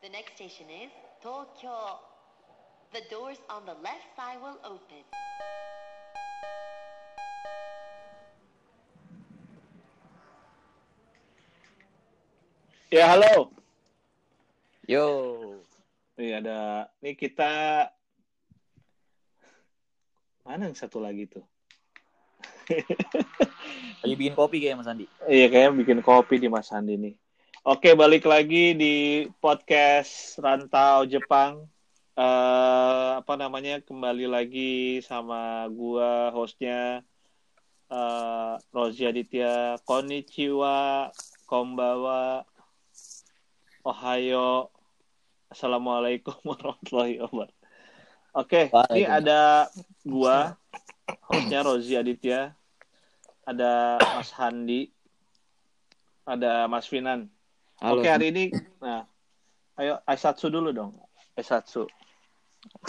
The 0.00 0.08
next 0.08 0.32
station 0.32 0.64
is 0.72 0.88
Tokyo. 1.20 2.00
The 2.88 3.04
doors 3.12 3.36
on 3.52 3.68
the 3.68 3.76
left 3.84 4.08
side 4.16 4.40
will 4.40 4.56
open. 4.64 5.04
Ya 12.88 13.12
halo. 13.12 13.52
Yo. 14.88 15.04
Nih 16.16 16.32
ada, 16.40 16.88
nih 17.04 17.12
kita 17.12 17.52
mana 20.48 20.72
yang 20.72 20.80
satu 20.80 20.96
lagi 20.96 21.28
tuh? 21.28 21.44
Lagi 24.00 24.14
bikin 24.16 24.32
kopi 24.32 24.64
kayak 24.64 24.80
Mas 24.80 24.88
Andi. 24.88 25.04
Iya 25.28 25.52
kayaknya 25.52 25.76
bikin 25.76 26.00
kopi 26.00 26.40
di 26.40 26.48
Mas 26.48 26.72
Andi 26.72 26.96
nih. 26.96 27.19
Oke 27.60 27.92
balik 27.92 28.24
lagi 28.24 28.72
di 28.72 29.28
podcast 29.36 30.40
Rantau 30.40 31.04
Jepang. 31.04 31.68
Eh 32.16 33.10
apa 33.20 33.36
namanya 33.36 33.84
kembali 33.84 34.24
lagi 34.32 35.04
sama 35.04 35.68
gua 35.68 36.32
hostnya 36.32 37.04
eh 37.92 38.54
Rozi 38.72 39.04
Aditya. 39.04 39.76
Konnichiwa, 39.84 41.12
Kombawa, 41.44 42.48
Ohayo, 43.84 44.72
Assalamualaikum 45.52 46.40
warahmatullahi 46.48 47.20
wabarakatuh. 47.20 47.60
Oke, 48.40 48.72
ini 48.96 49.04
ada 49.04 49.68
gua, 50.08 50.56
hostnya 51.28 51.60
Rozi 51.60 51.92
Aditya, 51.92 52.56
ada 53.44 54.00
Mas 54.16 54.32
Handi, 54.32 54.88
ada 56.24 56.64
Mas 56.64 56.88
Finan. 56.88 57.28
Halo. 57.80 58.04
Oke, 58.04 58.12
hari 58.12 58.28
ini, 58.28 58.52
nah, 58.76 59.08
ayo 59.80 60.04
Aisatsu 60.04 60.52
dulu 60.52 60.68
dong, 60.68 61.00
Aisatsu. 61.32 61.88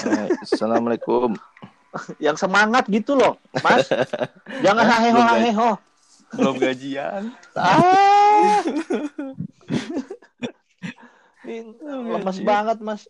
Eh, 0.03 0.27
Assalamualaikum. 0.43 1.31
Yang 2.25 2.43
semangat 2.43 2.91
gitu 2.91 3.15
loh, 3.15 3.39
Mas. 3.63 3.87
Jangan 4.67 4.83
haheho 4.83 5.21
haheho. 5.23 5.69
Belum 6.35 6.55
gajian. 6.59 7.31
Ah. 7.55 8.59
Lemas 11.87 12.37
banget, 12.43 12.77
Mas. 12.83 13.07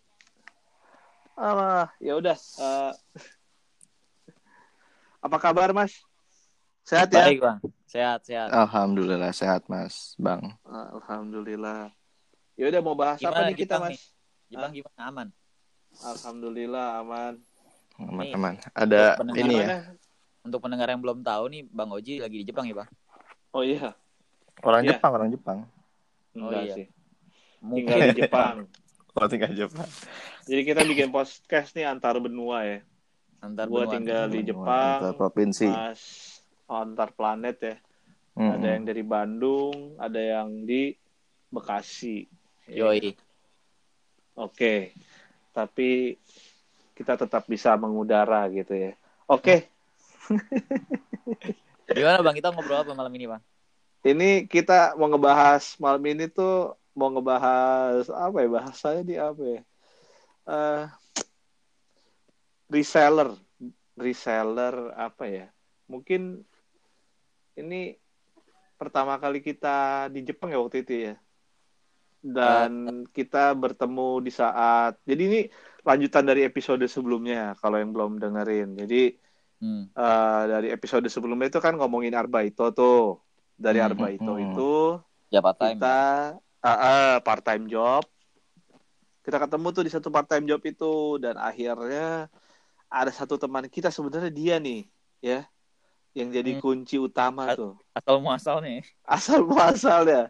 Ah, 1.33 1.89
ya 1.97 2.13
udah. 2.13 2.37
eh, 2.37 2.93
apa 5.17 5.37
kabar, 5.41 5.73
Mas? 5.73 5.97
Sehat 6.85 7.09
ya? 7.09 7.25
Baik, 7.25 7.41
Bang. 7.41 7.57
Sehat, 7.91 8.23
sehat. 8.23 8.47
Alhamdulillah 8.55 9.35
sehat 9.35 9.67
Mas, 9.67 10.15
Bang. 10.15 10.55
Alhamdulillah. 10.63 11.91
Ya 12.55 12.71
udah 12.71 12.79
mau 12.79 12.95
bahas 12.95 13.19
apa 13.19 13.35
Gimana 13.35 13.47
nih 13.51 13.57
kita, 13.59 13.75
Mas? 13.83 14.15
Jepang 14.47 14.71
gimana? 14.71 14.95
Aman. 15.11 15.27
Alhamdulillah 15.99 16.87
aman. 17.03 17.33
Aman-aman. 17.99 18.55
Ada 18.71 19.19
pendengar 19.19 19.43
ini 19.43 19.55
ya. 19.59 19.67
Untuk 20.39 20.63
pendengar 20.63 20.87
yang 20.87 21.03
belum 21.03 21.19
tahu 21.19 21.51
nih, 21.51 21.67
Bang 21.67 21.91
Oji 21.91 22.23
lagi 22.23 22.37
di 22.39 22.45
Jepang 22.47 22.63
ya, 22.63 22.79
Bang? 22.79 22.89
Oh 23.51 23.59
iya, 23.59 23.91
Orang 24.63 24.87
Iya. 24.87 24.95
Jepang, 24.95 25.11
orang 25.11 25.29
Jepang. 25.35 25.57
enggak 26.31 26.63
iya. 26.63 26.75
sih. 26.79 26.85
Tinggal 27.59 27.97
di 28.07 28.17
Jepang. 28.23 28.55
Oh, 29.11 29.27
tinggal 29.27 29.51
Jepang. 29.51 29.91
Jadi 30.47 30.61
kita 30.63 30.87
bikin 30.87 31.11
podcast 31.11 31.75
nih 31.75 31.83
antar 31.83 32.15
benua 32.23 32.63
ya. 32.63 32.79
Antar 33.43 33.67
Gua 33.67 33.83
benua. 33.83 33.91
tinggal 33.99 34.23
di 34.31 34.39
Antar 34.39 34.47
Jepang, 34.47 34.99
provinsi. 35.19 35.67
Mas 35.67 35.99
oh, 35.99 36.30
antar 36.75 37.11
planet 37.11 37.57
ya. 37.59 37.75
Mm-mm. 38.39 38.51
Ada 38.55 38.67
yang 38.79 38.83
dari 38.87 39.03
Bandung, 39.03 39.99
ada 39.99 40.19
yang 40.19 40.63
di 40.63 40.95
Bekasi. 41.51 42.23
Yoi. 42.71 43.11
Oke. 44.39 44.95
Tapi 45.51 46.15
kita 46.95 47.19
tetap 47.19 47.43
bisa 47.47 47.75
mengudara 47.75 48.47
gitu 48.47 48.71
ya. 48.71 48.95
Oke, 49.27 49.71
Gimana, 51.95 52.23
Bang? 52.23 52.35
Kita 52.35 52.53
ngobrol 52.53 52.83
apa 52.83 52.93
malam 52.95 53.13
ini, 53.15 53.27
Bang? 53.27 53.43
ini 54.01 54.49
kita 54.49 54.97
mau 54.97 55.05
ngebahas 55.13 55.77
malam 55.77 56.01
ini 56.09 56.25
tuh 56.25 56.73
mau 56.97 57.13
ngebahas 57.13 58.09
apa 58.09 58.41
ya 58.41 58.49
bahasanya 58.49 59.03
di 59.05 59.15
apa 59.15 59.43
ya? 59.45 59.61
Eh, 60.49 60.83
reseller, 62.73 63.29
reseller 63.93 64.89
apa 64.97 65.23
ya? 65.29 65.47
Mungkin 65.85 66.41
ini 67.57 67.95
pertama 68.79 69.17
kali 69.21 69.39
kita 69.43 70.07
di 70.09 70.25
Jepang 70.25 70.49
ya 70.53 70.59
waktu 70.61 70.77
itu 70.83 70.93
ya. 71.11 71.13
Dan 72.21 72.71
kita 73.09 73.57
bertemu 73.57 74.21
di 74.21 74.29
saat 74.29 74.93
jadi 75.09 75.21
ini 75.25 75.39
lanjutan 75.81 76.21
dari 76.21 76.45
episode 76.45 76.85
sebelumnya 76.85 77.57
kalau 77.57 77.81
yang 77.81 77.91
belum 77.93 78.21
dengerin. 78.21 78.77
Jadi 78.77 79.17
Hmm. 79.61 79.85
eh, 79.93 80.43
dari 80.49 80.73
episode 80.73 81.05
sebelumnya 81.05 81.53
itu 81.53 81.61
kan 81.61 81.77
ngomongin 81.77 82.17
Arbaito 82.17 82.73
tuh. 82.73 83.21
Dari 83.53 83.77
Hmm, 83.77 83.93
Arbaito 83.93 84.33
hmm. 84.33 84.45
itu 84.49 84.71
Ya, 85.29 85.39
part 85.39 85.57
time. 85.61 85.77
kita 85.77 85.97
ah, 86.65 87.21
part 87.21 87.45
time 87.45 87.69
job. 87.69 88.03
Kita 89.21 89.37
ketemu 89.37 89.67
tuh 89.69 89.83
di 89.85 89.91
satu 89.93 90.09
part 90.09 90.25
time 90.25 90.49
job 90.49 90.61
itu 90.65 91.21
dan 91.21 91.37
akhirnya 91.37 92.25
ada 92.89 93.11
satu 93.13 93.37
teman 93.37 93.69
kita 93.69 93.93
sebenarnya 93.93 94.33
dia 94.33 94.57
nih 94.57 94.89
ya 95.21 95.45
yang 96.11 96.29
jadi 96.29 96.51
Hmm. 96.55 96.61
kunci 96.61 96.95
utama 96.95 97.47
At- 97.47 97.57
tuh. 97.57 97.79
Asal 97.93 98.15
muasal 98.19 98.57
nih. 98.59 98.79
Asal 99.03 99.39
muasalnya. 99.43 100.27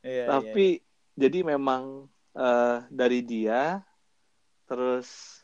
Iya, 0.00 0.24
Tapi 0.30 0.80
jadi 1.12 1.44
memang 1.44 2.06
eh, 2.32 2.76
dari 2.88 3.20
dia 3.20 3.82
terus 4.64 5.40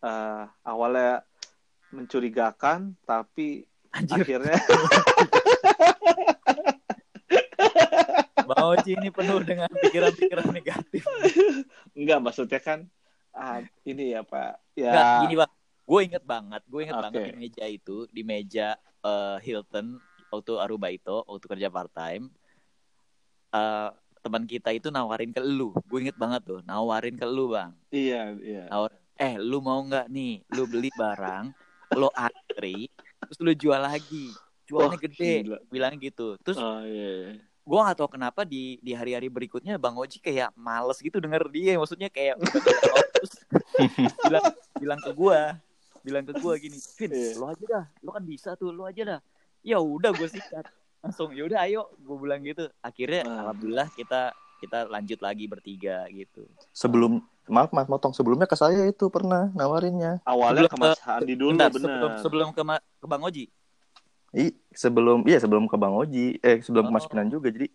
eh, 0.00 0.42
awalnya 0.62 1.22
mencurigakan 1.90 2.92
tapi 3.02 3.62
iya. 3.62 3.96
Anjir, 3.96 4.20
akhirnya 4.26 4.58
Bang 8.46 8.78
ini 8.86 9.08
penuh 9.10 9.40
dengan 9.42 9.66
pikiran-pikiran 9.70 10.46
negatif. 10.52 11.02
enggak 11.96 12.18
maksudnya 12.20 12.60
kan 12.60 12.86
ah, 13.32 13.58
ini 13.82 14.12
ya 14.14 14.22
Pak 14.22 14.76
ya 14.76 14.90
Enggak, 14.92 15.06
gini 15.24 15.34
bang, 15.36 15.52
gue 15.86 16.00
inget 16.04 16.24
banget, 16.24 16.62
gue 16.66 16.80
inget 16.82 16.94
Oke. 16.94 17.04
banget 17.08 17.20
di 17.26 17.32
meja 17.34 17.64
itu, 17.66 17.96
di 18.08 18.22
meja 18.22 18.68
eh, 19.06 19.36
Hilton 19.46 20.02
waktu 20.34 20.52
Aruba 20.58 20.90
itu, 20.90 21.22
waktu 21.24 21.46
kerja 21.46 21.68
part 21.70 21.90
time, 21.94 22.28
eh, 23.54 23.90
teman 24.20 24.42
kita 24.42 24.74
itu 24.74 24.90
nawarin 24.90 25.30
ke 25.30 25.38
lu, 25.38 25.70
gue 25.86 25.98
inget 26.02 26.18
banget 26.18 26.42
tuh, 26.42 26.60
nawarin 26.66 27.14
ke 27.14 27.26
lu 27.26 27.54
bang, 27.54 27.70
iya 27.94 28.34
iya. 28.42 28.66
Nawar, 28.66 28.90
eh 29.14 29.38
lu 29.38 29.62
mau 29.62 29.78
nggak 29.86 30.10
nih, 30.10 30.42
lu 30.50 30.66
beli 30.66 30.90
barang, 30.98 31.54
lo 31.94 32.10
antri, 32.10 32.90
terus 33.22 33.38
lu 33.38 33.54
jual 33.54 33.78
lagi, 33.78 34.34
jualnya 34.66 34.98
Wah, 34.98 35.04
gede, 35.06 35.34
gila. 35.46 35.58
bilang 35.70 35.94
gitu, 36.02 36.34
terus 36.42 36.58
oh 36.58 36.82
iya, 36.82 37.38
iya. 37.38 37.38
gue 37.66 37.78
gak 37.82 37.98
tau 37.98 38.10
kenapa 38.10 38.42
di 38.42 38.78
di 38.82 38.94
hari-hari 38.94 39.30
berikutnya 39.30 39.78
bang 39.78 39.94
Oji 39.94 40.18
kayak 40.22 40.54
males 40.54 41.02
gitu 41.02 41.18
denger 41.18 41.50
dia. 41.50 41.74
Maksudnya 41.74 42.06
kayak 42.10 42.38
terus 43.14 43.42
bilang 44.22 44.44
bilang 44.78 45.00
ke 45.02 45.10
gue 45.10 45.40
bilang 46.06 46.22
ke 46.22 46.32
gue 46.32 46.54
gini 46.60 46.78
Vin 46.94 47.10
Iya. 47.10 47.34
lo 47.34 47.46
aja 47.50 47.64
dah 47.66 47.84
lo 48.00 48.10
kan 48.12 48.22
bisa 48.22 48.54
tuh 48.54 48.70
lo 48.70 48.86
aja 48.86 49.02
dah 49.04 49.20
ya 49.60 49.76
udah 49.76 50.14
gue 50.14 50.28
sikat 50.30 50.62
langsung 51.02 51.34
ya 51.34 51.42
udah 51.42 51.58
ayo 51.66 51.90
gue 51.92 52.16
bilang 52.16 52.40
gitu 52.40 52.70
akhirnya 52.80 53.26
Ah. 53.26 53.42
alhamdulillah 53.44 53.90
kita 53.90 54.30
kita 54.56 54.86
lanjut 54.86 55.18
lagi 55.18 55.44
bertiga 55.44 56.06
gitu 56.08 56.46
Sebelum 56.70 57.18
maaf 57.46 57.68
Mas 57.70 57.86
motong 57.86 58.10
sebelumnya 58.10 58.44
ke 58.44 58.54
saya 58.54 58.84
itu 58.84 59.06
pernah 59.06 59.50
nawarinnya. 59.50 60.22
awalnya 60.24 60.64
Sebelum 60.64 60.70
ke 60.70 60.78
Mas 60.80 60.98
Handi 61.00 61.34
dulu 61.34 61.50
Bentar, 61.52 61.68
bener 61.68 61.88
sebelum 61.90 62.10
sebelum 62.18 62.48
ke, 62.50 62.62
Ma- 62.62 62.86
ke 62.96 63.06
bang 63.06 63.22
Oji 63.22 63.44
I, 64.32 64.46
sebelum 64.70 65.24
iya 65.24 65.38
sebelum 65.38 65.64
ke 65.64 65.76
Bang 65.76 65.94
Oji, 65.94 66.36
eh 66.38 66.60
sebelum 66.60 66.84
ke 66.84 66.92
Mas 66.92 67.04
Oh. 67.04 67.10
Pinan 67.10 67.28
juga. 67.28 67.48
Jadi 67.48 67.72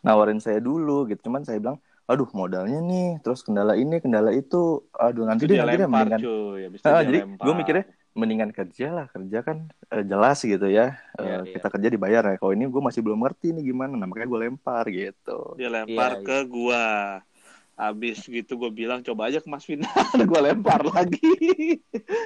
nawarin 0.00 0.40
saya 0.40 0.56
dulu 0.56 1.04
gitu. 1.04 1.28
Cuman 1.28 1.44
saya 1.44 1.60
bilang, 1.60 1.76
"Aduh, 2.10 2.28
modalnya 2.34 2.78
nih, 2.82 3.22
terus 3.22 3.40
kendala 3.46 3.78
ini, 3.78 4.02
kendala 4.02 4.30
itu. 4.34 4.82
Aduh, 4.98 5.24
nanti 5.30 5.46
dia 5.46 5.62
nanti 5.62 5.78
lempar 5.78 6.06
mendingan 6.10 6.20
cuy 6.22 6.62
Ah, 6.82 7.00
dia 7.00 7.06
jadi 7.06 7.18
gue 7.28 7.54
mikirnya 7.54 7.84
mendingan 8.10 8.50
kerja 8.50 8.86
lah 8.90 9.06
kerja 9.14 9.38
kan 9.46 9.58
eh, 9.94 10.04
jelas 10.10 10.38
gitu 10.42 10.66
ya. 10.66 10.98
Eh, 11.14 11.22
Iya, 11.22 11.36
iya. 11.46 11.52
kita 11.54 11.66
kerja 11.70 11.88
dibayar 11.94 12.22
ya. 12.26 12.36
Kalau 12.40 12.52
ini 12.56 12.64
gue 12.66 12.82
masih 12.82 13.00
belum 13.06 13.20
ngerti 13.22 13.54
nih 13.54 13.62
gimana 13.70 13.94
nah, 13.94 14.06
makanya 14.10 14.28
gue 14.32 14.40
lempar 14.48 14.84
gitu. 14.90 15.38
Dia 15.54 15.68
lempar 15.70 16.10
Iya, 16.18 16.26
ke 16.26 16.36
gua. 16.50 16.84
Abis 17.80 18.28
gitu 18.28 18.60
gue 18.60 18.70
bilang 18.76 19.00
coba 19.00 19.32
aja 19.32 19.40
ke 19.40 19.48
Mas 19.48 19.64
Finan 19.64 19.88
gue 20.30 20.40
lempar 20.40 20.84
lagi. 20.84 21.32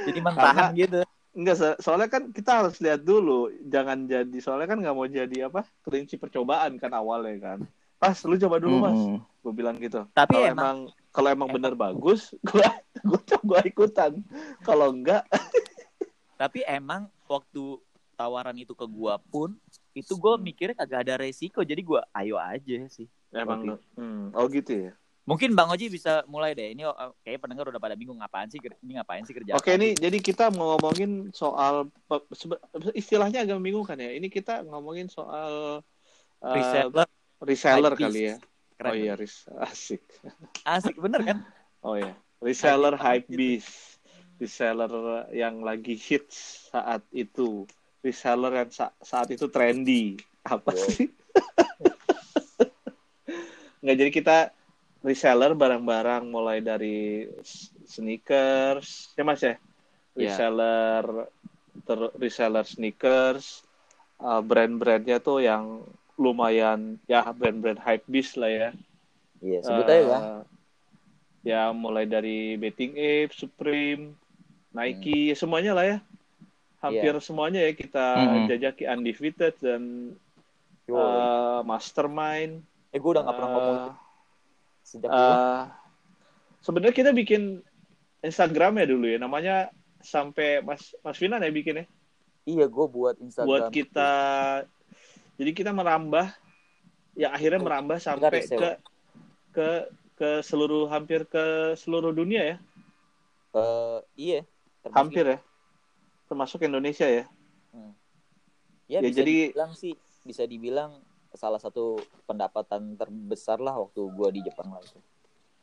Jadi 0.06 0.18
mentahan 0.18 0.74
gitu. 0.74 1.04
Enggak, 1.34 1.56
so- 1.58 1.78
soalnya 1.82 2.08
kan 2.10 2.30
kita 2.30 2.62
harus 2.62 2.78
lihat 2.78 3.02
dulu 3.02 3.50
Jangan 3.66 4.06
jadi, 4.06 4.36
soalnya 4.38 4.66
kan 4.70 4.78
nggak 4.82 4.94
mau 4.94 5.06
jadi 5.06 5.50
apa 5.50 5.66
Prinsip 5.82 6.22
percobaan 6.22 6.78
kan 6.78 6.90
awalnya 6.94 7.34
kan. 7.42 7.58
Pas, 7.98 8.18
lu 8.26 8.34
coba 8.38 8.56
dulu 8.58 8.76
mas. 8.82 9.00
Gue 9.44 9.52
bilang 9.52 9.76
gitu 9.76 10.08
tapi 10.16 10.40
Kalau 10.40 10.48
emang 10.48 10.76
kalau 11.12 11.28
emang 11.28 11.48
emang- 11.52 11.54
bener 11.60 11.72
bagus 11.76 12.32
gue 12.40 12.66
gue 13.04 13.20
coba 13.36 13.60
ikutan 13.68 14.12
kalau 14.64 14.88
enggak 14.88 15.22
tapi 16.40 16.64
emang 16.64 17.12
waktu 17.28 17.78
tawaran 18.16 18.56
itu 18.56 18.72
ke 18.74 18.86
gua 18.86 19.18
pun 19.18 19.54
itu 19.94 20.14
gue 20.16 20.34
mikirnya 20.38 20.74
kagak 20.74 21.06
ada 21.06 21.14
resiko 21.20 21.62
jadi 21.62 21.82
gua 21.82 22.02
ayo 22.16 22.40
aja 22.40 22.88
sih 22.90 23.06
emang 23.30 23.78
hmm, 23.94 24.34
oh 24.34 24.46
gitu 24.48 24.90
ya 24.90 24.92
Mungkin 25.24 25.56
Bang 25.56 25.72
Oji 25.72 25.88
bisa 25.88 26.20
mulai 26.28 26.52
deh. 26.52 26.76
Ini 26.76 26.84
oh, 26.84 27.16
kayak 27.24 27.40
pendengar 27.40 27.64
udah 27.72 27.80
pada 27.80 27.96
bingung 27.96 28.20
ngapain 28.20 28.44
sih 28.52 28.60
ini 28.60 29.00
ngapain 29.00 29.24
sih 29.24 29.32
kerja. 29.32 29.56
Oke, 29.56 29.72
ini 29.72 29.96
jadi 29.96 30.20
kita 30.20 30.52
mau 30.52 30.76
ngomongin 30.76 31.32
soal 31.32 31.88
istilahnya 32.92 33.40
agak 33.40 33.56
membingungkan 33.56 33.96
ya. 33.96 34.12
Ini 34.12 34.28
kita 34.28 34.68
ngomongin 34.68 35.08
soal 35.08 35.80
uh, 36.44 36.52
reseller 36.52 37.08
reseller 37.40 37.92
kali 37.96 38.36
ya. 38.36 38.36
Keren. 38.74 38.90
Oh 38.90 38.96
iya, 38.96 39.14
res 39.14 39.46
asik. 39.70 40.02
Asik 40.66 40.98
bener 40.98 41.22
kan? 41.22 41.38
Oh 41.84 41.94
iya, 41.94 42.16
reseller 42.42 42.98
hype 42.98 43.30
gitu. 43.30 43.38
beast. 43.38 44.02
Reseller 44.42 44.90
yang 45.30 45.62
lagi 45.62 45.94
hits 45.94 46.68
saat 46.74 47.06
itu. 47.14 47.70
Reseller 48.02 48.64
yang 48.64 48.70
sa- 48.74 48.96
saat 48.98 49.30
itu 49.30 49.46
trendy. 49.46 50.18
Apa 50.42 50.74
Wow. 50.74 50.90
sih? 50.90 51.08
Nggak, 53.84 53.96
jadi 54.00 54.10
kita 54.10 54.36
reseller 55.04 55.52
barang-barang 55.52 56.24
mulai 56.24 56.64
dari 56.64 57.28
sneakers, 57.84 59.12
ya 59.12 59.22
mas 59.22 59.44
ya? 59.44 59.52
Ya. 59.52 59.56
Reseller, 60.16 61.28
ter- 61.84 62.14
reseller 62.16 62.64
sneakers, 62.64 63.60
uh, 64.18 64.40
brand-brandnya 64.40 65.20
tuh 65.20 65.44
yang 65.44 65.84
lumayan, 66.14 66.96
ya 67.04 67.26
brand-brand 67.26 67.80
hype 67.80 68.06
beast 68.06 68.38
lah 68.38 68.48
ya. 68.48 68.68
Iya, 69.42 69.58
sebut 69.60 69.84
aja 69.84 70.02
Bang. 70.06 70.22
Eh, 70.22 70.42
ya 71.44 71.62
mulai 71.70 72.06
dari 72.06 72.56
Betting 72.56 72.94
Ape, 72.94 73.34
Supreme, 73.34 74.14
Nike, 74.72 75.30
ya 75.30 75.36
semuanya 75.36 75.72
lah 75.74 75.84
ya. 75.86 75.98
Hampir 76.80 77.16
semuanya 77.20 77.64
ya 77.64 77.72
kita 77.72 78.06
Mhm. 78.20 78.44
jajaki 78.48 78.84
Undefeated 78.84 79.54
dan 79.58 79.82
Yo. 80.84 80.96
eh, 81.00 81.60
Mastermind. 81.64 82.60
eh 82.92 82.98
gue 83.00 83.10
udah 83.10 83.24
gak 83.24 83.34
pernah 83.34 83.50
eh, 83.50 83.54
ngomong 83.56 83.78
sejak 84.84 85.08
dulu. 85.10 85.32
eh, 85.34 85.64
Sebenarnya 86.60 86.94
kita 86.96 87.10
bikin 87.12 87.60
Instagram 88.20 88.80
ya 88.80 88.86
dulu 88.88 89.04
ya, 89.04 89.18
namanya 89.20 89.68
sampai 90.00 90.64
Mas 90.64 90.92
Mas 91.04 91.16
Finan 91.16 91.44
ya 91.44 91.52
bikin 91.52 91.80
ya, 91.80 91.86
Iya, 92.44 92.68
gue 92.68 92.86
buat 92.88 93.16
Instagram. 93.20 93.48
buat 93.48 93.64
kita. 93.72 94.12
Jadi 95.34 95.50
kita 95.50 95.70
merambah, 95.70 96.30
ya 97.14 97.34
akhirnya 97.34 97.60
merambah 97.60 97.98
sampai 97.98 98.46
ke 98.46 98.70
ke 99.50 99.68
ke 100.14 100.30
seluruh 100.40 100.86
hampir 100.86 101.26
ke 101.26 101.74
seluruh 101.74 102.14
dunia 102.14 102.54
ya. 102.54 102.56
Eh, 103.54 103.98
iya. 104.16 104.40
termasuk- 104.84 105.00
Hampir 105.00 105.24
ya. 105.26 105.38
Termasuk 106.28 106.60
Indonesia 106.62 107.08
ya. 107.08 107.24
Ya, 108.84 109.00
Ya, 109.00 109.08
bisa 109.08 109.24
jadi- 109.24 109.48
dibilang 109.48 109.72
sih, 109.72 109.96
bisa 110.22 110.44
dibilang 110.44 111.00
salah 111.32 111.56
satu 111.58 111.96
pendapatan 112.28 112.94
terbesar 112.94 113.58
lah 113.58 113.74
waktu 113.80 114.00
gue 114.06 114.28
di 114.38 114.40
Jepang 114.44 114.70
lah 114.70 114.84
itu. 114.84 115.00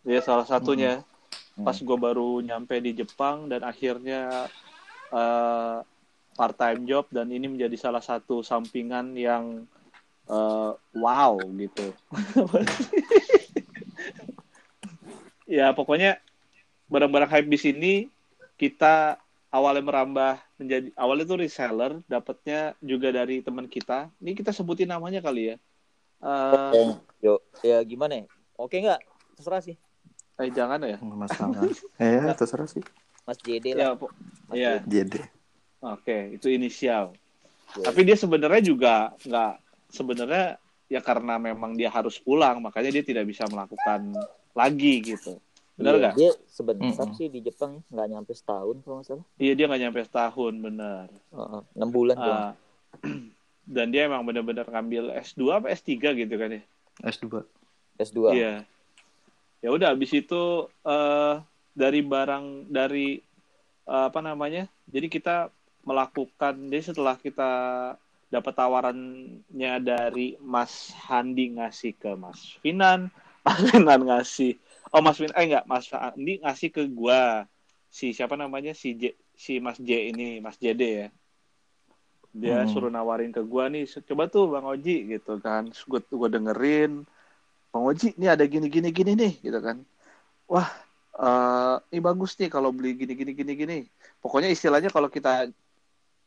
Ya 0.04 0.20
salah 0.20 0.44
satunya 0.44 1.06
Hmm. 1.54 1.64
pas 1.64 1.78
gue 1.78 1.98
baru 2.02 2.42
nyampe 2.42 2.82
di 2.82 2.98
Jepang 2.98 3.46
dan 3.48 3.62
akhirnya 3.62 4.50
eh, 5.12 5.78
part 6.34 6.56
time 6.56 6.86
job 6.86 7.06
dan 7.12 7.28
ini 7.28 7.48
menjadi 7.48 7.76
salah 7.76 8.02
satu 8.02 8.42
sampingan 8.42 9.14
yang 9.14 9.68
eh, 10.28 10.72
wow 10.96 11.34
gitu. 11.56 11.92
ya 15.50 15.74
pokoknya 15.76 16.22
barang-barang 16.88 17.30
hype 17.30 17.50
di 17.50 17.60
sini 17.60 17.94
kita 18.56 19.18
awalnya 19.52 19.84
merambah 19.84 20.34
menjadi 20.56 20.88
awalnya 20.96 21.26
itu 21.28 21.36
reseller, 21.36 22.00
dapatnya 22.08 22.78
juga 22.80 23.12
dari 23.12 23.42
teman 23.42 23.68
kita. 23.68 24.08
Ini 24.22 24.32
kita 24.38 24.54
sebutin 24.56 24.88
namanya 24.88 25.20
kali 25.20 25.52
ya. 25.52 25.56
Eh, 26.22 26.72
Yo, 27.22 27.42
ya 27.62 27.82
gimana 27.82 28.22
ya? 28.22 28.26
Oke 28.56 28.80
nggak? 28.80 29.02
Terserah 29.38 29.62
sih. 29.62 29.76
eh 30.40 30.50
jangan 30.50 30.82
ya. 30.82 30.98
Nggak 30.98 31.20
masalah. 31.20 31.70
eh, 32.00 32.34
terserah 32.34 32.66
sih. 32.66 32.82
Mas 33.26 33.38
JD 33.38 33.74
Ya, 33.74 33.94
lah. 33.94 34.00
po- 34.00 34.14
Mas 34.50 34.58
ya. 34.58 34.82
JD. 34.86 35.22
Oke, 35.82 36.38
itu 36.38 36.48
inisial. 36.48 37.18
Yo. 37.74 37.82
Tapi 37.82 38.06
dia 38.06 38.14
sebenarnya 38.14 38.62
juga 38.62 38.94
nggak 39.26 39.54
sebenarnya 39.90 40.62
ya 40.92 41.02
karena 41.02 41.40
memang 41.42 41.74
dia 41.74 41.90
harus 41.90 42.22
pulang, 42.22 42.62
makanya 42.62 42.92
dia 42.94 43.04
tidak 43.04 43.26
bisa 43.26 43.48
melakukan 43.50 44.14
lagi 44.54 45.02
gitu. 45.02 45.42
Benar 45.80 45.94
Iya, 45.98 46.02
nggak? 46.04 46.16
Dia 46.20 46.32
sebentar 46.46 47.08
Mm-mm. 47.08 47.18
sih 47.18 47.28
di 47.32 47.40
Jepang 47.42 47.82
nggak 47.90 48.08
nyampe 48.12 48.32
setahun 48.38 48.76
kalau 48.86 48.96
nggak 49.02 49.08
salah. 49.08 49.26
Iya 49.42 49.54
dia 49.58 49.66
nggak 49.66 49.82
nyampe 49.88 50.00
setahun, 50.06 50.54
benar. 50.62 51.08
Heeh, 51.34 51.62
enam 51.74 51.90
bulan 51.90 52.18
doang. 52.20 52.44
Ah, 52.44 52.52
dan 53.76 53.88
dia 53.90 54.06
emang 54.06 54.22
benar-benar 54.28 54.68
ngambil 54.70 55.16
S2 55.18 55.64
apa 55.64 55.74
S3 55.74 56.14
gitu 56.14 56.36
kan 56.38 56.50
ya? 56.60 56.62
S2. 57.08 57.42
S2. 57.98 58.20
Iya. 58.36 58.54
Ya 59.62 59.70
udah 59.74 59.96
habis 59.96 60.12
itu 60.14 60.42
eh 60.86 61.36
dari 61.72 62.04
barang 62.04 62.68
dari 62.68 63.18
eh, 63.88 64.04
apa 64.12 64.20
namanya? 64.20 64.68
Jadi 64.92 65.08
kita 65.08 65.50
melakukan 65.84 66.54
jadi 66.70 66.94
setelah 66.94 67.16
kita 67.18 67.52
dapat 68.32 68.54
tawarannya 68.56 69.74
dari 69.84 70.40
Mas 70.40 70.96
Handi 70.96 71.52
ngasih 71.60 71.94
ke 72.00 72.16
Mas 72.16 72.56
Finan, 72.64 73.12
Mas 73.46 73.60
Finan 73.70 74.00
ngasih 74.08 74.56
Oh 74.92 75.00
Mas 75.00 75.16
Finan 75.20 75.36
eh 75.40 75.46
enggak 75.52 75.66
Mas 75.68 75.88
Handi 75.92 76.40
ngasih 76.44 76.70
ke 76.72 76.84
gua 76.92 77.48
si 77.92 78.12
siapa 78.16 78.36
namanya 78.40 78.72
si 78.76 78.96
J, 78.96 79.16
si 79.36 79.60
Mas 79.60 79.80
J 79.80 80.12
ini 80.12 80.40
Mas 80.44 80.56
JD 80.60 80.82
ya. 80.84 81.08
Dia 82.32 82.64
Hmm. 82.64 82.72
suruh 82.72 82.92
nawarin 82.92 83.36
ke 83.36 83.44
gua 83.44 83.68
nih 83.68 83.84
coba 84.08 84.32
tuh 84.32 84.48
Bang 84.48 84.64
Oji 84.68 85.12
gitu 85.12 85.40
kan. 85.44 85.68
Gue 85.88 86.00
gua 86.12 86.30
dengerin 86.32 87.04
Bang 87.72 87.84
Oji, 87.88 88.16
ini 88.20 88.28
ada 88.28 88.44
gini 88.48 88.68
gini 88.72 88.92
gini 88.92 89.12
nih, 89.16 89.34
gitu 89.44 89.60
kan. 89.64 89.84
Wah, 90.48 90.68
eh 91.16 91.76
ini 91.96 92.00
bagus 92.04 92.36
nih 92.40 92.52
kalau 92.52 92.72
beli 92.76 92.96
gini 93.00 93.14
gini 93.16 93.32
gini 93.36 93.54
gini. 93.56 93.78
Pokoknya 94.20 94.52
istilahnya 94.52 94.92
kalau 94.92 95.08
kita 95.08 95.48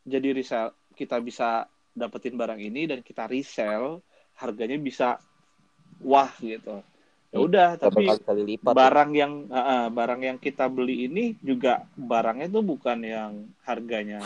jadi 0.04 0.36
resell, 0.36 0.70
kita 0.94 1.18
bisa 1.24 1.64
dapetin 1.96 2.36
barang 2.36 2.60
ini 2.60 2.86
dan 2.86 3.00
kita 3.00 3.24
resell, 3.26 4.04
harganya 4.36 4.76
bisa 4.76 5.16
wah 6.04 6.30
gitu. 6.38 6.84
Ya 7.34 7.38
udah, 7.42 7.68
Berapa 7.74 7.90
tapi 7.90 8.04
kali-kali 8.06 8.42
lipat. 8.54 8.70
ya? 8.70 8.74
barang 8.78 9.10
yang 9.16 9.32
eh, 9.50 9.58
eh, 9.58 9.86
barang 9.90 10.20
yang 10.22 10.38
kita 10.38 10.70
beli 10.70 11.10
ini 11.10 11.34
juga 11.42 11.82
barangnya 11.98 12.46
tuh 12.46 12.62
bukan 12.62 12.98
yang 13.02 13.32
harganya 13.66 14.22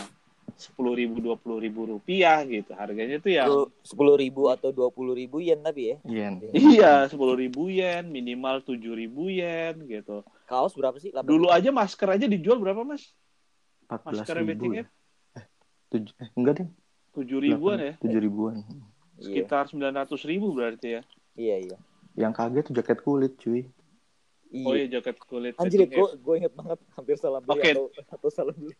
sepuluh 0.58 0.92
ribu 0.92 1.22
dua 1.22 1.38
puluh 1.38 1.62
ribu 1.62 1.86
rupiah 1.86 2.42
gitu 2.42 2.74
harganya 2.74 3.22
tuh 3.22 3.30
yang 3.30 3.48
sepuluh 3.86 4.18
ribu 4.18 4.50
atau 4.50 4.74
dua 4.74 4.90
puluh 4.90 5.14
ribu 5.14 5.38
yen 5.40 5.62
tapi 5.62 5.94
ya. 5.94 5.96
Yen. 6.04 6.42
Iya, 6.52 7.06
sepuluh 7.08 7.38
ribu 7.38 7.72
yen, 7.72 8.10
minimal 8.10 8.60
tujuh 8.66 8.92
ribu 8.92 9.32
yen 9.32 9.88
gitu. 9.88 10.20
Kaos 10.48 10.72
berapa 10.76 10.96
sih? 11.00 11.12
8 11.12 11.24
Dulu 11.24 11.48
aja 11.48 11.70
masker 11.72 12.08
aja 12.18 12.26
dijual 12.28 12.58
berapa 12.60 12.84
mas? 12.84 13.12
14 13.88 14.04
Masker 14.04 14.36
ya. 14.36 14.84
ya? 14.84 14.84
Tujuh, 15.88 16.14
eh, 16.20 16.28
enggak 16.36 16.54
deh. 16.60 16.68
Tujuh 17.16 17.38
ribuan 17.40 17.78
ya? 17.80 17.94
Tujuh 17.98 18.20
ribuan. 18.20 18.56
Iya, 19.18 19.24
Sekitar 19.24 19.66
sembilan 19.66 20.04
ratus 20.04 20.22
ribu 20.28 20.52
berarti 20.52 20.88
ya? 20.94 21.02
iya, 21.34 21.56
iya. 21.58 21.78
Yang 22.14 22.32
kaget 22.34 22.64
tuh 22.66 22.74
jaket 22.76 22.98
kulit 23.00 23.32
cuy. 23.38 23.62
Oh 24.64 24.72
Iya. 24.72 24.80
iya 24.80 24.86
jaket 24.98 25.16
kulit. 25.22 25.54
Anjir, 25.56 25.84
gue 25.84 26.08
gue 26.16 26.34
inget 26.36 26.52
banget 26.52 26.80
hampir 26.96 27.16
salah 27.16 27.40
beli 27.40 27.60
Oke. 27.60 27.70
atau 27.72 27.84
atau 28.08 28.28
salah 28.28 28.54
beli. 28.54 28.74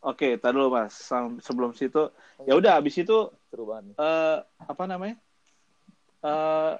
Oke, 0.00 0.36
tar 0.36 0.52
dulu 0.52 0.72
mas. 0.72 0.94
Sebelum 1.40 1.72
situ, 1.72 2.08
ya 2.44 2.54
udah 2.54 2.78
abis 2.78 3.00
itu 3.00 3.28
Seru 3.50 3.66
banget 3.68 3.92
nih. 3.92 3.96
eh 3.98 4.38
apa 4.62 4.84
namanya? 4.86 5.16
Eh 6.22 6.74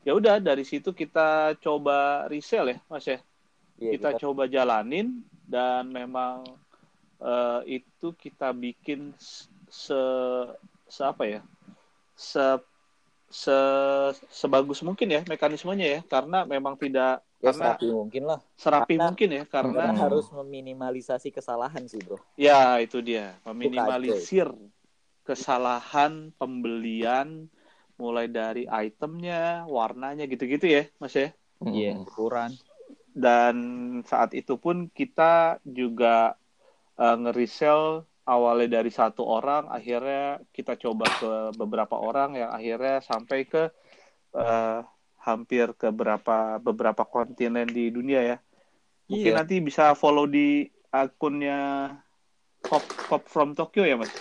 ya 0.00 0.12
udah 0.16 0.40
dari 0.40 0.64
situ 0.64 0.94
kita 0.94 1.58
coba 1.60 2.24
resell 2.26 2.70
ya 2.72 2.78
mas 2.88 3.04
ya. 3.04 3.18
Iya, 3.76 3.90
kita 3.96 4.10
coba 4.20 4.44
jalanin 4.46 5.20
dan 5.44 5.88
memang 5.90 6.44
eh, 7.20 7.60
itu 7.78 8.12
kita 8.12 8.50
bikin 8.50 9.12
se, 9.68 10.00
se 10.88 11.02
apa 11.04 11.24
ya 11.24 11.40
se 12.16 12.58
se 13.30 13.54
sebagus 14.26 14.82
mungkin 14.82 15.06
ya 15.06 15.22
mekanismenya 15.22 15.86
ya 15.86 16.00
karena 16.02 16.42
memang 16.42 16.74
tidak 16.74 17.22
ya 17.38 17.54
karena 17.54 17.78
serapi 17.78 17.86
mungkin 17.88 18.22
lah. 18.26 18.40
serapi 18.58 18.94
Karena- 18.94 19.04
mungkin 19.06 19.28
ya 19.30 19.44
Karena 19.46 19.84
Hmm. 19.86 19.98
harus 20.02 20.26
meminimalisasi 20.28 21.28
kesalahan 21.30 21.86
sih, 21.86 22.02
Bro. 22.02 22.18
ya 22.34 22.76
itu 22.82 22.98
dia 23.00 23.38
meminimalisir 23.46 24.50
kesalahan 25.22 26.34
pembelian 26.34 27.46
mulai 27.94 28.26
dari 28.26 28.64
itemnya 28.66 29.68
warnanya 29.68 30.24
gitu-gitu 30.26 30.66
ya 30.66 30.82
mas 30.98 31.12
ya 31.14 31.30
Iya, 31.60 32.00
ukuran. 32.00 32.56
dan 33.12 33.56
saat 34.08 34.32
itu 34.32 34.56
pun 34.56 34.88
kita 34.88 35.60
juga 35.62 36.34
eh, 37.00 37.16
nge-resell 37.16 38.04
awalnya 38.28 38.78
dari 38.78 38.92
satu 38.92 39.24
orang 39.24 39.66
akhirnya 39.66 40.44
kita 40.52 40.76
coba 40.76 41.08
ke 41.08 41.30
beberapa 41.56 41.96
orang 41.96 42.36
yang 42.36 42.50
akhirnya 42.52 43.00
sampai 43.00 43.48
ke 43.48 43.72
eh, 44.36 44.78
hampir 45.20 45.72
ke 45.74 45.88
beberapa 45.90 46.60
beberapa 46.60 47.02
kontinen 47.04 47.66
di 47.66 47.88
dunia 47.90 48.20
ya 48.22 48.36
mungkin 49.08 49.32
Iya. 49.34 49.38
nanti 49.42 49.58
bisa 49.58 49.92
follow 49.98 50.28
di 50.28 50.68
akunnya 50.92 51.90
Cop, 52.60 52.84
Cop 53.08 53.24
from 53.26 53.56
Tokyo 53.56 53.88
ya 53.88 53.96
mas 53.96 54.12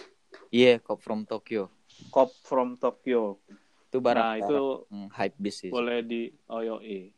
Iya, 0.50 0.80
Cop 0.82 1.04
from 1.04 1.28
Tokyo. 1.30 1.70
Cop 2.10 2.32
from 2.42 2.80
Tokyo 2.80 3.38
Itu 3.92 4.00
barang 4.00 4.24
nah 4.24 4.34
itu 4.40 4.88
hmm, 4.90 5.10
hype 5.14 5.38
sih. 5.52 5.70
boleh 5.70 6.02
di 6.02 6.32
oh 6.48 6.62
yoi. 6.64 7.12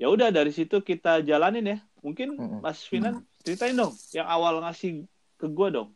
ya 0.00 0.08
udah 0.08 0.30
dari 0.32 0.50
situ 0.50 0.80
kita 0.80 1.20
jalanin 1.22 1.74
ya. 1.74 1.78
Mungkin. 2.02 2.38
Mas 2.62 2.82
Finan 2.86 3.27
ceritain 3.42 3.74
dong 3.74 3.94
yang 4.14 4.26
awal 4.26 4.60
ngasih 4.62 5.06
ke 5.38 5.46
gua 5.50 5.68
dong. 5.70 5.90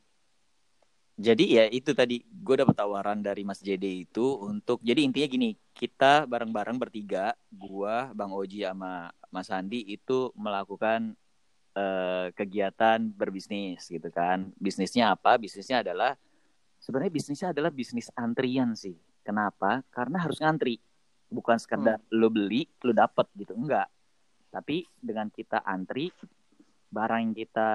Jadi 1.21 1.61
ya 1.61 1.69
itu 1.69 1.93
tadi 1.93 2.25
gue 2.25 2.57
dapat 2.57 2.73
tawaran 2.73 3.21
dari 3.21 3.45
Mas 3.45 3.61
JD 3.61 4.09
itu 4.09 4.43
untuk 4.43 4.81
jadi 4.81 5.05
intinya 5.05 5.29
gini 5.29 5.51
kita 5.77 6.25
bareng-bareng 6.25 6.81
bertiga 6.81 7.37
gua 7.53 8.11
Bang 8.17 8.33
Oji 8.33 8.65
sama 8.65 9.13
Mas 9.29 9.53
Andi 9.53 9.85
itu 9.93 10.33
melakukan 10.33 11.13
eh, 11.77 12.33
kegiatan 12.33 13.13
berbisnis 13.13 13.93
gitu 13.93 14.09
kan. 14.09 14.51
Bisnisnya 14.57 15.13
apa? 15.13 15.37
Bisnisnya 15.37 15.85
adalah 15.85 16.17
sebenarnya 16.81 17.13
bisnisnya 17.13 17.49
adalah 17.53 17.71
bisnis 17.71 18.09
antrian 18.17 18.73
sih. 18.73 18.97
Kenapa? 19.23 19.85
Karena 19.93 20.17
harus 20.25 20.41
ngantri. 20.41 20.81
Bukan 21.33 21.57
sekedar 21.57 22.01
lo 22.13 22.29
beli 22.29 22.69
lo 22.85 22.93
dapet 22.93 23.29
gitu 23.37 23.53
enggak. 23.53 23.89
Tapi 24.53 24.85
dengan 25.01 25.33
kita 25.33 25.65
antri 25.65 26.13
barang 26.93 27.21
yang 27.25 27.35
kita 27.35 27.71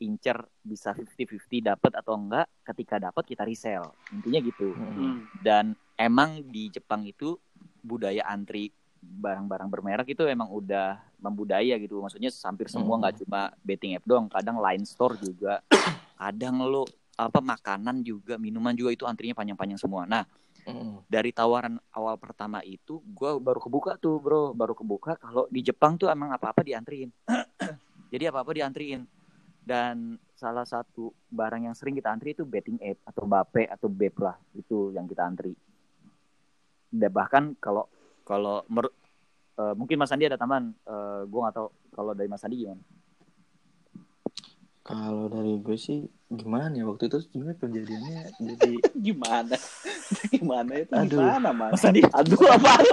incer 0.00 0.40
bisa 0.60 0.90
50-50 0.90 1.36
dapat 1.62 1.92
atau 1.94 2.16
enggak 2.16 2.48
ketika 2.64 2.96
dapat 2.98 3.24
kita 3.28 3.44
resell 3.44 3.92
intinya 4.08 4.40
gitu. 4.40 4.72
Hmm. 4.72 5.28
dan 5.38 5.64
emang 5.94 6.40
di 6.42 6.72
Jepang 6.72 7.04
itu 7.04 7.36
budaya 7.78 8.24
antri 8.24 8.72
barang-barang 8.98 9.68
bermerek 9.68 10.08
itu 10.08 10.24
emang 10.24 10.48
udah 10.48 10.96
membudaya 11.20 11.76
gitu 11.76 12.00
maksudnya 12.00 12.32
hampir 12.42 12.72
semua 12.72 12.96
Hmm. 12.96 13.00
nggak 13.04 13.14
cuma 13.20 13.40
betting 13.60 13.92
app 13.94 14.08
doang 14.08 14.32
kadang 14.32 14.56
line 14.56 14.88
store 14.88 15.20
juga 15.20 15.60
kadang 16.16 16.64
lo 16.64 16.88
apa 17.14 17.38
makanan 17.38 18.00
juga 18.00 18.34
minuman 18.34 18.72
juga 18.72 18.90
itu 18.90 19.04
antrinya 19.04 19.36
panjang-panjang 19.36 19.76
semua 19.78 20.08
nah 20.08 20.24
Mm-mm. 20.64 21.04
dari 21.04 21.28
tawaran 21.30 21.76
awal 21.92 22.16
pertama 22.16 22.64
itu 22.64 23.04
gue 23.04 23.30
baru 23.36 23.60
kebuka 23.60 24.00
tuh 24.00 24.16
bro 24.16 24.56
baru 24.56 24.72
kebuka 24.72 25.20
kalau 25.20 25.44
di 25.46 25.60
Jepang 25.60 26.00
tuh 26.00 26.08
emang 26.08 26.32
apa-apa 26.32 26.64
diantriin 26.64 27.12
jadi 28.14 28.30
apa-apa 28.30 28.54
diantriin 28.54 29.02
dan 29.66 30.14
salah 30.38 30.62
satu 30.62 31.10
barang 31.34 31.66
yang 31.66 31.74
sering 31.74 31.98
kita 31.98 32.14
antri 32.14 32.30
itu 32.30 32.46
betting 32.46 32.78
app 32.78 33.02
atau 33.10 33.26
bape 33.26 33.66
atau 33.66 33.90
bep 33.90 34.14
lah 34.22 34.38
itu 34.54 34.94
yang 34.94 35.10
kita 35.10 35.26
antri 35.26 35.50
dan 36.94 37.10
bahkan 37.10 37.58
kalau 37.58 37.90
kalau 38.22 38.62
mer- 38.70 38.94
eh, 39.58 39.74
mungkin 39.74 39.98
Mas 39.98 40.14
Andi 40.14 40.30
ada 40.30 40.38
tambahan 40.38 40.70
Eh, 40.86 41.20
gue 41.26 41.40
nggak 41.42 41.56
tahu 41.58 41.68
kalau 41.90 42.14
dari 42.14 42.30
Mas 42.30 42.46
Andi 42.46 42.62
gimana 42.62 42.78
Kalau 44.84 45.32
dari 45.32 45.56
gue 45.64 45.80
sih 45.80 46.04
gimana 46.28 46.76
ya 46.76 46.84
waktu 46.84 47.08
itu 47.08 47.16
sebenarnya 47.24 47.56
kejadiannya 47.56 48.20
jadi 48.36 48.72
Gimana? 49.10 49.56
Gimana 50.28 50.72
itu 50.76 50.92
Aduh. 50.92 51.24
gimana, 51.24 51.50
Mas? 51.56 51.72
Mas 51.72 51.84
Andi 51.88 52.04
Aduh 52.14 52.38
apa? 52.46 52.70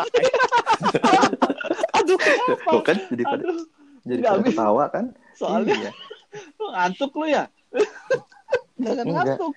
Aduh 1.99 2.17
kenapa? 2.17 2.69
Tuh 2.73 2.81
kan 2.81 2.97
jadi 3.11 3.23
pada 3.27 3.43
Aduh, 3.43 3.67
jadi 4.01 4.19
nggak 4.21 4.45
ketawa 4.51 4.85
kan? 4.89 5.05
soalnya 5.35 5.73
Iya. 5.77 5.91
lu 6.59 6.65
ngantuk 6.71 7.11
lu 7.17 7.25
ya? 7.27 7.43
Jangan 8.83 9.05
ngantuk. 9.05 9.53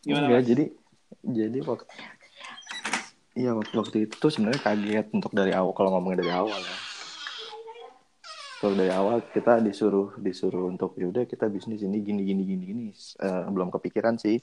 Gimana, 0.00 0.26
Enggak, 0.26 0.40
Mas? 0.40 0.48
jadi 0.48 0.64
jadi 1.20 1.58
waktu 1.66 1.86
Iya 3.30 3.50
waktu 3.54 3.74
waktu 3.78 3.96
itu 4.10 4.14
tuh 4.18 4.30
sebenarnya 4.32 4.60
kaget 4.60 5.06
untuk 5.14 5.30
dari 5.30 5.54
awal 5.54 5.70
kalau 5.70 5.94
ngomongin 5.94 6.18
dari 6.26 6.34
awal 6.34 6.58
ya. 6.58 6.76
Kalau 8.60 8.74
dari 8.76 8.92
awal 8.92 9.24
kita 9.32 9.62
disuruh 9.62 10.12
disuruh 10.20 10.68
untuk 10.68 10.92
yaudah 11.00 11.24
kita 11.24 11.48
bisnis 11.48 11.80
ini 11.80 12.02
gini 12.04 12.26
gini 12.26 12.42
gini 12.44 12.64
gini 12.66 12.84
Eh, 12.92 13.44
belum 13.48 13.70
kepikiran 13.72 14.18
sih 14.20 14.42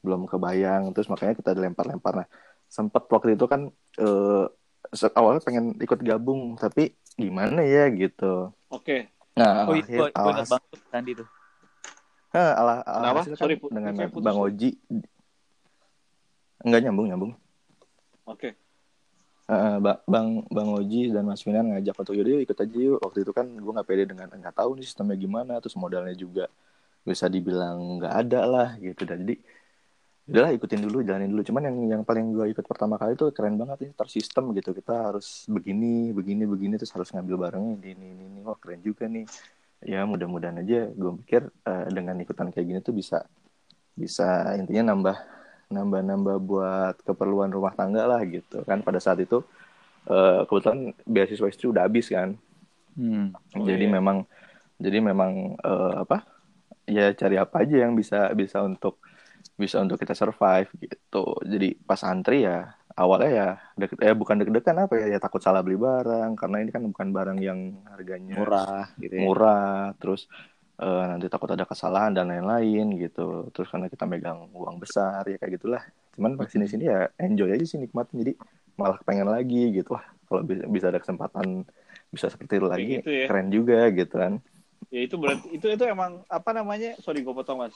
belum 0.00 0.28
kebayang 0.28 0.92
terus 0.92 1.08
makanya 1.08 1.32
kita 1.32 1.56
dilempar-lempar 1.56 2.12
nah 2.24 2.28
sempet 2.68 3.08
waktu 3.08 3.40
itu 3.40 3.44
kan 3.48 3.72
se- 3.96 4.48
awalnya 5.14 5.40
pengen 5.40 5.76
ikut 5.78 6.00
gabung 6.00 6.56
tapi 6.56 6.92
gimana 7.14 7.62
ya 7.62 7.88
gitu 7.90 8.50
Oke. 8.68 9.08
nah 9.34 9.66
oh 9.66 9.74
iya 9.74 9.86
gue 9.86 10.10
ingat 10.10 10.18
alhas- 10.18 10.52
banget 10.52 11.14
tuh 11.22 11.28
Nah, 12.34 12.50
ala, 12.58 12.82
alhasil 12.82 13.38
kan 13.38 13.46
Sorry, 13.46 13.54
Pu- 13.62 13.70
dengan 13.70 13.94
putus 14.10 14.26
Bang. 14.26 14.42
Oji 14.42 14.74
enggak 16.66 16.80
nyambung 16.82 17.06
nyambung 17.06 17.32
Oke. 18.26 18.56
Eh, 19.44 19.76
Ba- 19.84 20.00
Bang 20.08 20.42
Bang 20.48 20.72
Oji 20.72 21.12
dan 21.12 21.28
Mas 21.28 21.44
Minan 21.44 21.68
ngajak 21.70 21.92
untuk 21.92 22.16
yaudah 22.16 22.40
yuk 22.40 22.42
ikut 22.48 22.56
aja 22.56 22.78
yuk. 22.80 22.98
Waktu 23.04 23.18
itu 23.20 23.32
kan 23.36 23.44
gue 23.44 23.72
nggak 23.76 23.84
pede 23.84 24.08
dengan 24.08 24.32
nggak 24.32 24.56
tahu 24.56 24.80
nih 24.80 24.88
sistemnya 24.88 25.12
gimana, 25.14 25.60
terus 25.60 25.76
modalnya 25.76 26.16
juga 26.16 26.48
bisa 27.04 27.28
dibilang 27.28 28.00
nggak 28.00 28.14
ada 28.24 28.40
lah 28.48 28.68
gitu. 28.80 29.04
Dan 29.04 29.28
jadi 29.28 29.36
udahlah 30.24 30.56
ikutin 30.56 30.80
dulu, 30.88 31.04
jalanin 31.04 31.30
dulu. 31.32 31.44
Cuman 31.44 31.62
yang 31.68 31.76
yang 31.98 32.02
paling 32.02 32.32
gue 32.32 32.46
ikut 32.56 32.64
pertama 32.64 32.96
kali 32.96 33.12
itu 33.12 33.28
keren 33.36 33.60
banget 33.60 33.88
ini 33.88 33.92
tersistem 33.92 34.50
gitu. 34.56 34.72
Kita 34.72 35.12
harus 35.12 35.44
begini, 35.46 36.16
begini, 36.16 36.48
begini, 36.48 36.74
terus 36.80 36.92
harus 36.96 37.12
ngambil 37.12 37.36
barangnya 37.48 37.72
ini, 37.84 37.88
ini, 37.92 38.06
ini, 38.16 38.24
ini. 38.32 38.40
Wah 38.40 38.56
keren 38.56 38.80
juga 38.80 39.04
nih. 39.04 39.28
Ya 39.84 40.00
mudah-mudahan 40.08 40.64
aja 40.64 40.88
gue 40.88 41.12
pikir 41.24 41.44
eh, 41.44 41.86
dengan 41.92 42.16
ikutan 42.16 42.48
kayak 42.48 42.66
gini 42.66 42.80
tuh 42.80 42.96
bisa 42.96 43.28
bisa 43.94 44.56
intinya 44.58 44.90
nambah 44.96 45.16
nambah-nambah 45.70 46.36
buat 46.44 46.94
keperluan 47.06 47.50
rumah 47.52 47.72
tangga 47.72 48.04
lah 48.04 48.20
gitu 48.26 48.64
kan 48.66 48.82
pada 48.82 48.98
saat 48.98 49.22
itu 49.22 49.44
eh, 50.10 50.40
kebetulan 50.48 50.96
beasiswa 51.06 51.48
istri 51.52 51.66
udah 51.70 51.86
habis 51.86 52.10
kan 52.10 52.32
hmm. 52.98 53.36
Oh, 53.60 53.64
jadi 53.64 53.86
iya. 53.86 53.94
memang 53.94 54.26
jadi 54.80 54.98
memang 55.04 55.60
eh, 55.60 55.94
apa 56.00 56.26
ya 56.84 57.14
cari 57.16 57.36
apa 57.40 57.56
aja 57.64 57.76
yang 57.86 57.92
bisa 57.96 58.28
bisa 58.36 58.60
untuk 58.60 59.00
bisa 59.54 59.78
untuk 59.78 59.98
kita 60.02 60.18
survive 60.18 60.66
gitu 60.82 61.38
jadi 61.46 61.78
pas 61.86 62.02
antri 62.02 62.42
ya 62.42 62.74
awalnya 62.98 63.30
ya 63.30 63.48
deg 63.78 63.90
eh 64.02 64.14
bukan 64.14 64.42
deg-degan 64.42 64.86
apa 64.86 64.94
ya, 64.98 65.06
ya 65.14 65.18
takut 65.22 65.38
salah 65.38 65.62
beli 65.62 65.78
barang 65.78 66.34
karena 66.34 66.56
ini 66.62 66.70
kan 66.74 66.82
bukan 66.90 67.08
barang 67.14 67.38
yang 67.38 67.82
harganya 67.90 68.34
murah 68.34 68.86
gitu 68.98 69.14
ya. 69.14 69.22
murah 69.22 69.78
terus 69.98 70.26
eh, 70.82 71.04
nanti 71.06 71.26
takut 71.30 71.50
ada 71.54 71.66
kesalahan 71.66 72.14
dan 72.14 72.30
lain-lain 72.30 72.98
gitu 72.98 73.50
terus 73.54 73.70
karena 73.70 73.86
kita 73.86 74.06
megang 74.10 74.50
uang 74.50 74.82
besar 74.82 75.22
ya 75.30 75.38
kayak 75.38 75.62
gitulah 75.62 75.82
cuman 76.18 76.34
pas 76.34 76.50
sini 76.50 76.66
sini 76.66 76.90
ya 76.90 77.06
enjoy 77.18 77.50
aja 77.54 77.66
sih 77.66 77.78
nikmatin 77.78 78.26
jadi 78.26 78.32
malah 78.74 78.98
pengen 79.06 79.30
lagi 79.30 79.70
gitu 79.70 79.94
wah 79.94 80.02
kalau 80.26 80.42
bisa, 80.42 80.66
bisa 80.66 80.86
ada 80.90 80.98
kesempatan 80.98 81.62
bisa 82.10 82.26
seperti 82.26 82.58
itu 82.58 82.66
lagi 82.66 82.86
gitu 82.98 83.10
ya. 83.10 83.26
keren 83.30 83.48
juga 83.54 83.90
gitu 83.94 84.18
kan 84.18 84.42
Ya 84.94 85.00
itu 85.10 85.18
berarti 85.18 85.50
itu 85.50 85.66
itu 85.66 85.84
emang 85.90 86.22
apa 86.30 86.54
namanya? 86.54 86.94
Sorry 87.02 87.26
gue 87.26 87.34
potong, 87.34 87.66
Mas. 87.66 87.74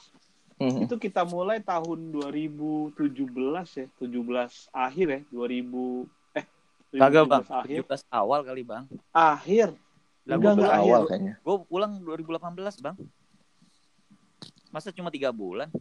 Mhm. 0.59 0.85
Itu 0.85 0.99
kita 0.99 1.23
mulai 1.23 1.63
tahun 1.63 2.11
2017 2.11 3.79
ya, 3.79 3.87
17 3.95 4.67
akhir 4.75 5.07
ya, 5.07 5.21
2000 5.31 6.03
eh 6.35 6.45
Kagak 6.99 7.25
bang, 7.31 7.43
2017 7.47 7.59
akhir. 7.63 7.79
17 7.87 8.03
awal 8.11 8.39
kali 8.43 8.61
bang. 8.67 8.83
Akhir. 9.15 9.67
Enggak, 10.27 10.53
enggak, 10.59 10.73
awal 10.75 11.01
akhir. 11.07 11.09
kayaknya 11.09 11.33
Gue 11.41 11.55
pulang 11.63 11.91
2018 12.03 12.83
bang. 12.83 12.97
Masa 14.69 14.91
cuma 14.91 15.09
tiga 15.09 15.31
bulan? 15.31 15.71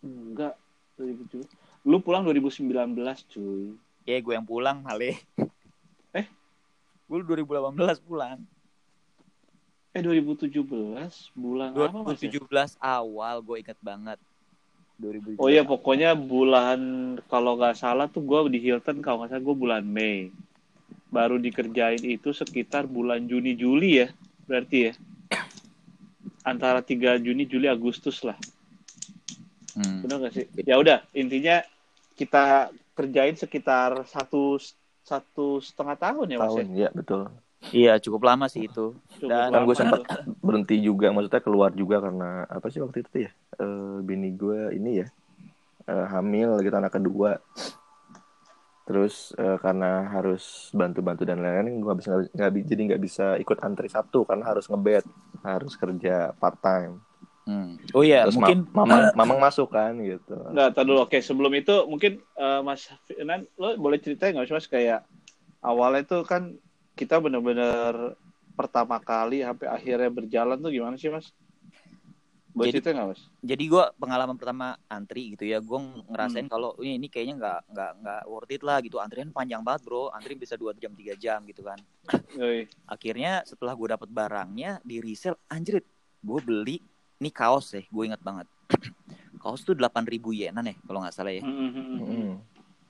Enggak. 0.00 0.54
2017. 0.96 1.44
Lu 1.84 2.00
pulang 2.00 2.24
2019, 2.24 3.26
cuy. 3.28 3.76
Ya 4.08 4.16
gue 4.22 4.32
yang 4.32 4.46
pulang 4.46 4.86
Hale. 4.86 5.20
Eh? 6.16 6.26
Gue 7.10 7.18
2018 7.26 8.00
pulang. 8.00 8.40
Eh 9.96 10.04
2017 10.04 11.32
bulan 11.32 11.72
apa 11.72 11.98
Mas? 12.04 12.20
ya? 12.20 12.28
2017 12.36 12.76
awal 12.76 13.40
gue 13.40 13.56
inget 13.64 13.78
banget. 13.80 14.20
2017. 15.00 15.40
Oh 15.40 15.48
iya 15.48 15.64
pokoknya 15.64 16.12
bulan 16.12 16.80
kalau 17.32 17.56
nggak 17.56 17.80
salah 17.80 18.04
tuh 18.12 18.20
gue 18.20 18.52
di 18.52 18.60
Hilton 18.60 19.00
kalau 19.00 19.24
nggak 19.24 19.32
salah 19.32 19.44
gue 19.44 19.56
bulan 19.56 19.84
Mei 19.88 20.28
baru 21.08 21.40
dikerjain 21.40 22.02
itu 22.04 22.34
sekitar 22.34 22.84
bulan 22.84 23.24
Juni 23.24 23.56
Juli 23.56 24.04
ya 24.04 24.08
berarti 24.44 24.90
ya 24.90 24.92
antara 26.44 26.84
3 26.84 27.16
Juni 27.16 27.48
Juli 27.48 27.66
Agustus 27.70 28.20
lah 28.20 28.36
Hmm. 29.76 30.00
benar 30.00 30.24
nggak 30.24 30.32
sih 30.32 30.48
ya 30.64 30.80
udah 30.80 31.04
intinya 31.12 31.60
kita 32.16 32.72
kerjain 32.96 33.36
sekitar 33.36 34.08
satu 34.08 34.56
satu 35.04 35.60
setengah 35.60 36.00
tahun 36.00 36.32
ya 36.32 36.38
mas 36.40 36.48
tahun 36.48 36.64
ya 36.72 36.88
ya 36.88 36.90
betul 36.96 37.28
Iya 37.72 37.98
cukup 37.98 38.22
lama 38.24 38.46
sih 38.46 38.68
itu. 38.68 38.94
Cukup 39.18 39.30
Dan- 39.30 39.52
lama 39.52 39.66
gue 39.66 39.76
sempat 39.76 40.00
berhenti 40.38 40.76
juga 40.78 41.10
maksudnya 41.10 41.42
keluar 41.42 41.70
juga 41.72 41.98
karena 41.98 42.46
apa 42.46 42.66
sih 42.70 42.78
waktu 42.78 43.02
itu 43.02 43.08
tuh 43.10 43.22
ya 43.26 43.32
Eh, 43.56 43.96
bini 44.04 44.36
gue 44.36 44.76
ini 44.76 45.00
ya 45.00 45.08
eh, 45.88 46.06
hamil 46.12 46.60
gitu 46.60 46.76
anak 46.76 46.92
kedua 46.94 47.40
terus 48.86 49.34
eh, 49.34 49.58
karena 49.58 50.06
harus 50.06 50.70
bantu-bantu 50.70 51.26
dan 51.26 51.42
lain-lain 51.42 51.82
gue 51.82 51.94
bisa 51.98 52.22
nggak 52.30 52.50
jadi 52.62 52.82
nggak 52.94 53.02
bisa 53.02 53.34
ikut 53.34 53.58
antri 53.58 53.90
Sabtu 53.90 54.22
karena 54.22 54.46
harus 54.46 54.70
ngebet 54.70 55.02
harus 55.42 55.74
kerja 55.74 56.30
part 56.36 56.58
time 56.60 57.02
Hmm. 57.46 57.78
Oh 57.94 58.02
iya 58.02 58.26
terus 58.26 58.42
mungkin 58.42 58.66
ma- 58.74 58.82
mamang 58.82 59.14
mamang 59.14 59.38
masuk 59.38 59.70
kan 59.70 59.94
gitu 60.02 60.34
Nggak, 60.50 60.74
tar 60.74 60.82
dulu. 60.82 61.06
Oke, 61.06 61.22
sebelum 61.22 61.54
itu 61.54 61.86
mungkin 61.86 62.18
eh, 62.34 62.60
Mas 62.66 62.90
Finan, 63.06 63.46
lo 63.54 63.78
boleh 63.78 64.02
ceritain 64.02 64.34
nggak 64.34 64.50
sih 64.50 64.56
Mas 64.58 64.66
kayak 64.66 65.06
awalnya 65.62 66.02
itu 66.02 66.26
kan 66.26 66.58
kita 66.96 67.20
bener-bener 67.20 68.16
pertama 68.52 68.96
kali 68.98 69.44
sampai 69.44 69.68
akhirnya 69.68 70.08
berjalan 70.08 70.56
tuh 70.56 70.72
gimana 70.72 70.96
sih 70.96 71.06
Mas? 71.06 71.28
Buat 72.50 72.72
Jadi- 72.72 72.80
itu 72.80 72.88
nggak 72.88 73.06
mas? 73.06 73.20
jadi 73.38 73.64
gue 73.68 73.84
pengalaman 73.94 74.32
pertama 74.34 74.66
antri 74.88 75.30
gitu 75.30 75.44
ya 75.44 75.60
gue 75.60 75.76
Hmm. 75.76 76.08
ngerasain 76.08 76.48
kalau 76.48 76.72
ini, 76.80 76.96
ini 76.96 77.06
kayaknya 77.06 77.36
nggak 77.36 77.60
nggak 77.68 77.90
nggak 78.00 78.22
worth 78.24 78.48
it 78.50 78.62
lah 78.64 78.80
gitu 78.80 78.96
antrian 78.96 79.28
panjang 79.28 79.60
banget 79.60 79.84
bro 79.84 80.08
antri 80.08 80.32
bisa 80.34 80.56
dua 80.56 80.72
jam 80.72 80.90
tiga 80.90 81.12
jam 81.14 81.44
gitu 81.44 81.60
kan 81.60 81.76
Yoi. 82.40 82.64
akhirnya 82.86 83.44
setelah 83.44 83.76
gue 83.76 83.88
dapet 83.90 84.08
barangnya 84.08 84.80
di 84.80 84.98
resell 84.98 85.36
anjrit 85.46 85.84
gue 86.18 86.40
beli 86.40 86.80
ini 87.18 87.28
kaos 87.28 87.70
ya 87.70 87.84
gue 87.84 88.04
ingat 88.06 88.18
banget 88.20 88.48
kaos 89.38 89.60
tuh 89.60 89.76
8000 89.76 90.16
yenan 90.32 90.64
ya 90.64 90.74
kalau 90.80 91.04
nggak 91.04 91.12
salah 91.12 91.30
ya 91.30 91.44
Mm, 91.44 91.52
mm, 91.52 91.70
mm, 91.76 92.00
mm. 92.00 92.34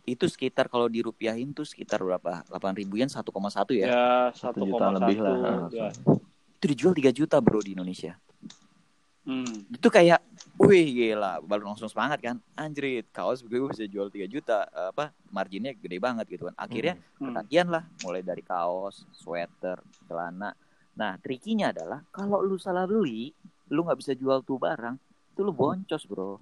Itu 0.06 0.24
sekitar 0.24 0.66
kalau 0.66 0.86
dirupiahin 0.86 1.50
tuh 1.50 1.62
sekitar 1.62 1.98
berapa 1.98 2.46
8000 2.48 2.62
yen 2.94 3.10
1,1 3.10 3.26
ya 3.74 3.86
Ya 3.86 4.06
Satu 4.30 4.54
satu 4.54 4.58
juta 4.64 4.78
koma 4.80 4.94
lebih 4.96 5.16
satu. 5.16 5.26
lah. 5.26 5.68
Ya. 5.68 5.88
itu 6.56 6.64
dijual 6.68 6.94
3 6.94 7.10
juta 7.12 7.36
bro 7.36 7.60
di 7.60 7.74
Indonesia 7.74 8.14
Hmm. 9.22 9.66
itu 9.66 9.88
kayak 9.88 10.22
wih 10.56 10.86
gila 10.86 11.42
baru 11.42 11.66
langsung 11.66 11.84
semangat 11.84 12.22
kan 12.22 12.38
anjrit 12.54 13.10
kaos 13.10 13.42
gue 13.42 13.58
bisa 13.66 13.82
jual 13.84 14.06
3 14.06 14.22
juta 14.24 14.62
apa 14.70 15.10
marginnya 15.28 15.74
gede 15.74 15.98
banget 15.98 16.30
gitu 16.30 16.46
kan 16.46 16.54
akhirnya 16.56 16.94
Hmm. 17.16 17.34
ketagihan 17.34 17.66
lah 17.68 17.84
mulai 18.00 18.22
dari 18.22 18.38
kaos 18.40 19.02
sweater 19.10 19.76
celana 20.06 20.54
nah 20.92 21.18
trikinya 21.18 21.68
adalah 21.68 22.06
kalau 22.08 22.38
lu 22.38 22.54
salah 22.54 22.86
beli 22.86 23.34
lu 23.66 23.82
nggak 23.82 23.98
bisa 23.98 24.14
jual 24.14 24.40
tuh 24.40 24.56
barang 24.56 24.94
itu 25.36 25.44
lu 25.44 25.52
boncos 25.52 26.08
bro 26.08 26.40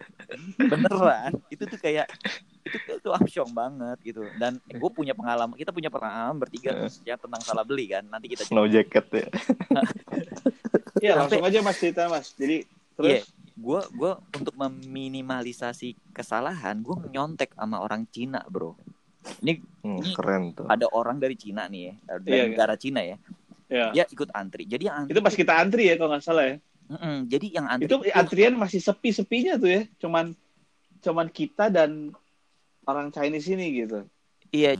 beneran 0.72 1.36
itu 1.52 1.60
tuh 1.60 1.76
kayak 1.76 2.08
itu 2.64 2.76
itu 2.96 3.08
amsyong 3.12 3.52
banget 3.52 4.00
gitu 4.00 4.24
dan 4.34 4.56
gue 4.64 4.90
punya 4.90 5.12
pengalaman 5.12 5.52
kita 5.54 5.68
punya 5.68 5.92
pengalaman 5.92 6.40
bertiga 6.40 6.72
tuh, 6.72 6.88
yang 7.04 7.20
tentang 7.20 7.42
salah 7.44 7.64
beli 7.64 7.84
kan 7.86 8.00
nanti 8.02 8.32
kita 8.32 8.48
Snow 8.48 8.64
jacket 8.64 9.04
ya. 9.12 9.28
Iya 11.00 11.16
Sampai- 11.16 11.40
langsung 11.40 11.44
aja 11.44 11.58
mas 11.60 11.76
cerita 11.76 12.02
mas. 12.08 12.26
Jadi 12.32 12.64
Iya, 13.00 13.24
terus 13.24 13.32
gue 13.56 13.80
gua 13.92 14.20
untuk 14.32 14.52
meminimalisasi 14.52 15.96
kesalahan, 16.12 16.84
gue 16.84 16.92
nyontek 17.08 17.56
sama 17.56 17.80
orang 17.80 18.04
Cina, 18.08 18.44
bro. 18.44 18.76
Ini 19.40 19.64
Hmm, 19.80 20.00
Ini- 20.00 20.12
keren 20.12 20.52
tuh. 20.52 20.68
ada 20.68 20.84
orang 20.92 21.16
dari 21.16 21.32
Cina 21.36 21.64
nih 21.64 21.82
ya, 21.88 21.94
dari 22.20 22.36
Iya, 22.36 22.44
negara 22.52 22.76
Cina 22.76 23.00
ya. 23.00 23.16
ya. 23.66 23.96
Dia 23.96 24.04
ikut 24.04 24.28
antri. 24.32 24.68
Jadi 24.68 24.84
antri, 24.86 25.16
Itu 25.16 25.24
pas 25.24 25.32
kita 25.32 25.56
antri 25.56 25.88
ya 25.88 25.96
kalau 25.96 26.12
nggak 26.12 26.20
salah 26.20 26.44
ya. 26.44 26.56
Mm-mm, 26.90 27.30
jadi 27.30 27.46
yang 27.54 27.66
antri 27.70 27.86
Itu 27.86 28.02
antrian 28.10 28.54
masih 28.58 28.82
sepi-sepinya 28.82 29.54
tuh 29.62 29.70
ya. 29.70 29.82
Cuman 30.02 30.34
cuman 31.00 31.26
kita 31.30 31.70
dan 31.70 32.10
orang 32.82 33.14
Chinese 33.14 33.46
ini 33.54 33.86
gitu. 33.86 34.02
iya. 34.50 34.74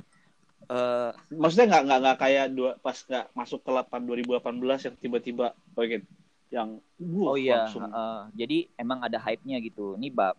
eh, 0.66 1.10
Maksudnya 1.30 1.70
nggak 1.70 1.82
nggak 1.86 1.98
nggak 2.02 2.18
kayak 2.18 2.46
dua 2.50 2.70
pas 2.82 2.98
nggak 2.98 3.26
masuk 3.32 3.62
ke 3.62 3.70
8 3.70 4.02
2018 4.10 4.86
yang 4.90 4.96
tiba-tiba 4.98 5.46
oh, 5.54 5.82
gitu, 5.86 6.06
yang 6.50 6.68
oh 6.98 7.34
wuh, 7.34 7.38
iya, 7.38 7.70
langsung. 7.70 7.86
eh, 7.86 8.22
jadi 8.34 8.58
emang 8.74 9.06
ada 9.06 9.18
hype-nya 9.22 9.62
gitu. 9.62 9.94
Ini 9.94 10.10
bab 10.10 10.34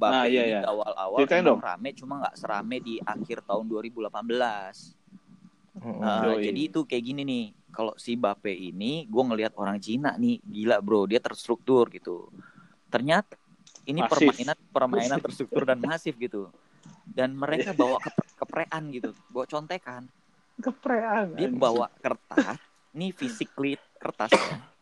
bab 0.00 0.10
Nah, 0.16 0.24
iya, 0.24 0.48
ini 0.48 0.52
iya. 0.56 0.60
di 0.64 0.66
awal-awal 0.66 1.18
emang 1.28 1.44
dong. 1.44 1.60
rame, 1.60 1.90
cuma 1.92 2.14
nggak 2.24 2.36
serame 2.40 2.76
di 2.80 2.96
akhir 3.04 3.44
tahun 3.44 3.68
2018. 3.68 4.08
Mm-mm. 5.72 6.04
Uh, 6.04 6.36
Yoi. 6.36 6.52
jadi 6.52 6.60
itu 6.68 6.80
kayak 6.84 7.04
gini 7.04 7.22
nih, 7.24 7.44
kalau 7.72 7.96
si 7.96 8.14
Bape 8.20 8.52
ini, 8.52 9.08
gue 9.08 9.22
ngelihat 9.24 9.56
orang 9.56 9.80
Cina 9.80 10.12
nih, 10.20 10.38
gila 10.44 10.78
bro, 10.84 11.08
dia 11.08 11.18
terstruktur 11.18 11.88
gitu. 11.88 12.28
Ternyata 12.92 13.40
ini 13.88 14.04
Masif. 14.04 14.12
permainan 14.12 14.56
permainan 14.70 15.18
terstruktur 15.24 15.64
dan 15.64 15.80
masif 15.80 16.14
gitu. 16.20 16.52
Dan 17.08 17.32
mereka 17.34 17.72
bawa 17.72 17.96
kep- 17.98 18.36
keprean 18.44 18.92
gitu, 18.92 19.10
bawa 19.32 19.44
contekan. 19.48 20.04
Keprean. 20.60 21.32
Dia 21.32 21.48
bawa 21.48 21.88
kertas, 21.98 22.60
nih 22.92 23.10
physically 23.16 23.80
kertas. 23.96 24.36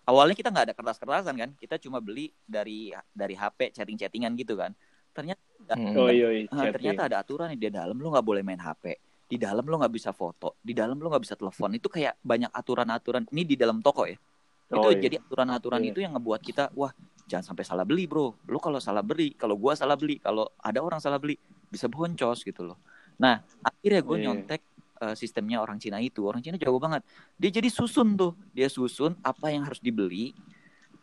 Awalnya 0.04 0.34
kita 0.34 0.50
nggak 0.50 0.66
ada 0.66 0.74
kertas-kertasan 0.74 1.34
kan, 1.38 1.50
kita 1.54 1.78
cuma 1.78 2.02
beli 2.02 2.34
dari 2.42 2.90
dari 3.14 3.38
HP 3.38 3.70
chatting-chattingan 3.70 4.34
gitu 4.34 4.58
kan. 4.58 4.74
Ternyata. 5.14 5.78
Oh 5.94 6.10
iya, 6.10 6.34
iya, 6.34 6.50
Ah, 6.50 6.66
ternyata 6.74 7.06
ada 7.06 7.22
aturan 7.22 7.54
nih 7.54 7.70
di 7.70 7.70
dalam 7.70 7.94
lu 7.94 8.10
nggak 8.10 8.26
boleh 8.26 8.42
main 8.42 8.58
HP 8.58 8.98
di 9.30 9.38
dalam 9.38 9.62
lu 9.62 9.78
nggak 9.78 9.94
bisa 9.94 10.10
foto 10.10 10.58
di 10.58 10.74
dalam 10.74 10.98
lu 10.98 11.06
nggak 11.06 11.22
bisa 11.22 11.38
telepon. 11.38 11.70
Itu 11.78 11.86
kayak 11.86 12.18
banyak 12.18 12.50
aturan-aturan. 12.50 13.30
Ini 13.30 13.42
di 13.46 13.54
dalam 13.54 13.78
toko 13.78 14.02
ya. 14.10 14.18
Itu 14.66 14.78
Oh, 14.82 14.90
iya. 14.90 14.98
jadi 15.06 15.22
aturan-aturan 15.22 15.78
Iya. 15.82 15.90
itu 15.94 15.98
yang 16.02 16.18
ngebuat 16.18 16.40
kita 16.42 16.74
wah 16.74 16.90
jangan 17.30 17.54
sampai 17.54 17.62
salah 17.62 17.86
beli 17.86 18.10
bro. 18.10 18.34
Lu 18.50 18.58
kalau 18.58 18.82
salah 18.82 19.06
beli 19.06 19.38
kalau 19.38 19.54
gua 19.54 19.78
salah 19.78 19.94
beli 19.94 20.18
kalau 20.18 20.50
ada 20.58 20.82
orang 20.82 20.98
salah 20.98 21.22
beli 21.22 21.38
bisa 21.70 21.86
boncos 21.86 22.42
gitu 22.42 22.66
loh. 22.66 22.78
Nah 23.22 23.38
akhirnya 23.62 24.02
gue 24.02 24.16
Iya. 24.18 24.24
nyontek 24.26 24.60
eh, 25.00 25.14
sistemnya 25.14 25.62
orang 25.62 25.78
Cina 25.78 26.02
itu. 26.02 26.26
Orang 26.26 26.42
Cina 26.42 26.58
jago 26.58 26.76
banget. 26.82 27.06
Dia 27.38 27.50
jadi 27.54 27.70
susun 27.70 28.18
tuh. 28.18 28.34
Dia 28.50 28.66
susun 28.66 29.14
apa 29.22 29.54
yang 29.54 29.62
harus 29.62 29.78
dibeli 29.78 30.34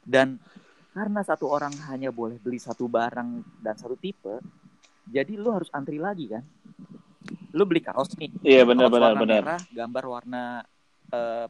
dan 0.03 0.35
karena 0.91 1.21
satu 1.21 1.47
orang 1.47 1.71
hanya 1.91 2.09
boleh 2.09 2.39
beli 2.39 2.57
satu 2.57 2.89
barang 2.89 3.43
dan 3.61 3.75
satu 3.77 3.93
tipe 3.93 4.41
jadi 5.05 5.37
lu 5.37 5.53
harus 5.53 5.69
antri 5.69 6.01
lagi 6.01 6.25
kan 6.25 6.41
lu 7.51 7.63
beli 7.63 7.79
kaos 7.79 8.11
nih 8.15 8.29
Iya 8.43 8.61
benar 8.63 8.87
benar 8.91 9.13
benar. 9.15 9.41
merah 9.43 9.61
gambar 9.71 10.03
warna 10.07 10.43
eh, 11.09 11.47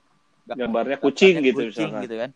Gambarnya 0.48 0.98
kucing 0.98 1.44
gitu 1.44 1.68
kucing 1.68 1.92
misalkan. 1.92 2.04
gitu 2.08 2.16
kan 2.16 2.30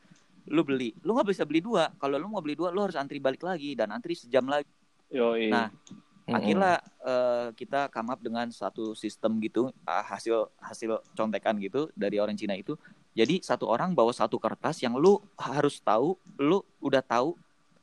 lu 0.49 0.61
beli 0.65 0.89
lu 1.05 1.13
nggak 1.13 1.29
bisa 1.31 1.43
beli 1.45 1.61
dua 1.61 1.93
kalau 1.95 2.17
lu 2.17 2.27
mau 2.27 2.41
beli 2.41 2.57
dua 2.57 2.73
lu 2.73 2.81
harus 2.81 2.97
antri 2.97 3.21
balik 3.21 3.39
lagi 3.41 3.77
dan 3.77 3.93
antri 3.93 4.17
sejam 4.17 4.43
lagi 4.43 4.67
Yoi. 5.11 5.51
Nah, 5.51 5.67
Mm-mm. 5.67 6.33
akhirnya 6.33 6.73
eh, 7.03 7.47
kita 7.53 7.87
come 7.87 8.09
up 8.09 8.19
dengan 8.19 8.47
satu 8.47 8.95
sistem 8.95 9.37
gitu 9.39 9.69
ah, 9.83 10.01
hasil 10.01 10.49
hasil 10.59 11.03
contekan 11.13 11.55
gitu 11.59 11.87
dari 11.93 12.17
orang 12.17 12.35
Cina 12.35 12.55
itu 12.55 12.75
jadi 13.11 13.43
satu 13.43 13.67
orang 13.67 13.91
bawa 13.91 14.11
satu 14.11 14.39
kertas 14.39 14.79
yang 14.79 14.95
lu 14.95 15.19
harus 15.35 15.79
tahu 15.79 16.15
lu 16.39 16.59
udah 16.79 17.03
tahu 17.03 17.35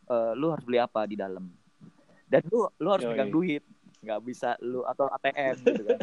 eh, 0.08 0.32
lu 0.34 0.50
harus 0.50 0.64
beli 0.64 0.80
apa 0.80 1.04
di 1.04 1.16
dalam 1.16 1.46
dan 2.28 2.42
lu 2.48 2.68
lu 2.76 2.88
harus 2.90 3.04
Yoi. 3.06 3.12
pegang 3.16 3.30
duit 3.32 3.62
nggak 3.98 4.20
bisa 4.22 4.54
lu 4.62 4.86
atau 4.86 5.10
ATM 5.10 5.56
gitu 5.66 5.82
kan 5.84 5.98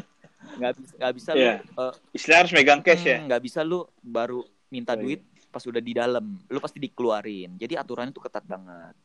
nggak 0.55 0.73
bisa 0.77 0.93
nggak 0.99 1.13
bisa 1.15 1.31
Iya. 1.33 1.55
lu 1.65 1.81
eh, 1.81 1.93
Istilah 2.15 2.37
harus 2.43 2.51
megang 2.53 2.81
cash 2.83 3.05
ya. 3.07 3.17
hmm, 3.17 3.25
nggak 3.31 3.41
bisa 3.43 3.59
lu 3.63 3.79
baru 3.99 4.41
minta 4.69 4.93
Yoi. 4.95 5.01
duit 5.03 5.21
pas 5.51 5.63
udah 5.63 5.79
di 5.79 5.93
dalam 5.95 6.25
lu 6.51 6.59
pasti 6.59 6.83
dikeluarin 6.83 7.55
jadi 7.55 7.79
aturannya 7.79 8.11
tuh 8.11 8.23
ketat 8.27 8.43
banget 8.43 8.95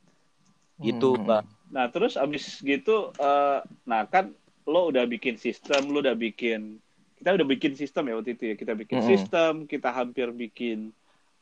gitu 0.83 1.15
Mm-mm. 1.15 1.25
mbak 1.29 1.45
Nah 1.71 1.87
terus 1.87 2.19
abis 2.19 2.59
gitu, 2.67 3.15
eh, 3.15 3.59
nah 3.87 4.03
kan 4.11 4.35
lo 4.67 4.91
udah 4.91 5.07
bikin 5.07 5.39
sistem, 5.39 5.95
lo 5.95 6.03
udah 6.03 6.19
bikin, 6.19 6.83
kita 7.15 7.39
udah 7.39 7.47
bikin 7.47 7.79
sistem 7.79 8.11
ya 8.11 8.19
waktu 8.19 8.35
itu 8.35 8.45
ya, 8.51 8.55
kita 8.59 8.73
bikin 8.75 8.99
Mm-mm. 8.99 9.11
sistem, 9.15 9.53
kita 9.71 9.95
hampir 9.95 10.35
bikin 10.35 10.91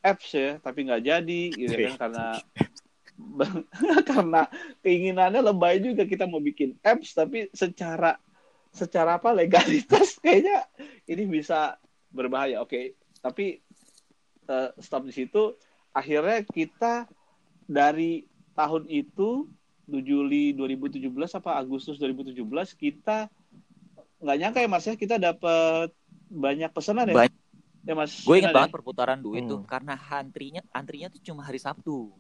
apps 0.05 0.37
ya, 0.37 0.61
tapi 0.61 0.85
nggak 0.85 1.01
jadi, 1.01 1.43
gitu 1.57 1.73
kan 1.81 1.95
karena 1.97 2.27
karena 4.11 4.47
keinginannya 4.81 5.43
lebay 5.43 5.83
juga 5.83 6.07
kita 6.07 6.25
mau 6.31 6.39
bikin 6.39 6.79
apps, 6.81 7.13
tapi 7.15 7.51
secara 7.51 8.15
secara 8.71 9.19
apa 9.19 9.35
legalitas 9.35 10.17
kayaknya 10.23 10.65
ini 11.11 11.25
bisa 11.27 11.77
berbahaya. 12.09 12.63
Oke, 12.63 12.95
tapi 13.19 13.59
eh, 14.47 14.71
stop 14.79 15.05
di 15.09 15.15
situ. 15.15 15.55
Akhirnya 15.91 16.47
kita 16.47 17.11
dari 17.67 18.23
tahun 18.55 18.87
itu 18.87 19.51
7 19.89 20.05
Juli 20.05 20.53
2017 20.53 21.11
apa 21.41 21.57
Agustus 21.57 21.97
2017 21.97 22.37
kita 22.77 23.33
nggak 24.19 24.37
nyangka 24.37 24.59
ya 24.61 24.69
Mas 24.69 24.85
ya 24.85 24.95
kita 24.99 25.17
dapat 25.17 25.91
banyak 26.29 26.71
pesanan 26.71 27.09
ya. 27.09 27.17
Banyak. 27.25 27.37
Ya 27.87 27.95
Mas. 27.97 28.13
Gue 28.21 28.43
inget 28.43 28.51
Sinan 28.51 28.53
ya? 28.53 28.57
banget 28.63 28.73
perputaran 28.75 29.19
duit 29.23 29.49
tuh 29.49 29.65
Hmm. 29.65 29.69
karena 29.69 29.95
antrinya 29.97 30.61
antrinya 30.77 31.09
tuh 31.09 31.21
cuma 31.25 31.41
hari 31.41 31.57
Sabtu. 31.57 32.13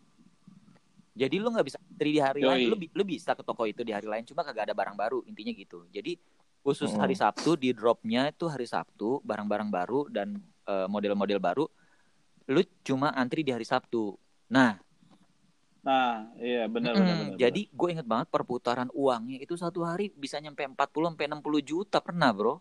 Jadi 1.19 1.37
lu 1.43 1.51
nggak 1.51 1.67
bisa 1.67 1.79
antri 1.83 2.11
di 2.15 2.21
hari 2.23 2.41
Yoi. 2.47 2.47
lain. 2.47 2.67
Lu, 2.71 2.77
lu 2.79 3.03
bisa 3.03 3.35
ke 3.35 3.43
toko 3.43 3.67
itu 3.67 3.83
di 3.83 3.91
hari 3.91 4.07
lain 4.07 4.23
cuma 4.23 4.47
kagak 4.47 4.71
ada 4.71 4.75
barang 4.79 4.95
baru 4.95 5.19
intinya 5.27 5.51
gitu. 5.51 5.83
Jadi 5.91 6.15
khusus 6.63 6.95
Hmm. 6.95 7.03
hari 7.03 7.19
Sabtu 7.19 7.59
di 7.59 7.75
dropnya 7.75 8.31
itu 8.31 8.47
hari 8.47 8.67
Sabtu 8.71 9.19
barang-barang 9.27 9.69
baru 9.69 10.01
dan 10.07 10.39
eh, 10.69 10.87
model-model 10.87 11.39
baru. 11.43 11.65
Lu 12.49 12.61
cuma 12.87 13.11
antri 13.13 13.43
di 13.43 13.51
hari 13.51 13.67
Sabtu. 13.67 14.15
Nah, 14.55 14.79
Nah, 15.79 16.35
iya 16.43 16.69
benar 16.69 16.93
mm, 16.93 17.01
benar 17.01 17.17
jadi 17.39 17.63
gue 17.71 17.89
inget 17.95 18.05
banget 18.05 18.29
perputaran 18.29 18.91
uangnya 18.93 19.39
itu 19.41 19.55
satu 19.57 19.81
hari 19.87 20.13
bisa 20.13 20.37
nyampe 20.43 20.61
40 20.67 21.15
sampai 21.15 21.27
60 21.31 21.61
juta 21.65 21.99
pernah, 22.03 22.29
Bro. 22.35 22.61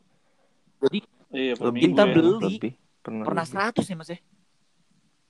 Jadi 0.79 0.99
iya, 1.33 1.53
minggu 1.57 1.97
Kita 1.97 2.03
ya. 2.07 2.13
beli. 2.13 2.55
lebih 2.55 2.73
pernah, 3.03 3.25
pernah 3.27 3.43
lebih. 3.43 3.51
100 3.51 3.85
ya, 3.89 3.95
Mas 3.97 4.09
ya? 4.13 4.19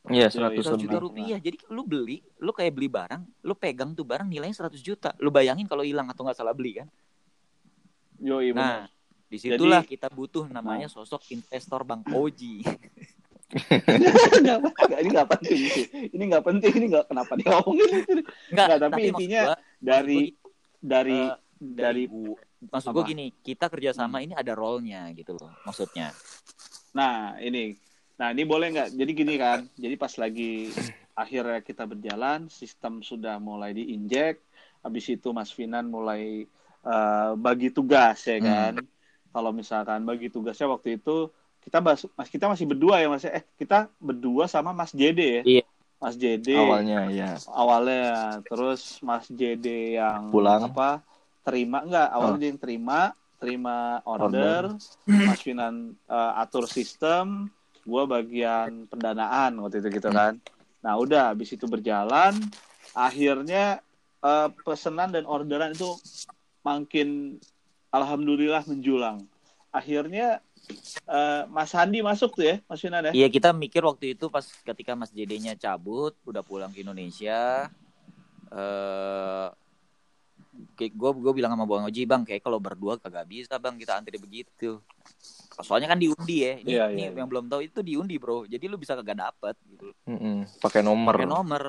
Iya. 0.08 0.28
100 0.32 0.63
100 0.63 0.63
lebih. 0.63 0.84
juta 0.88 0.98
rupiah. 0.98 1.39
Jadi 1.39 1.58
lu 1.67 1.82
beli, 1.84 2.17
lu 2.39 2.52
kayak 2.52 2.74
beli 2.74 2.88
barang, 2.88 3.22
lu 3.43 3.54
pegang 3.54 3.91
tuh 3.91 4.08
barang 4.08 4.28
nilainya 4.28 4.56
100 4.56 4.80
juta. 4.80 5.12
Lu 5.20 5.30
bayangin 5.30 5.67
kalau 5.67 5.84
hilang 5.84 6.08
atau 6.08 6.24
nggak 6.24 6.38
salah 6.38 6.56
beli 6.56 6.80
kan? 6.80 6.88
Yoi 8.17 8.50
benar. 8.52 8.65
Nah, 8.65 8.82
di 9.28 9.38
situlah 9.38 9.84
Jadi- 9.84 9.91
kita 9.93 10.08
butuh 10.10 10.48
namanya 10.48 10.88
sosok 10.88 11.22
investor 11.30 11.84
Bang 11.84 12.02
Oji. 12.10 12.63
Ini 13.48 15.08
nggak 15.08 15.30
penting 15.30 15.62
sih. 15.72 15.86
Ini 16.12 16.24
nggak 16.28 16.43
penting, 16.43 16.72
ini 16.76 16.86
nggak 16.91 17.06
kenapa 17.08 17.34
diomongin. 17.39 18.04
Enggak, 18.52 18.65
Nggak, 18.67 18.80
tapi 18.84 18.91
maksud 18.91 19.12
intinya 19.15 19.41
gua- 19.41 19.60
dari 19.80 20.20
dari 20.84 21.20
eh, 21.24 21.32
dari 21.63 21.63
dari 21.80 22.04
gua- 22.12 22.39
maksud 22.67 22.89
gue 22.91 23.04
gini, 23.08 23.26
kita 23.39 23.72
kerjasama 23.72 24.20
ini 24.20 24.34
ada 24.36 24.52
role-nya 24.52 25.08
gitu 25.15 25.38
loh, 25.38 25.54
maksudnya. 25.63 26.12
Nah, 26.91 27.39
ini. 27.39 27.78
Nah, 28.17 28.34
ini 28.34 28.43
boleh 28.49 28.67
nggak? 28.73 28.89
Jadi 28.97 29.12
gini 29.13 29.34
kan. 29.38 29.69
Jadi 29.77 29.95
pas 29.95 30.13
lagi 30.17 30.73
akhirnya 31.13 31.62
kita 31.62 31.84
berjalan, 31.86 32.49
sistem 32.49 33.01
sudah 33.01 33.38
mulai 33.41 33.73
diinjek, 33.73 34.41
habis 34.82 35.06
itu 35.10 35.34
Mas 35.34 35.49
Finan 35.53 35.89
mulai 35.89 36.45
eh, 36.88 37.32
bagi 37.38 37.69
tugas 37.73 38.25
ya 38.25 38.38
Hmm. 38.38 38.45
kan. 38.47 38.73
Kalau 39.34 39.51
misalkan 39.53 40.01
bagi 40.08 40.34
tugasnya 40.34 40.65
waktu 40.71 40.97
itu 40.97 41.30
kita 41.62 41.84
mas, 41.84 42.08
mas 42.15 42.30
kita 42.32 42.47
masih 42.47 42.63
berdua 42.63 43.03
ya 43.03 43.12
Mas 43.12 43.27
eh 43.27 43.43
kita 43.60 43.91
berdua 43.99 44.47
sama 44.47 44.71
Mas 44.71 44.95
JD 44.95 45.19
ya. 45.19 45.43
Iya. 45.43 45.63
Mas 45.99 46.15
JD 46.15 46.47
Awalnya 46.56 46.99
ya. 47.12 47.30
awalnya 47.51 48.06
terus 48.47 49.01
Mas 49.03 49.25
JD 49.27 49.99
yang 49.99 50.32
Pulang. 50.32 50.71
apa 50.71 51.03
terima 51.43 51.84
enggak 51.84 52.08
awalnya 52.13 52.38
Oh. 52.38 52.41
dia 52.41 52.49
yang 52.56 52.62
terima 52.62 52.99
terima 53.38 53.99
order, 54.08 54.73
Mas 55.06 55.41
Finan 55.43 55.91
eh, 56.08 56.32
atur 56.39 56.65
sistem 56.71 57.51
gua 57.88 58.04
bagian 58.04 58.84
pendanaan 58.91 59.56
waktu 59.63 59.80
itu 59.80 60.04
gitu 60.04 60.12
Hmm. 60.12 60.19
kan 60.19 60.34
nah 60.84 61.00
udah 61.00 61.32
habis 61.32 61.56
itu 61.56 61.63
berjalan 61.65 62.36
akhirnya 62.91 63.80
eh, 64.21 64.50
pesanan 64.62 65.15
dan 65.15 65.23
orderan 65.23 65.71
itu 65.71 65.95
makin 66.62 67.39
alhamdulillah 67.89 68.67
menjulang 68.67 69.23
akhirnya 69.71 70.43
eh, 71.08 71.43
Mas 71.47 71.71
Handi 71.71 72.04
masuk 72.04 72.36
tuh 72.36 72.45
ya 72.45 72.56
Mas 72.67 72.84
Finan 72.84 73.08
ya 73.08 73.13
Iya 73.15 73.28
kita 73.32 73.56
mikir 73.56 73.80
waktu 73.82 74.13
itu 74.13 74.28
pas 74.28 74.43
ketika 74.43 74.91
Mas 74.93 75.15
JD-nya 75.15 75.56
cabut, 75.56 76.12
udah 76.28 76.43
pulang 76.43 76.69
ke 76.76 76.84
Indonesia, 76.84 77.71
eh 78.52 79.47
gue 80.78 81.12
gue 81.13 81.34
bilang 81.34 81.54
sama 81.54 81.65
Bang 81.69 81.86
Oji 81.86 82.06
bang 82.10 82.26
kayak 82.26 82.41
kalau 82.41 82.58
berdua 82.58 82.97
kagak 82.97 83.30
bisa 83.30 83.58
bang 83.62 83.78
kita 83.78 83.97
antri 83.97 84.17
begitu. 84.17 84.82
Soalnya 85.62 85.89
kan 85.89 86.00
diundi 86.00 86.46
ya. 86.46 86.54
Ini, 86.62 86.70
Iya, 86.70 86.86
ini 86.93 87.02
iya, 87.08 87.12
yang 87.17 87.30
belum 87.30 87.50
tahu 87.50 87.62
itu 87.65 87.80
diundi 87.82 88.15
bro. 88.22 88.46
Jadi 88.46 88.65
lu 88.70 88.78
bisa 88.78 88.93
kagak 88.93 89.17
dapet 89.17 89.56
gitu. 89.65 89.89
Mm-mm. 90.06 90.46
Pakai 90.62 90.86
nomor. 90.86 91.17
Pakai 91.17 91.30
nomor. 91.30 91.63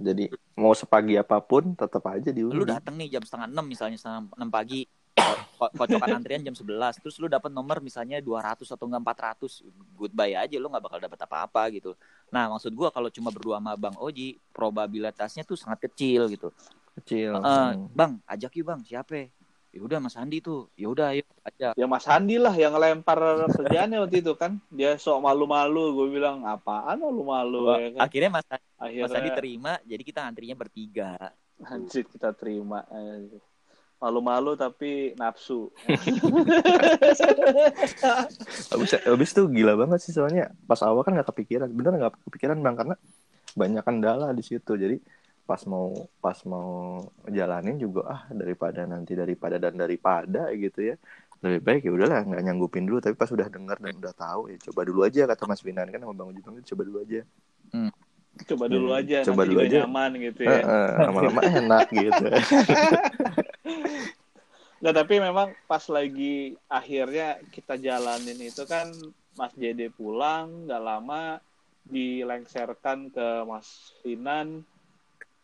Jadi 0.00 0.32
mau 0.56 0.72
sepagi 0.72 1.20
apa 1.20 1.40
pun 1.44 1.76
tetap 1.76 2.04
aja 2.08 2.32
diundi. 2.32 2.56
Lu 2.56 2.64
datang 2.64 2.96
nih 2.96 3.16
jam 3.16 3.24
setengah 3.24 3.48
enam 3.48 3.64
misalnya 3.64 3.96
setengah 3.96 4.28
enam 4.36 4.50
pagi. 4.52 4.84
ko- 5.60 5.72
Kocokan 5.74 6.22
antrian 6.22 6.40
jam 6.40 6.54
11 6.54 6.96
Terus 7.02 7.18
lu 7.18 7.26
dapat 7.26 7.50
nomor 7.50 7.82
misalnya 7.82 8.22
200 8.22 8.62
atau 8.72 8.86
enggak 8.86 9.02
400 9.36 9.66
Goodbye 9.98 10.38
aja 10.38 10.56
lu 10.56 10.70
nggak 10.70 10.80
bakal 10.86 10.98
dapat 11.02 11.18
apa-apa 11.26 11.62
gitu 11.74 11.92
Nah 12.30 12.46
maksud 12.46 12.70
gua 12.72 12.88
kalau 12.94 13.10
cuma 13.10 13.28
berdua 13.34 13.58
sama 13.58 13.74
Bang 13.74 13.98
Oji 13.98 14.38
Probabilitasnya 14.54 15.42
tuh 15.42 15.58
sangat 15.58 15.82
kecil 15.90 16.30
gitu 16.30 16.54
kecil. 17.00 17.42
Mm. 17.42 17.90
Bang 17.94 18.12
ajak 18.24 18.54
yuk 18.54 18.66
bang 18.70 18.80
siapa 18.86 19.28
ya 19.70 19.80
udah 19.86 19.98
Mas 20.02 20.18
Andi 20.18 20.42
tuh. 20.42 20.66
Ya 20.74 20.90
udah 20.90 21.14
ayo 21.14 21.22
ajak 21.46 21.72
ya 21.78 21.86
Mas 21.86 22.06
Handi 22.06 22.36
lah 22.36 22.54
yang 22.54 22.74
ngelempar 22.74 23.18
kerjaannya 23.54 23.98
waktu 24.02 24.18
itu 24.22 24.32
kan. 24.34 24.58
Dia 24.70 24.98
sok 24.98 25.22
malu-malu 25.22 25.94
gue 25.94 26.06
bilang 26.10 26.42
apaan 26.46 26.98
malu-malu 26.98 27.78
ya 27.78 27.88
kan? 27.94 28.00
akhirnya 28.06 28.30
Mas, 28.34 28.46
Mas 28.50 28.60
akhirnya. 28.78 29.16
Andi 29.16 29.30
terima 29.38 29.72
jadi 29.86 30.02
kita 30.02 30.20
antrinya 30.26 30.56
bertiga. 30.58 31.16
Anjir 31.60 32.08
kita 32.08 32.32
terima 32.34 32.82
Eh, 32.90 33.36
malu-malu 34.00 34.56
tapi 34.56 35.12
nafsu. 35.14 35.68
Abis, 38.72 38.90
abis 38.96 39.30
itu 39.36 39.42
gila 39.52 39.76
banget 39.76 40.00
sih 40.00 40.12
soalnya. 40.16 40.48
Pas 40.64 40.80
awal 40.80 41.04
kan 41.04 41.12
nggak 41.12 41.28
kepikiran, 41.28 41.68
bener 41.68 42.00
nggak 42.00 42.16
kepikiran 42.32 42.56
bang? 42.64 42.74
Karena 42.80 42.96
banyak 43.52 43.84
kendala 43.84 44.32
di 44.32 44.40
situ. 44.40 44.72
Jadi 44.72 44.96
pas 45.50 45.62
mau 45.72 45.86
pas 46.24 46.38
mau 46.52 46.70
jalanin 47.36 47.76
juga 47.84 48.00
ah 48.14 48.22
daripada 48.40 48.80
nanti 48.92 49.12
daripada 49.22 49.56
dan 49.64 49.74
daripada 49.84 50.42
gitu 50.54 50.80
ya. 50.90 50.96
Lebih 51.44 51.60
baik 51.66 51.82
ya 51.88 51.92
udahlah 51.96 52.20
nggak 52.28 52.42
nyanggupin 52.46 52.84
dulu. 52.86 52.98
Tapi 53.04 53.14
pas 53.18 53.30
udah 53.36 53.48
dengar 53.50 53.76
dan 53.82 53.94
udah 53.98 54.14
tahu 54.14 54.42
ya 54.52 54.56
coba 54.66 54.80
dulu 54.88 55.00
aja 55.08 55.20
kata 55.30 55.42
Mas 55.50 55.62
Binan. 55.66 55.86
Kan 55.92 56.00
sama 56.04 56.14
Bang 56.18 56.30
Uji 56.32 56.40
Bang, 56.46 56.54
coba 56.62 56.82
dulu 56.88 56.98
aja. 57.04 57.20
Coba 58.48 58.64
dulu 58.72 58.88
Hmm, 58.88 59.00
aja 59.00 59.18
coba 59.26 59.42
nanti 59.42 59.46
dulu 59.48 59.58
juga 59.58 59.66
aja. 59.66 59.80
nyaman 59.84 60.10
gitu 60.16 60.42
Eh, 60.44 60.60
ya. 60.60 60.62
Eh, 60.64 60.90
lama-lama 61.04 61.40
enak 61.44 61.84
gitu. 62.04 62.24
Nggak, 64.80 64.94
tapi 64.96 65.14
memang 65.20 65.48
pas 65.68 65.84
lagi 65.92 66.56
akhirnya 66.64 67.28
kita 67.52 67.76
jalanin 67.76 68.40
itu 68.40 68.64
kan 68.64 68.88
Mas 69.36 69.52
JD 69.52 69.92
pulang 69.92 70.64
nggak 70.64 70.82
lama 70.82 71.22
dilengserkan 71.84 73.12
ke 73.12 73.26
Mas 73.44 73.68
Finan 74.00 74.64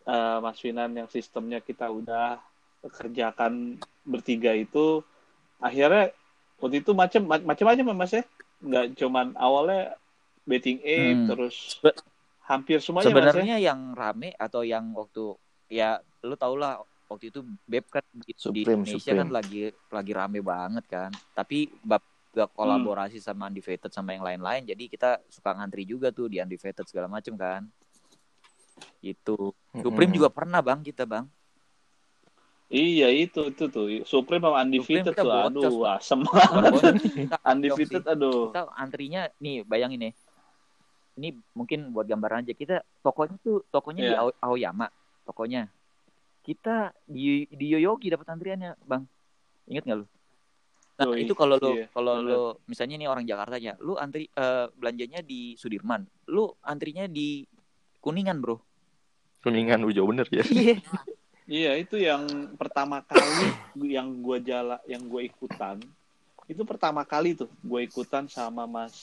Eh, 0.07 0.39
Mas 0.39 0.63
Finan 0.63 0.95
yang 0.95 1.11
sistemnya 1.11 1.59
kita 1.59 1.91
udah 1.91 2.39
kerjakan 2.87 3.75
bertiga 4.07 4.55
itu 4.55 5.03
akhirnya 5.59 6.15
waktu 6.63 6.79
itu 6.79 6.95
macam 6.95 7.27
macam-macam 7.27 7.85
ya, 7.91 7.95
Mas 7.97 8.13
ya 8.15 8.23
nggak 8.63 8.87
cuman 8.95 9.35
awalnya 9.35 9.99
betting 10.47 10.79
ape 10.79 11.19
Hmm. 11.19 11.27
terus 11.27 11.75
Sebe- 11.75 11.99
hampir 12.47 12.79
semuanya 12.79 13.11
Mas 13.11 13.11
ya 13.11 13.19
sebenarnya 13.19 13.57
yang 13.59 13.81
rame 13.99 14.31
atau 14.39 14.63
yang 14.63 14.95
waktu 14.95 15.35
ya 15.67 15.99
lu 16.23 16.39
tau 16.39 16.55
lah 16.55 16.79
waktu 17.11 17.35
itu 17.35 17.43
beb 17.67 17.91
kan 17.91 18.07
di, 18.15 18.31
di 18.31 18.35
Supreme, 18.39 18.87
Indonesia 18.87 19.03
Supreme. 19.03 19.19
kan 19.19 19.29
lagi 19.35 19.61
lagi 19.91 20.13
rame 20.15 20.39
banget 20.39 20.85
kan 20.87 21.11
tapi 21.35 21.75
bab 21.83 21.99
gak 22.31 22.47
Hmm. 22.47 22.55
kolaborasi 22.55 23.19
sama 23.19 23.51
Undefeated 23.51 23.91
sama 23.91 24.15
yang 24.15 24.23
lain-lain 24.23 24.63
jadi 24.63 24.87
kita 24.87 25.19
suka 25.27 25.51
ngantri 25.51 25.83
juga 25.83 26.15
tuh 26.15 26.31
di 26.31 26.39
Undefeated 26.39 26.87
segala 26.87 27.11
macem 27.11 27.35
kan 27.35 27.67
itu 29.01 29.55
Supreme 29.73 30.11
Mm-mm. 30.13 30.19
juga 30.19 30.29
pernah 30.33 30.61
bang 30.61 30.81
kita 30.83 31.05
bang. 31.07 31.25
Iya 32.67 33.15
itu 33.15 33.47
itu 33.47 33.65
tuh. 33.71 33.87
Supreme 34.03 34.43
sama 34.43 34.67
undefeated 34.67 35.15
Supreme 35.15 35.55
tuh 35.55 35.63
aduh 35.71 35.87
asem 35.87 36.21
kita 37.15 37.37
undefeated 37.47 38.05
aduh. 38.05 38.51
Kita 38.51 38.61
antrinya 38.75 39.31
nih 39.39 39.63
bayangin 39.63 40.11
nih. 40.11 40.15
Ini 41.17 41.29
mungkin 41.55 41.95
buat 41.95 42.11
gambaran 42.11 42.43
aja. 42.43 42.53
Kita 42.53 42.83
tokonya 43.07 43.39
tuh 43.41 43.63
tokonya 43.71 44.03
di 44.03 44.13
Iya. 44.13 44.19
Ao- 44.19 44.39
Aoyama 44.51 44.91
tokonya. 45.23 45.71
Kita 46.43 46.91
di 47.07 47.47
di 47.47 47.67
Yoyogi 47.71 48.11
dapat 48.11 48.27
antriannya 48.35 48.75
bang. 48.83 49.07
Inget 49.71 49.87
nggak 49.87 49.99
lu? 50.03 50.07
Nah 50.97 51.07
Yoi, 51.13 51.29
itu 51.29 51.37
kalau 51.37 51.61
lu 51.61 51.71
iya, 51.77 51.87
kalau 51.93 52.19
bener. 52.19 52.35
lu 52.35 52.43
misalnya 52.67 52.97
nih 52.97 53.09
orang 53.13 53.29
Jakarta 53.29 53.61
ya 53.61 53.77
lu 53.79 53.95
antri 53.95 54.27
eh, 54.27 54.67
belanjanya 54.75 55.23
di 55.23 55.55
Sudirman. 55.55 56.03
Lu 56.27 56.51
antrinya 56.67 57.07
di 57.07 57.47
Kuningan 58.07 58.39
bro. 58.39 58.63
Kuningan 59.43 59.83
udah 59.83 59.95
jauh 59.99 60.07
bener 60.07 60.27
ya. 60.31 60.47
Iya. 60.55 60.79
Iya 61.47 61.73
itu 61.79 61.95
yang 61.99 62.27
pertama 62.59 63.03
kali 63.03 63.51
yang 63.87 64.19
gua 64.19 64.39
jala 64.39 64.79
yang 64.87 65.03
gua 65.07 65.23
ikutan. 65.23 65.79
Itu 66.47 66.63
pertama 66.63 67.03
kali 67.03 67.35
tuh 67.35 67.51
gua 67.63 67.83
ikutan 67.83 68.27
sama 68.27 68.67
Mas 68.67 68.95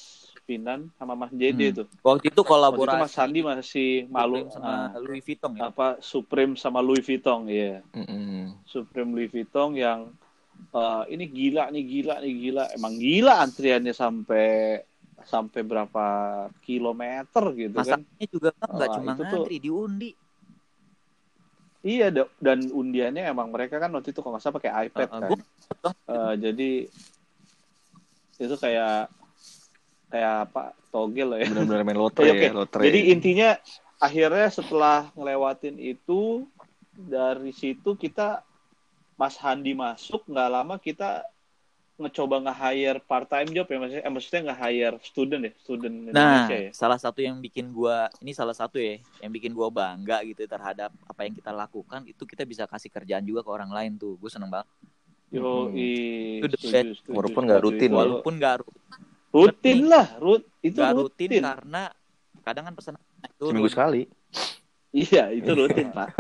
Pinan 0.44 0.92
sama 1.00 1.16
Mas 1.16 1.32
JD 1.32 1.60
Hmm. 1.72 1.76
tuh. 1.84 1.88
Waktu 2.04 2.04
itu 2.04 2.04
waktu 2.04 2.28
itu 2.32 2.42
kolaborasi 2.44 3.00
Mas 3.00 3.12
Sandi 3.16 3.40
masih 3.44 3.90
malu 4.08 4.44
Supreme 4.44 4.52
sama 4.56 4.72
ah, 4.72 5.00
Louis 5.00 5.24
Vuitton 5.24 5.52
ya? 5.56 5.62
apa 5.68 5.88
Supreme 6.04 6.54
sama 6.56 6.80
Louis 6.84 7.04
Vuitton 7.04 7.42
iya. 7.48 7.80
Mm-mm. 7.96 8.56
Supreme 8.68 9.10
Louis 9.16 9.32
Vuitton 9.32 9.70
yang 9.80 10.00
eh, 10.76 11.04
ini 11.16 11.26
gila 11.28 11.72
nih 11.72 11.84
gila 11.84 12.16
nih 12.20 12.34
gila. 12.44 12.64
Emang 12.76 12.94
gila 13.00 13.40
antriannya 13.40 13.96
sampai 13.96 14.48
sampai 15.26 15.62
berapa 15.62 16.06
kilometer 16.62 17.44
gitu 17.56 17.78
kan 17.82 18.00
masaknya 18.02 18.26
juga 18.28 18.50
kan 18.56 18.68
nggak 18.70 18.88
Wah, 18.90 18.96
cuma 18.98 19.12
itu 19.12 19.24
tuh- 19.24 19.28
ngantri 19.28 19.58
diundi 19.60 20.12
Iya 21.84 22.16
da- 22.16 22.32
dan 22.40 22.72
undiannya 22.72 23.28
emang 23.28 23.52
mereka 23.52 23.76
kan 23.76 23.92
waktu 23.92 24.16
itu 24.16 24.24
kalau 24.24 24.40
nggak 24.40 24.44
salah 24.48 24.56
pakai 24.56 24.72
iPad 24.88 25.10
Uh, 25.12 25.12
uh, 25.12 25.20
kan. 25.20 25.30
Eh, 26.08 26.34
jadi 26.40 26.72
itu 28.40 28.56
kayak 28.56 29.12
kayak 30.08 30.34
apa 30.48 30.72
togel 30.96 31.36
ya. 31.36 31.44
bener-bener 31.44 31.84
main 31.84 32.00
lotre 32.00 32.24
Oke, 32.24 32.32
oke. 32.32 32.48
ya 32.48 32.54
lotre 32.56 32.82
Jadi 32.88 33.00
intinya 33.12 33.50
akhirnya 34.00 34.48
setelah 34.48 35.12
ngelewatin 35.12 35.76
itu 35.76 36.48
dari 36.96 37.52
situ 37.52 38.00
kita 38.00 38.48
Mas 39.20 39.36
Handi 39.36 39.76
masuk 39.76 40.24
nggak 40.24 40.50
lama 40.56 40.80
kita 40.80 41.28
ngecoba 41.94 42.42
nge-hire 42.42 42.98
part 43.00 43.30
time 43.30 43.54
job 43.54 43.66
ya 43.66 43.78
maksudnya 43.78 44.02
eh, 44.02 44.10
maksudnya 44.10 44.42
nge-hire 44.50 44.98
student 45.00 45.42
ya 45.46 45.52
student 45.56 45.94
Nah, 45.94 46.10
Indonesia 46.10 46.58
ya. 46.58 46.70
salah 46.74 46.98
satu 46.98 47.22
yang 47.22 47.38
bikin 47.38 47.70
gua 47.70 48.10
ini 48.18 48.34
salah 48.34 48.54
satu 48.54 48.78
ya, 48.78 48.98
yang 49.20 49.30
bikin 49.30 49.54
gua 49.54 49.70
bangga 49.70 50.26
gitu 50.26 50.42
terhadap 50.44 50.90
apa 51.04 51.22
yang 51.22 51.32
kita 51.32 51.50
lakukan 51.50 52.02
itu 52.04 52.26
kita 52.26 52.44
bisa 52.44 52.66
kasih 52.66 52.90
kerjaan 52.90 53.22
juga 53.22 53.42
ke 53.42 53.50
orang 53.50 53.70
lain 53.70 53.94
tuh. 53.96 54.18
Gue 54.18 54.28
seneng 54.28 54.50
banget. 54.50 54.66
Yo, 55.30 55.70
Hmm. 55.70 55.78
i, 55.78 55.90
Itu 56.42 56.48
the 56.48 56.60
best. 56.60 57.06
Walaupun 57.06 57.42
nggak 57.46 57.62
rutin 57.62 57.90
ya. 57.90 57.94
Walau- 57.94 58.22
Walaupun 58.22 58.34
gak 58.38 58.56
rutin 59.30 59.80
lah, 59.86 60.06
rut 60.18 60.44
itu 60.62 60.78
nggak 60.78 60.94
rutin. 60.94 61.30
rutin, 61.30 61.42
karena 61.42 61.84
kadang 62.42 62.64
kan 62.68 62.74
turun. 63.38 63.50
seminggu 63.54 63.70
sekali 63.70 64.02
Iya, 64.94 65.34
itu 65.34 65.50
rutin, 65.52 65.90
Pak. 65.90 66.14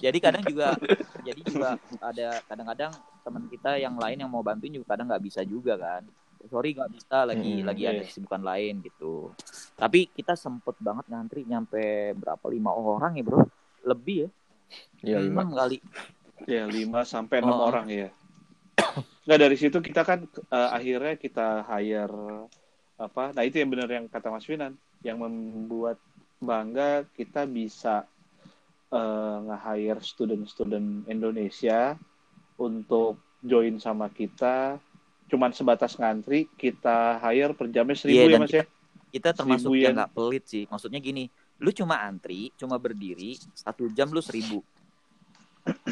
Jadi 0.00 0.18
kadang 0.18 0.40
juga 0.48 0.72
jadi 1.20 1.40
juga 1.44 1.76
ada 2.00 2.40
kadang-kadang 2.48 2.92
teman 3.20 3.44
kita 3.52 3.76
yang 3.76 4.00
lain 4.00 4.16
yang 4.16 4.32
mau 4.32 4.40
bantuin 4.40 4.72
juga 4.72 4.96
kadang 4.96 5.12
nggak 5.12 5.20
bisa 5.22 5.44
juga 5.44 5.76
kan. 5.76 6.02
Sorry 6.48 6.72
nggak 6.72 6.88
bisa 6.88 7.28
lagi 7.28 7.60
Hmm, 7.60 7.68
lagi 7.68 7.82
iya. 7.84 7.92
ada 7.92 8.02
kesibukan 8.08 8.40
lain 8.40 8.80
gitu. 8.80 9.28
Tapi 9.76 10.08
kita 10.08 10.32
sempet 10.34 10.80
banget 10.80 11.04
ngantri 11.04 11.44
nyampe 11.44 12.16
berapa 12.16 12.46
lima 12.48 12.72
orang 12.72 13.20
ya 13.20 13.24
bro? 13.28 13.44
Lebih 13.84 14.16
ya? 14.24 14.28
Iya 15.04 15.18
lima. 15.20 15.44
Enam 15.44 15.52
kali. 15.52 15.78
Ya, 16.46 16.64
5 16.64 17.02
sampai 17.04 17.42
6 17.44 17.50
Oh. 17.50 17.66
orang 17.68 17.90
ya. 17.90 18.08
Nggak 19.26 19.38
dari 19.42 19.56
situ 19.58 19.82
kita 19.82 20.00
kan 20.00 20.24
eh, 20.24 20.68
akhirnya 20.72 21.18
kita 21.18 21.66
hire 21.66 22.46
apa? 22.96 23.34
Nah, 23.36 23.42
itu 23.44 23.60
yang 23.60 23.68
benar 23.68 23.90
yang 23.90 24.06
kata 24.08 24.30
Mas 24.30 24.46
Winan 24.46 24.72
yang 25.02 25.18
membuat 25.18 25.98
bangga 26.38 27.04
kita 27.12 27.44
bisa 27.44 28.06
eh, 28.88 29.38
nge-hire 29.44 30.00
student-student 30.00 31.04
Indonesia 31.06 31.94
untuk 32.56 33.18
join 33.40 33.76
sama 33.78 34.08
kita. 34.08 34.80
Cuman 35.28 35.52
sebatas 35.52 35.94
ngantri, 35.94 36.48
kita 36.56 37.20
hire 37.20 37.52
per 37.52 37.68
jamnya 37.68 37.92
seribu 37.92 38.24
Iya, 38.24 38.32
ya 38.32 38.38
mas 38.40 38.48
ya. 38.50 38.64
kita 39.08 39.32
termasuk 39.32 39.72
Seribu 39.72 39.84
yang 39.84 39.94
nggak 39.96 40.12
pelit 40.12 40.44
sih 40.44 40.64
maksudnya 40.68 41.00
gini 41.00 41.32
lu 41.58 41.72
cuma 41.72 41.96
antri 42.00 42.52
cuma 42.56 42.76
berdiri 42.76 43.40
satu 43.56 43.88
jam 43.88 44.12
lu 44.12 44.20
seribu 44.20 44.60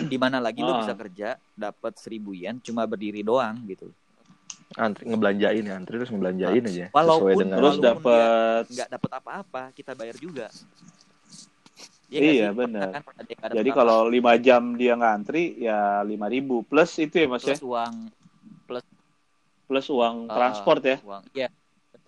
di 0.05 0.17
mana 0.17 0.37
lagi 0.37 0.61
lu 0.61 0.69
Ah. 0.69 0.85
bisa 0.85 0.93
kerja 0.93 1.29
dapat 1.53 1.97
seribu 1.97 2.33
yen 2.33 2.61
cuma 2.61 2.85
berdiri 2.85 3.25
doang 3.25 3.57
gitu 3.65 3.89
antri 4.75 5.07
ngebelanjain 5.07 5.63
ya 5.63 5.75
antri 5.79 5.95
terus 5.97 6.11
ngebelanjain 6.11 6.63
Ah, 6.67 6.71
aja 6.75 6.87
walaupun- 6.91 7.23
sesuai 7.23 7.35
dengan 7.39 7.59
Terus 7.63 7.77
dapat 7.79 8.65
nggak 8.67 8.89
dapat 8.91 9.11
apa-apa 9.23 9.63
kita 9.71 9.95
bayar 9.95 10.17
juga. 10.19 10.51
Iya, 12.11 12.21
Iya 12.23 12.49
sih? 12.51 12.59
benar. 12.59 12.91
Kan 12.99 13.03
Jadi 13.55 13.71
dapat 13.71 13.79
kalau 13.79 13.99
lima 14.11 14.33
jam 14.39 14.63
dia 14.75 14.95
ngantri 14.99 15.59
ya 15.59 16.03
lima 16.03 16.27
ribu 16.27 16.67
plus 16.67 16.91
itu 16.99 17.15
ya 17.15 17.27
mas 17.31 17.43
ya? 17.47 17.55
Plus 17.57 17.63
uang 17.63 17.95
plus 19.67 19.87
uang 19.91 20.17
Ah, 20.31 20.35
transport 20.35 20.83
ya? 20.83 20.97
uang 21.03 21.23
ya 21.35 21.49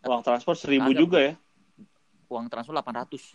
uang 0.06 0.22
transport 0.22 0.58
seribu 0.58 0.90
Kagak. 0.94 1.02
juga 1.02 1.18
ya? 1.18 1.34
Uang 2.30 2.46
transfer 2.46 2.74
800 2.76 3.34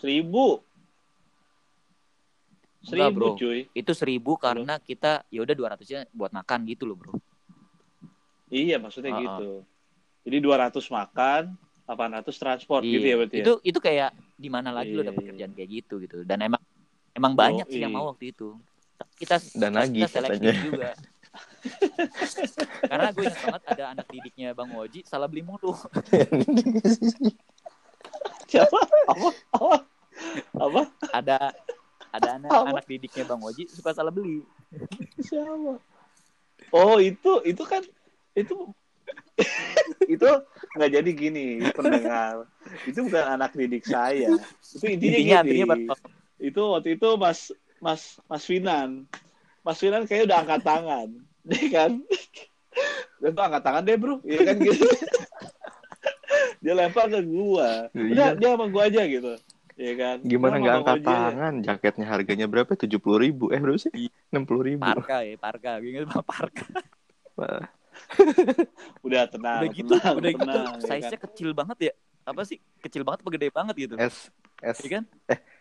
seribu? 0.00 0.64
Enggak, 2.80 3.12
seribu 3.12 3.20
bro. 3.20 3.32
cuy. 3.36 3.60
Itu 3.76 3.92
seribu 3.92 4.32
karena 4.40 4.80
kita 4.80 5.22
ya 5.28 5.44
udah 5.44 5.54
200 5.54 5.86
nya 5.92 6.00
buat 6.16 6.32
makan 6.32 6.64
gitu 6.66 6.88
loh 6.88 6.96
bro 6.96 7.12
iya 8.50 8.76
maksudnya 8.76 9.10
Ah, 9.10 9.16
ah. 9.16 9.22
gitu 9.22 9.48
jadi 10.20 10.36
200 10.38 10.90
makan 10.90 11.42
800 11.86 12.32
transport 12.32 12.82
gitu 12.82 13.00
ya 13.00 13.02
Iya. 13.02 13.16
berarti 13.16 13.36
ya? 13.36 13.42
itu 13.42 13.52
itu 13.64 13.78
kayak 13.78 14.10
di 14.34 14.46
mana 14.46 14.68
lagi 14.70 14.90
lo 14.90 15.00
Iya, 15.00 15.08
dapet 15.10 15.20
iya. 15.20 15.28
kerjaan 15.32 15.52
kayak 15.54 15.68
gitu 15.72 15.94
gitu 15.98 16.16
dan 16.22 16.38
emang 16.40 16.60
emang 17.12 17.32
banyak 17.32 17.64
sih 17.66 17.76
Yoi. 17.76 17.82
yang 17.82 17.92
mau 17.92 18.06
waktu 18.06 18.30
itu 18.30 18.54
Tapi 18.94 19.12
kita 19.16 19.34
Dan 19.56 19.72
kita 19.72 19.72
lagi 19.72 20.00
seleksi 20.04 20.36
katanya. 20.36 20.52
juga 20.60 20.90
karena 22.84 23.06
gue 23.10 23.22
ingat 23.22 23.40
banget 23.40 23.62
ada 23.68 23.84
anak 23.88 24.06
didiknya 24.08 24.48
bang 24.50 24.68
Oji 24.72 25.00
salah 25.04 25.24
beli 25.24 25.40
mulu 25.40 25.70
siapa 28.50 28.78
apa 29.06 29.28
apa 29.52 29.76
apa 30.52 30.80
ada 31.12 31.36
ada 32.10 32.28
anak 32.34 32.48
Apa? 32.50 32.66
anak 32.68 32.84
didiknya 32.84 33.24
bang 33.24 33.40
Oji 33.40 33.62
suka 33.68 33.92
salah 33.92 34.10
beli 34.10 34.42
siapa 35.20 35.78
oh 36.70 36.96
itu 36.98 37.30
itu 37.44 37.62
kan 37.62 37.82
itu 38.34 38.56
itu 40.06 40.28
nggak 40.76 40.90
jadi 40.90 41.10
gini 41.10 41.46
pendengar. 41.72 42.46
Itu 42.86 43.08
bukan 43.08 43.24
anak 43.38 43.56
didik 43.56 43.82
saya. 43.82 44.30
Itu 44.60 44.86
intinya, 44.86 45.40
intinya 45.42 45.74
gini. 45.74 45.86
itu 46.40 46.62
waktu 46.62 46.88
itu 46.96 47.08
mas 47.16 47.50
mas 47.82 48.20
mas 48.26 48.44
Finan. 48.46 49.08
Mas 49.60 49.76
Finan 49.76 50.06
kayak 50.06 50.30
udah 50.30 50.38
angkat 50.44 50.60
tangan. 50.62 51.08
Deh 51.42 51.64
kan? 51.74 51.90
Dan 53.18 53.30
tuh 53.34 53.44
angkat 53.44 53.62
tangan 53.64 53.82
deh 53.82 53.96
bro. 53.98 54.20
Iya 54.22 54.40
kan? 54.46 54.56
Gitu. 54.66 54.84
Dia 56.60 56.76
lempar 56.76 57.08
ke 57.08 57.20
gua. 57.24 57.88
Udah 57.90 58.32
Iya. 58.32 58.38
dia 58.38 58.48
sama 58.54 58.66
gua 58.68 58.84
aja 58.86 59.02
gitu. 59.04 59.32
Iya 59.80 59.92
kan? 59.96 60.16
Gimana 60.22 60.54
nggak 60.60 60.76
angkat 60.84 60.96
aja. 61.00 61.08
tangan? 61.08 61.54
Jaketnya 61.64 62.06
harganya 62.06 62.46
berapa? 62.46 62.72
tujuh 62.76 63.00
puluh 63.00 63.18
ribu. 63.24 63.48
Eh 63.50 63.58
berapa 63.58 63.80
sih? 63.80 63.90
Enam 64.30 64.44
puluh 64.44 64.68
ribu. 64.68 64.84
Parka 64.84 65.24
ya 65.24 65.34
parka. 65.34 65.80
Gue 65.80 65.90
ingat 65.96 66.12
parka 66.22 66.64
udah 69.06 69.22
tenang 69.30 69.60
udah 69.64 69.70
gitu 69.74 69.92
tenang, 69.96 70.14
udah 70.16 70.30
gitu 70.32 70.44
tenang, 70.46 70.74
ya 70.78 70.86
size 70.86 71.06
nya 71.06 71.18
kan? 71.18 71.24
kecil 71.30 71.48
banget 71.54 71.78
ya 71.90 71.92
apa 72.26 72.42
sih 72.44 72.58
kecil 72.84 73.02
banget 73.02 73.20
apa 73.24 73.30
gede 73.32 73.48
banget 73.50 73.74
gitu 73.76 73.94
S 73.98 74.28
S 74.60 74.78
Iya 74.84 74.90
kan 75.00 75.04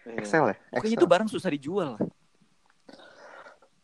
Iya. 0.09 0.25
Excel 0.25 0.43
ya 0.49 0.55
pokoknya 0.73 0.95
itu 0.97 1.07
barang 1.07 1.29
susah 1.29 1.49
dijual 1.53 1.91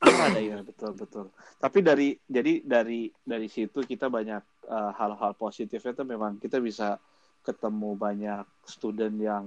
Iya 0.06 0.62
itu. 0.62 0.70
betul 0.70 0.91
betul. 0.94 1.26
Tapi 1.58 1.80
dari 1.82 2.13
jadi 2.30 2.62
dari 2.62 3.10
dari 3.26 3.48
situ 3.50 3.82
kita 3.82 4.06
banyak 4.12 4.44
eh, 4.70 4.91
hal-hal 5.02 5.34
positifnya 5.34 5.98
tuh 5.98 6.06
memang 6.06 6.38
kita 6.38 6.62
bisa 6.62 7.02
ketemu 7.41 7.98
banyak 7.98 8.46
student 8.70 9.15
yang 9.18 9.46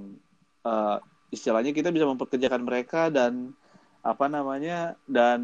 eh, 0.67 0.99
istilahnya 1.31 1.71
kita 1.71 1.93
bisa 1.95 2.09
memperkerjakan 2.09 2.63
mereka 2.65 3.07
dan 3.13 3.55
apa 4.09 4.25
namanya 4.27 4.79
dan 5.05 5.41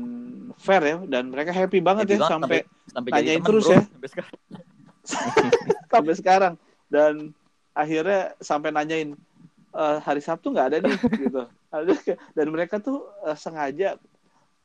fair 0.56 0.80
ya 0.80 0.96
dan 1.04 1.28
mereka 1.28 1.52
happy 1.52 1.78
banget 1.78 2.08
Happy 2.08 2.14
ya 2.14 2.18
banget 2.18 2.32
sampai 2.32 2.58
sampai 2.88 3.10
nanyain 3.10 3.26
jadi 3.26 3.36
teman, 3.36 3.46
terus 3.46 3.64
bro. 3.64 3.72
ya. 3.72 3.80
Sampai 3.84 4.08
sekarang. 4.08 4.38
sampai 5.92 6.14
sekarang 6.14 6.54
dan 6.88 7.12
akhirnya 7.72 8.20
sampai 8.40 8.70
nanyain 8.70 9.10
"Eh, 9.70 9.98
hari 10.00 10.20
Sabtu 10.20 10.48
nggak 10.48 10.66
ada 10.70 10.76
nih 10.80 10.94
gitu 11.26 11.42
dan 12.32 12.46
mereka 12.48 12.78
tuh 12.78 13.04
eh, 13.22 13.34
sengaja 13.34 13.98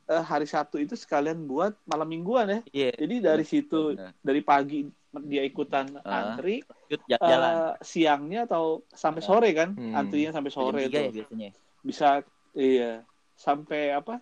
eh, 0.06 0.24
hari 0.24 0.46
Sabtu 0.46 0.78
itu 0.78 0.94
sekalian 0.94 1.44
buat 1.44 1.74
malam 1.84 2.08
mingguan 2.08 2.48
ya 2.48 2.60
Iya. 2.72 2.92
jadi 2.96 3.16
dari 3.26 3.44
situ 3.44 3.94
benar. 3.94 4.14
dari 4.22 4.42
pagi 4.42 4.80
dia 5.26 5.42
ikutan 5.42 5.90
Ah. 6.00 6.38
antri 6.38 6.62
jalan. 7.10 7.42
eh, 7.50 7.74
siangnya 7.82 8.46
atau 8.46 8.86
sampai 8.88 9.20
Ah. 9.20 9.28
sore 9.28 9.50
kan 9.52 9.74
Hmm. 9.74 9.98
antrinya 9.98 10.32
sampai 10.32 10.52
sore 10.54 10.86
tiga 10.86 11.00
ya 11.02 11.12
biasanya. 11.12 11.50
bisa 11.82 12.08
iya 12.54 13.02
sampai 13.40 13.96
apa 13.96 14.20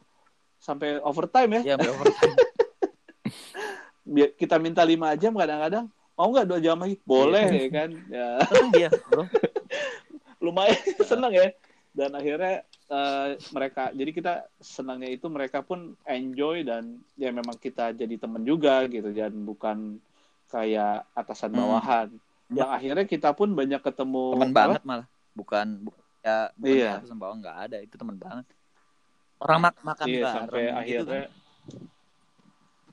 sampai 0.57 1.01
overtime 1.01 1.49
ya 1.57 1.61
Ya, 1.63 1.73
sampai 1.73 1.89
overtime. 1.91 2.35
Biar 4.07 4.29
kita 4.33 4.55
minta 4.57 4.81
lima 4.81 5.11
jam 5.13 5.33
kadang-kadang 5.33 5.85
mau 6.13 6.29
nggak 6.29 6.47
dua 6.47 6.59
jam 6.59 6.77
lagi 6.77 6.95
boleh 7.03 7.45
ya 7.45 7.67
kan 7.69 7.89
ya 8.07 8.27
dia, 8.71 8.89
bro. 9.05 9.25
lumayan 10.43 10.77
seneng 11.01 11.33
ya 11.33 11.49
dan 11.91 12.13
akhirnya 12.13 12.61
eh, 12.87 13.27
mereka 13.51 13.89
jadi 13.91 14.11
kita 14.11 14.33
senangnya 14.57 15.09
itu 15.11 15.27
mereka 15.27 15.59
pun 15.59 15.79
enjoy 16.03 16.61
dan 16.61 16.83
ya 17.13 17.29
memang 17.29 17.57
kita 17.57 17.91
jadi 17.91 18.15
teman 18.15 18.41
juga 18.41 18.85
gitu 18.85 19.09
dan 19.11 19.33
bukan 19.43 19.97
kayak 20.47 21.09
atasan 21.11 21.51
Hmm. 21.51 21.59
bawahan 21.59 22.07
yang 22.47 22.69
akhirnya 22.71 23.03
kita 23.03 23.35
pun 23.35 23.51
banyak 23.51 23.81
ketemu 23.81 24.23
Temen 24.31 24.49
apa? 24.49 24.55
banget 24.55 24.81
malah. 24.81 25.07
Bukan 25.35 25.67
bu- 25.83 25.99
ya 26.23 26.47
bukan 26.55 26.71
Iya. 26.71 26.91
iya. 26.95 27.03
sama 27.03 27.19
bawah 27.19 27.35
nggak 27.37 27.57
ada, 27.67 27.77
itu 27.77 27.93
temen 27.93 28.15
banget. 28.15 28.45
Orang 29.37 29.59
mak 29.61 29.75
makan 29.85 30.05
iya 30.09 30.21
bareng 30.25 30.33
sampai 30.33 30.61
gitu 30.61 30.73
akhirnya 30.77 31.21
kan. 31.21 31.29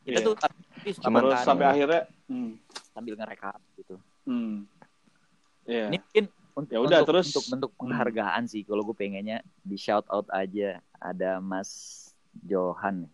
Kita 0.04 0.18
iya. 0.20 0.26
tuh 0.28 0.35
terus 0.37 0.96
makan 1.00 1.40
sampai 1.40 1.66
akhirnya 1.72 2.02
hmm, 2.28 2.50
sambil 2.92 3.14
ngerekap 3.16 3.61
gitu. 3.80 3.96
hmm. 4.28 4.68
Iya. 5.64 5.88
Ini 5.88 5.96
mungkin 5.96 6.24
untuk, 6.54 6.70
Ya 6.70 6.80
udah, 6.85 6.98
untuk, 7.02 7.09
terus- 7.09 7.33
untuk 7.33 7.44
bentuk 7.50 7.70
penghargaan 7.80 8.44
sih 8.46 8.62
kalau 8.62 8.85
gue 8.85 8.94
pengennya 8.94 9.40
di 9.64 9.80
shout 9.80 10.04
out 10.12 10.28
aja 10.30 10.78
ada 11.00 11.40
Mas 11.40 12.04
Johan. 12.44 13.09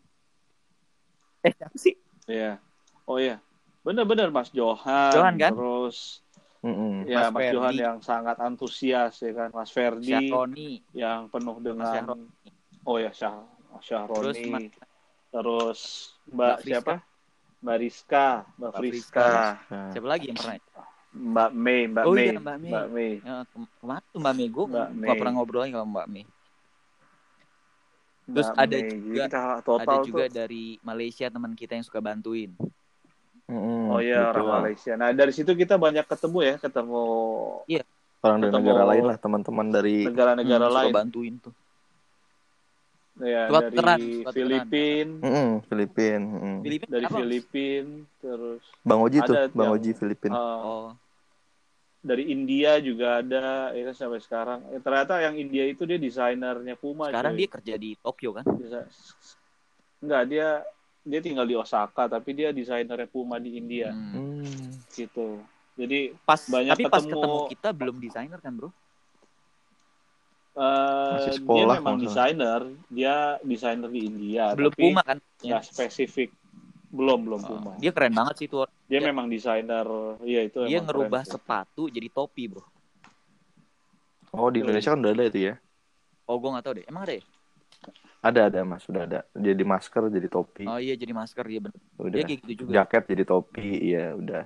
Eh 1.46 1.52
siapa 1.54 1.76
sih? 1.78 1.94
Iya. 2.28 2.60
Oh 3.08 3.16
iya. 3.16 3.40
Bener-bener 3.80 4.28
Mas 4.28 4.52
Johan. 4.52 5.14
Johan, 5.14 5.34
kan? 5.40 5.52
Terus 5.56 6.20
Mm-mm. 6.60 7.08
ya 7.08 7.32
Mas 7.32 7.40
Mas, 7.40 7.48
Johan 7.56 7.76
yang 7.80 7.98
sangat 8.04 8.36
antusias 8.36 9.16
ya 9.24 9.32
kan. 9.32 9.48
Mas 9.56 9.72
Ferdi 9.72 10.84
yang 10.92 11.32
penuh 11.32 11.56
dengan 11.64 11.88
Syahroni. 11.88 12.28
Oh 12.82 12.96
ya 12.96 13.10
Syah 13.10 13.44
Terus 13.70 14.36
Syahroni. 14.36 14.44
Mas- 14.48 14.76
Terus 15.30 15.80
Mbak, 16.26 16.34
Mbak 16.34 16.56
Friska. 16.58 16.74
siapa? 16.74 16.94
Mbak 17.60 17.76
Rizka, 17.78 18.26
Mbak 18.56 18.56
Mbak 18.56 18.72
Friska, 18.80 19.28
Siapa 19.92 20.06
lagi 20.08 20.24
yang 20.26 20.36
pernah? 20.36 20.56
Mbak 21.10 21.50
Mei, 21.52 21.80
Mbak 21.86 22.04
Oh 22.04 22.14
Mei, 22.14 22.24
iya, 22.24 22.38
Mbak 22.40 22.56
Mei. 22.56 22.70
Mbak 22.72 22.86
Mei. 22.88 23.12
Ya, 23.20 23.34
ke- 23.44 23.70
ke 23.70 23.84
mana 23.84 24.00
tuh 24.06 24.18
Mbak 24.18 24.34
Mei? 24.34 24.46
Gue 24.48 24.64
Mbak 24.64 24.88
nggak 24.90 25.06
Mei. 25.06 25.18
pernah 25.18 25.32
ngobrol 25.34 25.62
sama 25.66 25.86
Mbak 25.86 26.06
Mei. 26.08 26.24
Terus 28.24 28.48
Mbak 28.48 28.58
ada 28.58 28.76
Mei. 28.76 28.90
Juga- 28.96 29.26
kita 29.26 29.40
total 29.60 29.82
Ada 29.82 29.96
juga 30.02 30.24
tuh. 30.24 30.34
dari 30.34 30.64
Malaysia 30.80 31.26
teman 31.26 31.52
kita 31.52 31.72
yang 31.74 31.84
suka 31.84 32.00
bantuin. 32.00 32.50
mm-mm, 33.44 33.90
Oh 33.90 33.98
iya 33.98 34.30
betul. 34.30 34.46
orang 34.46 34.62
Malaysia. 34.62 34.92
Nah 34.94 35.08
dari 35.10 35.32
situ 35.34 35.50
kita 35.52 35.74
banyak 35.74 36.06
ketemu 36.06 36.38
ya, 36.40 36.54
ketemu 36.56 37.02
orang 38.20 38.38
dari 38.38 38.46
Ketemu- 38.48 38.62
negara 38.62 38.82
lain 38.86 39.04
lah 39.04 39.16
teman-teman 39.16 39.66
dari 39.68 39.96
negara-negara 40.04 40.64
Hmm, 40.64 40.70
suka 40.70 40.78
lain. 40.80 40.92
bantuin 40.94 41.34
tuh. 41.36 41.54
Ya, 43.20 43.42
Suka 43.46 43.61
dari 43.61 43.70
tukeran. 43.70 43.98
Filipin, 44.33 45.06
Mm-mm, 45.20 45.48
Filipin 45.62 46.20
mm-mm. 46.22 46.56
Filipina 46.61 46.90
dari 46.90 47.04
apa? 47.04 47.18
Filipin, 47.18 47.85
terus 48.16 48.62
Bang 48.80 49.00
Oji 49.00 49.18
tuh 49.20 49.35
Bang 49.50 49.66
yang- 49.66 49.74
Oji 49.76 49.90
Filipin 49.92 50.33
uh, 50.33 50.40
Oh, 50.59 50.87
dari 52.00 52.24
India 52.26 52.76
juga 52.78 53.20
ada, 53.20 53.70
ya 53.70 53.83
kan 53.85 53.94
sampai 53.94 54.18
sekarang. 54.18 54.64
Eh, 54.70 54.80
ternyata 54.80 55.20
yang 55.20 55.37
India 55.37 55.64
itu 55.64 55.85
dia 55.85 55.96
desainernya 55.96 56.72
Puma. 56.74 57.06
sekarang 57.06 57.35
cuy. 57.35 57.38
dia 57.38 57.48
kerja 57.50 57.74
di 57.76 57.90
Tokyo 57.94 58.30
kan? 58.33 58.44
Bisa- 58.50 58.88
Enggak, 60.00 60.22
dia 60.26 60.48
dia 61.02 61.20
tinggal 61.20 61.44
di 61.44 61.52
Osaka, 61.54 62.09
tapi 62.09 62.33
dia 62.33 62.50
desainernya 62.50 63.04
Puma 63.04 63.37
di 63.37 63.52
India, 63.54 63.92
Hmm. 63.92 64.40
Hmm. 64.40 64.72
gitu. 64.90 65.44
Jadi 65.74 66.12
Pas 66.22 66.40
Banyak 66.42 66.72
tapi 66.72 66.85
pas 66.87 67.00
ketemu- 67.00 67.12
ketemu 67.14 67.38
kita 67.50 67.68
belum 67.70 67.96
desainer 67.98 68.37
kan, 68.38 68.52
Bro? 68.54 68.68
Eh, 70.56 71.14
Masih 71.14 71.32
dia 71.34 71.38
sekolah, 71.38 71.76
memang 71.78 71.94
kalau 71.94 71.98
nggak 72.00 72.06
desainer, 72.06 72.60
dia 72.90 73.14
desainer 73.46 73.90
di 73.90 74.00
India, 74.06 74.44
belum 74.56 74.72
tapi 74.72 74.82
Puma 74.90 75.02
kan? 75.02 75.18
nggak 75.42 75.62
spesifik. 75.66 76.30
Belum, 76.90 77.22
belum 77.22 77.40
Oh, 77.46 77.48
Puma. 77.62 77.72
dia 77.78 77.90
keren 77.94 78.14
banget 78.18 78.34
sih 78.42 78.48
tuh. 78.50 78.66
Dia 78.90 78.98
dia- 78.98 79.08
memang 79.10 79.26
desainer, 79.30 79.86
iya 80.26 80.40
itu 80.42 80.58
Dia 80.66 80.78
ngerubah 80.82 81.22
keren 81.22 81.26
sih. 81.26 81.38
sepatu 81.38 81.82
jadi 81.86 82.08
topi, 82.10 82.42
Bro. 82.50 82.62
Oh 84.34 84.48
di 84.50 84.58
Indonesia 84.62 84.90
kan 84.94 85.00
udah 85.02 85.12
ada 85.14 85.24
itu 85.30 85.40
ya. 85.50 85.54
Oh, 86.30 86.36
gue 86.38 86.50
nggak 86.50 86.64
tahu 86.66 86.74
deh. 86.78 86.86
Emang 86.86 87.02
ada 87.06 87.14
ya? 87.18 87.22
Ada 88.20 88.40
ada 88.52 88.60
mas, 88.68 88.84
sudah 88.84 89.02
ada. 89.08 89.20
Jadi 89.32 89.62
masker, 89.64 90.02
jadi 90.12 90.28
topi, 90.28 90.68
Oh 90.68 90.76
iya, 90.76 90.92
jadi 90.92 91.12
masker 91.16 91.44
ya 91.48 91.60
bener. 91.64 91.80
udah. 91.96 92.16
Dia 92.20 92.24
kayak 92.28 92.38
gitu 92.44 92.54
juga. 92.66 92.70
Jaket 92.84 93.02
jadi 93.08 93.24
topi, 93.24 93.66
iya 93.80 94.12
udah. 94.12 94.44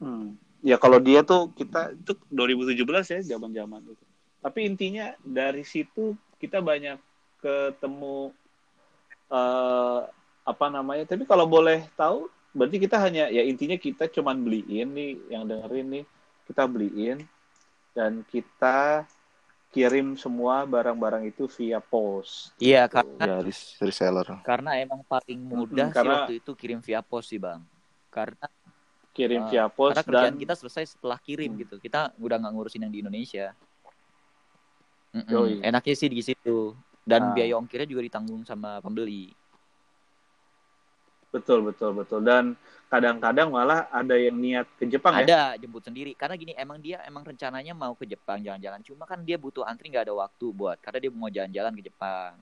Hmm. 0.00 0.36
Ya 0.64 0.76
kalau 0.76 1.00
dia 1.00 1.20
tuh 1.24 1.52
kita 1.56 1.92
itu 1.96 2.12
2017 2.32 3.04
ya 3.12 3.20
zaman-zaman 3.36 3.80
itu. 3.84 4.04
Tapi 4.40 4.64
intinya 4.64 5.12
dari 5.20 5.62
situ 5.62 6.12
kita 6.40 6.58
banyak 6.60 6.96
ketemu 7.38 8.32
eh 9.30 10.00
apa 10.42 10.66
namanya? 10.66 11.04
Tapi 11.06 11.28
kalau 11.28 11.44
boleh 11.46 11.84
tahu, 11.94 12.26
berarti 12.50 12.76
kita 12.80 12.96
hanya 12.98 13.28
ya 13.30 13.44
intinya 13.44 13.76
kita 13.76 14.08
cuman 14.10 14.40
beliin 14.40 14.90
nih 14.90 15.12
yang 15.30 15.44
dengerin 15.46 15.86
nih 16.00 16.04
kita 16.50 16.66
beliin 16.66 17.18
dan 17.94 18.26
kita 18.26 19.06
kirim 19.70 20.18
semua 20.18 20.66
barang-barang 20.66 21.30
itu 21.30 21.46
via 21.46 21.78
pos. 21.78 22.50
Iya, 22.58 22.90
karena 22.90 23.22
Ya 23.22 23.36
res- 23.38 23.78
reseller. 23.78 24.26
karena 24.42 24.74
emang 24.82 25.06
paling 25.06 25.38
mudah 25.38 25.94
sih 25.94 25.94
karena- 25.94 26.14
waktu 26.26 26.42
itu 26.42 26.50
kirim 26.58 26.82
via 26.82 26.98
pos 27.06 27.30
sih, 27.30 27.38
Bang. 27.38 27.62
Karena 28.10 28.48
Kirim 29.10 29.42
Ah, 29.42 29.50
via 29.50 29.66
pos 29.66 29.90
karena 29.90 30.06
kerjaan 30.06 30.34
dan 30.34 30.38
kita 30.38 30.54
selesai 30.54 30.94
setelah 30.94 31.18
kirim 31.18 31.50
Hmm. 31.54 31.60
gitu. 31.66 31.82
Kita 31.82 32.14
udah 32.14 32.38
nggak 32.38 32.52
ngurusin 32.54 32.86
yang 32.86 32.94
di 32.94 33.02
Indonesia. 33.02 33.58
Mm-mm. 35.10 35.26
Yoi. 35.26 35.54
Enaknya 35.60 35.94
sih 35.94 36.06
di 36.06 36.20
situ. 36.20 36.72
Dan 37.02 37.30
Ah. 37.30 37.34
biaya 37.34 37.56
ongkirnya 37.56 37.84
juga 37.84 38.02
ditanggung 38.02 38.42
sama 38.44 38.78
pembeli. 38.78 39.34
betul 41.30 41.62
betul 41.62 41.94
betul 41.94 42.26
dan 42.26 42.58
kadang-kadang 42.90 43.54
malah 43.54 43.86
ada 43.94 44.18
yang 44.18 44.34
niat 44.34 44.66
ke 44.74 44.82
Jepang 44.82 45.14
ya. 45.14 45.22
Ada 45.22 45.62
jemput 45.62 45.78
sendiri. 45.78 46.10
Karena 46.18 46.34
gini, 46.34 46.58
emang 46.58 46.82
dia 46.82 46.98
emang 47.06 47.22
rencananya 47.22 47.70
mau 47.70 47.94
ke 47.94 48.02
Jepang 48.02 48.42
jalan-jalan. 48.42 48.82
Cuma 48.82 49.06
kan 49.06 49.22
dia 49.22 49.38
butuh 49.38 49.62
antri 49.62 49.94
nggak 49.94 50.10
ada 50.10 50.14
waktu 50.18 50.50
buat. 50.50 50.82
Karena 50.82 50.98
dia 50.98 51.10
mau 51.14 51.30
jalan-jalan 51.30 51.70
ke 51.78 51.86
Jepang. 51.86 52.34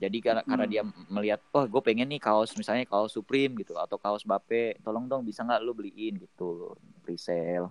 Jadi 0.00 0.16
karena, 0.24 0.40
karena 0.48 0.64
Hmm. 0.64 0.72
dia 0.72 0.82
melihat, 1.12 1.40
oh 1.52 1.68
gue 1.68 1.82
pengen 1.84 2.08
nih 2.08 2.16
kaos 2.16 2.56
misalnya 2.56 2.88
kaos 2.88 3.12
Supreme 3.12 3.52
gitu 3.60 3.76
atau 3.76 4.00
kaos 4.00 4.24
Bape, 4.24 4.80
tolong 4.80 5.04
dong 5.04 5.28
bisa 5.28 5.44
nggak 5.44 5.60
lu 5.60 5.76
beliin 5.76 6.16
gitu, 6.16 6.72
resell. 7.04 7.68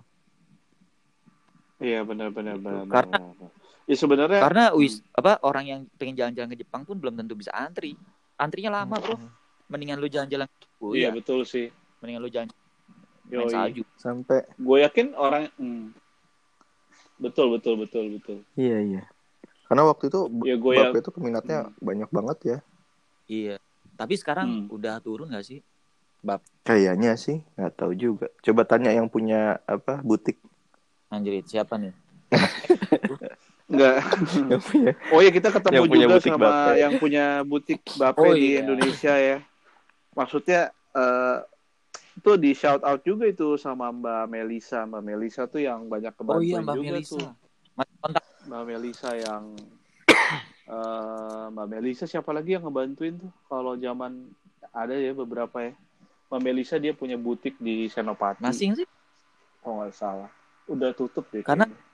Iya 1.82 2.06
benar 2.06 2.30
benar 2.30 2.54
Gitu. 2.54 2.70
benar. 2.70 2.86
Karena- 2.86 3.18
benar, 3.18 3.34
benar. 3.34 3.50
Ya 3.88 3.96
sebenarnya 3.96 4.40
Karena 4.44 4.64
wis 4.76 5.00
apa 5.16 5.40
orang 5.40 5.64
yang 5.64 5.80
pengen 5.96 6.14
jalan-jalan 6.14 6.52
ke 6.52 6.60
Jepang 6.60 6.84
pun 6.84 7.00
belum 7.00 7.16
tentu 7.16 7.32
bisa 7.32 7.48
antri. 7.56 7.96
Antrinya 8.36 8.84
lama 8.84 9.00
bro. 9.00 9.16
Mendingan 9.72 9.96
lu 9.98 10.06
jalan-jalan. 10.06 10.46
Oh, 10.78 10.92
iya 10.92 11.08
iya. 11.08 11.16
betul 11.16 11.42
sih. 11.48 11.72
Mendingan 12.04 12.20
lu 12.22 12.30
jalan 12.30 12.48
main 13.28 13.48
salju. 13.48 13.82
Sampai 13.96 14.44
Gue 14.56 14.84
yakin 14.84 15.16
orang 15.16 15.48
hmm. 15.56 15.92
betul 17.20 17.56
betul 17.56 17.74
betul 17.80 18.04
betul. 18.20 18.38
iya 18.56 18.78
iya. 18.80 19.02
Karena 19.68 19.84
waktu 19.84 20.08
itu 20.08 20.20
Ya 20.48 20.56
gue 20.56 20.74
Bapak 20.80 20.96
ya 20.96 21.00
itu 21.00 21.10
peminatnya 21.12 21.58
Hmm. 21.68 21.74
banyak 21.80 22.08
banget 22.12 22.38
ya. 22.44 22.58
Iya. 23.28 23.56
Tapi 23.98 24.14
sekarang 24.16 24.68
Hmm. 24.68 24.76
udah 24.76 25.00
turun 25.00 25.32
gak 25.32 25.44
sih? 25.44 25.60
Kayaknya 26.66 27.16
sih, 27.16 27.40
nggak 27.56 27.72
tahu 27.78 27.92
juga. 27.96 28.26
Coba 28.44 28.66
tanya 28.68 28.92
yang 28.92 29.08
punya 29.08 29.62
apa 29.64 30.04
butik. 30.04 30.36
Anjrit, 31.08 31.48
siapa 31.48 31.80
nih? 31.80 31.94
enggak. 33.68 33.96
Yang 34.50 34.62
punya. 34.64 34.92
Oh 35.08 35.20
ya 35.20 35.30
kita 35.30 35.48
ketemu 35.50 35.74
Yang 35.74 35.84
punya 35.86 36.00
juga 36.02 36.14
butik 36.14 36.30
sama 36.30 36.42
Bape. 36.42 36.72
yang 36.74 36.92
punya 36.96 37.24
butik 37.42 37.80
Bape 37.94 38.18
Oh, 38.18 38.32
di 38.32 38.46
iya. 38.48 38.58
Indonesia 38.60 39.14
ya. 39.14 39.38
Maksudnya 40.12 40.60
eh 40.92 41.36
itu 42.18 42.30
di 42.34 42.50
shout 42.50 42.82
out 42.82 43.00
juga 43.00 43.24
itu 43.24 43.54
sama 43.54 43.88
Mbak 43.88 44.24
Melisa. 44.26 44.82
Mbak 44.82 45.02
Melisa 45.02 45.42
tuh 45.44 45.60
yang 45.60 45.86
banyak 45.86 46.10
Oh 46.10 46.18
kebantuin 46.18 46.44
iya 46.44 46.58
Mbak 46.58 46.74
juga 46.74 46.86
Melisa. 46.90 47.12
tuh. 47.14 47.30
Kontak 48.00 48.24
Mbak 48.44 48.62
Melisa 48.64 49.10
yang 49.14 49.42
eh 50.68 51.44
Mbak 51.48 51.66
Melisa 51.68 52.04
siapa 52.04 52.30
lagi 52.30 52.52
yang 52.52 52.64
ngebantuin 52.64 53.16
tuh 53.16 53.30
kalau 53.46 53.74
zaman 53.74 54.32
ada 54.70 54.92
ya 54.92 55.12
beberapa 55.12 55.62
ya. 55.62 55.72
Mbak 56.26 56.40
Melisa 56.42 56.76
dia 56.76 56.92
punya 56.92 57.16
butik 57.16 57.56
di 57.56 57.86
Senopati. 57.86 58.40
masih 58.40 58.64
nggak 58.68 58.78
sih? 58.78 58.88
kalau 59.58 59.74
nggak 59.78 59.92
salah. 59.92 60.30
Udah 60.66 60.90
tutup 60.92 61.24
deh. 61.28 61.40
Karena- 61.40 61.64
kayaknya. 61.64 61.86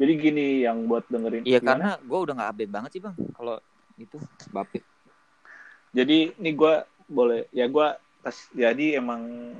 Jadi 0.00 0.12
gini 0.16 0.46
yang 0.64 0.86
buat 0.86 1.04
dengerin. 1.10 1.44
Iya 1.44 1.60
karena 1.60 1.98
gue 2.00 2.18
udah 2.18 2.34
nggak 2.38 2.50
update 2.54 2.72
banget 2.72 2.90
sih 2.96 3.02
bang. 3.02 3.16
Kalau 3.36 3.56
itu 4.00 4.16
Bape. 4.54 4.80
Jadi 5.90 6.32
ini 6.38 6.50
gue 6.54 6.74
boleh 7.10 7.50
ya 7.50 7.66
gue 7.66 7.88
jadi 8.54 9.02
emang 9.02 9.52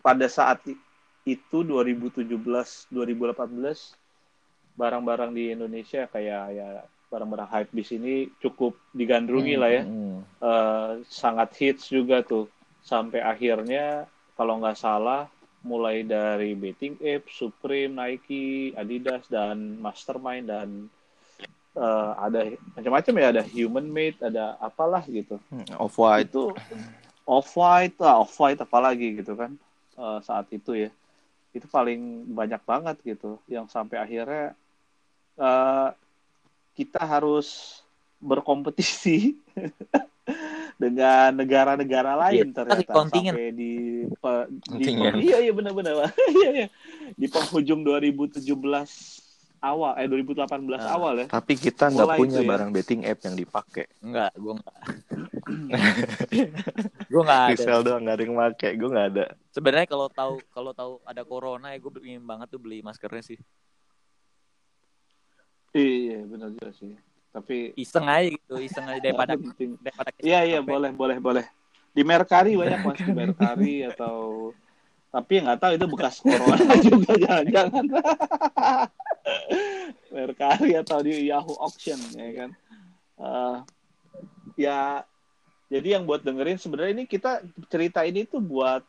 pada 0.00 0.26
saat 0.30 0.64
itu 1.26 1.58
2017 1.66 2.30
2018 2.30 2.94
barang-barang 4.78 5.30
di 5.34 5.52
Indonesia 5.52 6.06
kayak 6.06 6.44
ya 6.54 6.68
barang-barang 7.10 7.48
hype 7.50 7.72
di 7.74 7.84
sini 7.86 8.14
cukup 8.38 8.78
digandrungi 8.94 9.54
lah 9.58 9.70
ya 9.70 9.82
Hmm. 9.86 10.22
Eh, 10.40 10.92
sangat 11.06 11.54
hits 11.58 11.90
juga 11.90 12.22
tuh 12.22 12.48
sampai 12.82 13.20
akhirnya 13.20 14.06
kalau 14.38 14.62
nggak 14.62 14.78
salah 14.78 15.26
mulai 15.66 16.06
dari 16.06 16.54
betting 16.54 16.94
app, 17.02 17.26
Supreme, 17.26 17.90
Nike, 17.90 18.70
Adidas 18.78 19.26
dan 19.26 19.82
Mastermind 19.82 20.46
dan 20.46 20.68
eh, 21.74 22.10
ada 22.14 22.54
macam-macam 22.78 23.14
ya. 23.18 23.26
Ada 23.34 23.42
human 23.50 23.86
made, 23.90 24.18
ada 24.22 24.54
apalah 24.62 25.02
gitu. 25.10 25.42
Off 25.74 25.98
white. 25.98 26.30
itu 26.30 26.54
off 27.26 27.50
white 27.58 27.98
lah 27.98 28.22
off 28.22 28.38
white 28.38 28.62
apalagi 28.62 29.18
gitu 29.18 29.34
kan 29.34 29.58
eh, 29.98 30.18
saat 30.22 30.46
itu 30.54 30.86
ya. 30.86 30.90
Itu 31.50 31.66
paling 31.66 32.30
banyak 32.30 32.62
banget 32.62 32.96
gitu. 33.02 33.42
Yang 33.50 33.74
sampai 33.74 33.98
akhirnya 33.98 34.54
eh, 35.34 35.88
kita 36.78 37.02
harus 37.02 37.80
berkompetisi 38.22 39.36
dengan 40.76 41.32
negara-negara 41.34 42.12
lain 42.20 42.46
Iya, 42.46 42.54
ternyata 42.54 42.76
tapi 42.76 42.84
kontingen. 42.86 43.32
sampai 43.32 43.48
di 43.50 43.72
pe- 44.10 44.48
di 44.76 44.84
iya 45.22 45.36
iya 45.40 45.50
benar-benar 45.50 46.12
iya 46.36 46.50
iya 46.54 46.66
di 47.12 47.26
penghujung 47.26 47.80
2017 47.80 48.44
awal 49.58 49.92
eh 49.96 50.04
2018 50.04 50.44
Ah. 50.76 50.94
awal 50.94 51.14
ya 51.16 51.26
Tapi 51.26 51.56
kita 51.56 51.88
nggak 51.88 52.08
punya 52.14 52.38
ya. 52.38 52.46
barang 52.46 52.70
betting 52.70 53.02
app 53.02 53.18
yang 53.20 53.34
dipakai. 53.34 53.88
Enggak, 53.98 54.30
gue 54.36 54.52
enggak. 54.52 54.78
gue 57.10 57.22
enggak 57.24 57.40
ada. 57.40 57.50
Resell 57.50 57.80
doang 57.80 58.04
nggak 58.04 58.14
ada 58.14 58.22
yang 58.22 58.36
pakai. 58.36 58.70
Gue 58.76 58.88
nggak 58.88 59.08
ada. 59.10 59.24
Sebenarnya 59.48 59.86
kalau 59.86 60.06
tahu 60.06 60.34
kalau 60.50 60.70
tahu 60.70 60.92
ada 61.02 61.22
corona 61.22 61.72
ya 61.72 61.78
gue 61.78 61.90
ingin 62.04 62.22
banget 62.22 62.46
tuh 62.48 62.60
beli 62.60 62.78
maskernya 62.80 63.24
sih. 63.24 63.40
iya 65.72 66.20
benar 66.22 66.48
juga 66.50 66.72
sih 66.72 66.96
tapi 67.36 67.76
Iseng 67.76 68.08
aja 68.08 68.32
gitu, 68.32 68.56
iseng 68.56 68.88
aja 68.88 68.96
daripada 68.96 69.36
daripada 69.36 70.08
Iya 70.24 70.40
iya 70.48 70.60
boleh 70.64 70.88
boleh 70.96 71.20
boleh. 71.20 71.44
Di 71.92 72.00
Mercari 72.00 72.56
banyak 72.56 72.80
mas 72.80 72.96
di 72.96 73.12
Mercari 73.12 73.74
atau 73.84 74.16
tapi 75.12 75.44
nggak 75.44 75.60
tahu 75.60 75.72
itu 75.76 75.86
bekas 75.88 76.24
corona 76.24 76.74
juga 76.88 77.12
jangan-jangan. 77.12 77.84
Mercari 80.16 80.70
atau 80.80 80.98
di 81.04 81.28
Yahoo 81.28 81.60
Auction 81.60 82.00
ya 82.16 82.30
kan. 82.32 82.50
Eh, 83.20 83.56
ya 84.56 85.04
jadi 85.68 86.00
yang 86.00 86.08
buat 86.08 86.24
dengerin 86.24 86.56
sebenarnya 86.56 86.92
ini 86.96 87.04
kita 87.04 87.44
cerita 87.68 88.00
ini 88.08 88.24
tuh 88.24 88.40
buat 88.40 88.80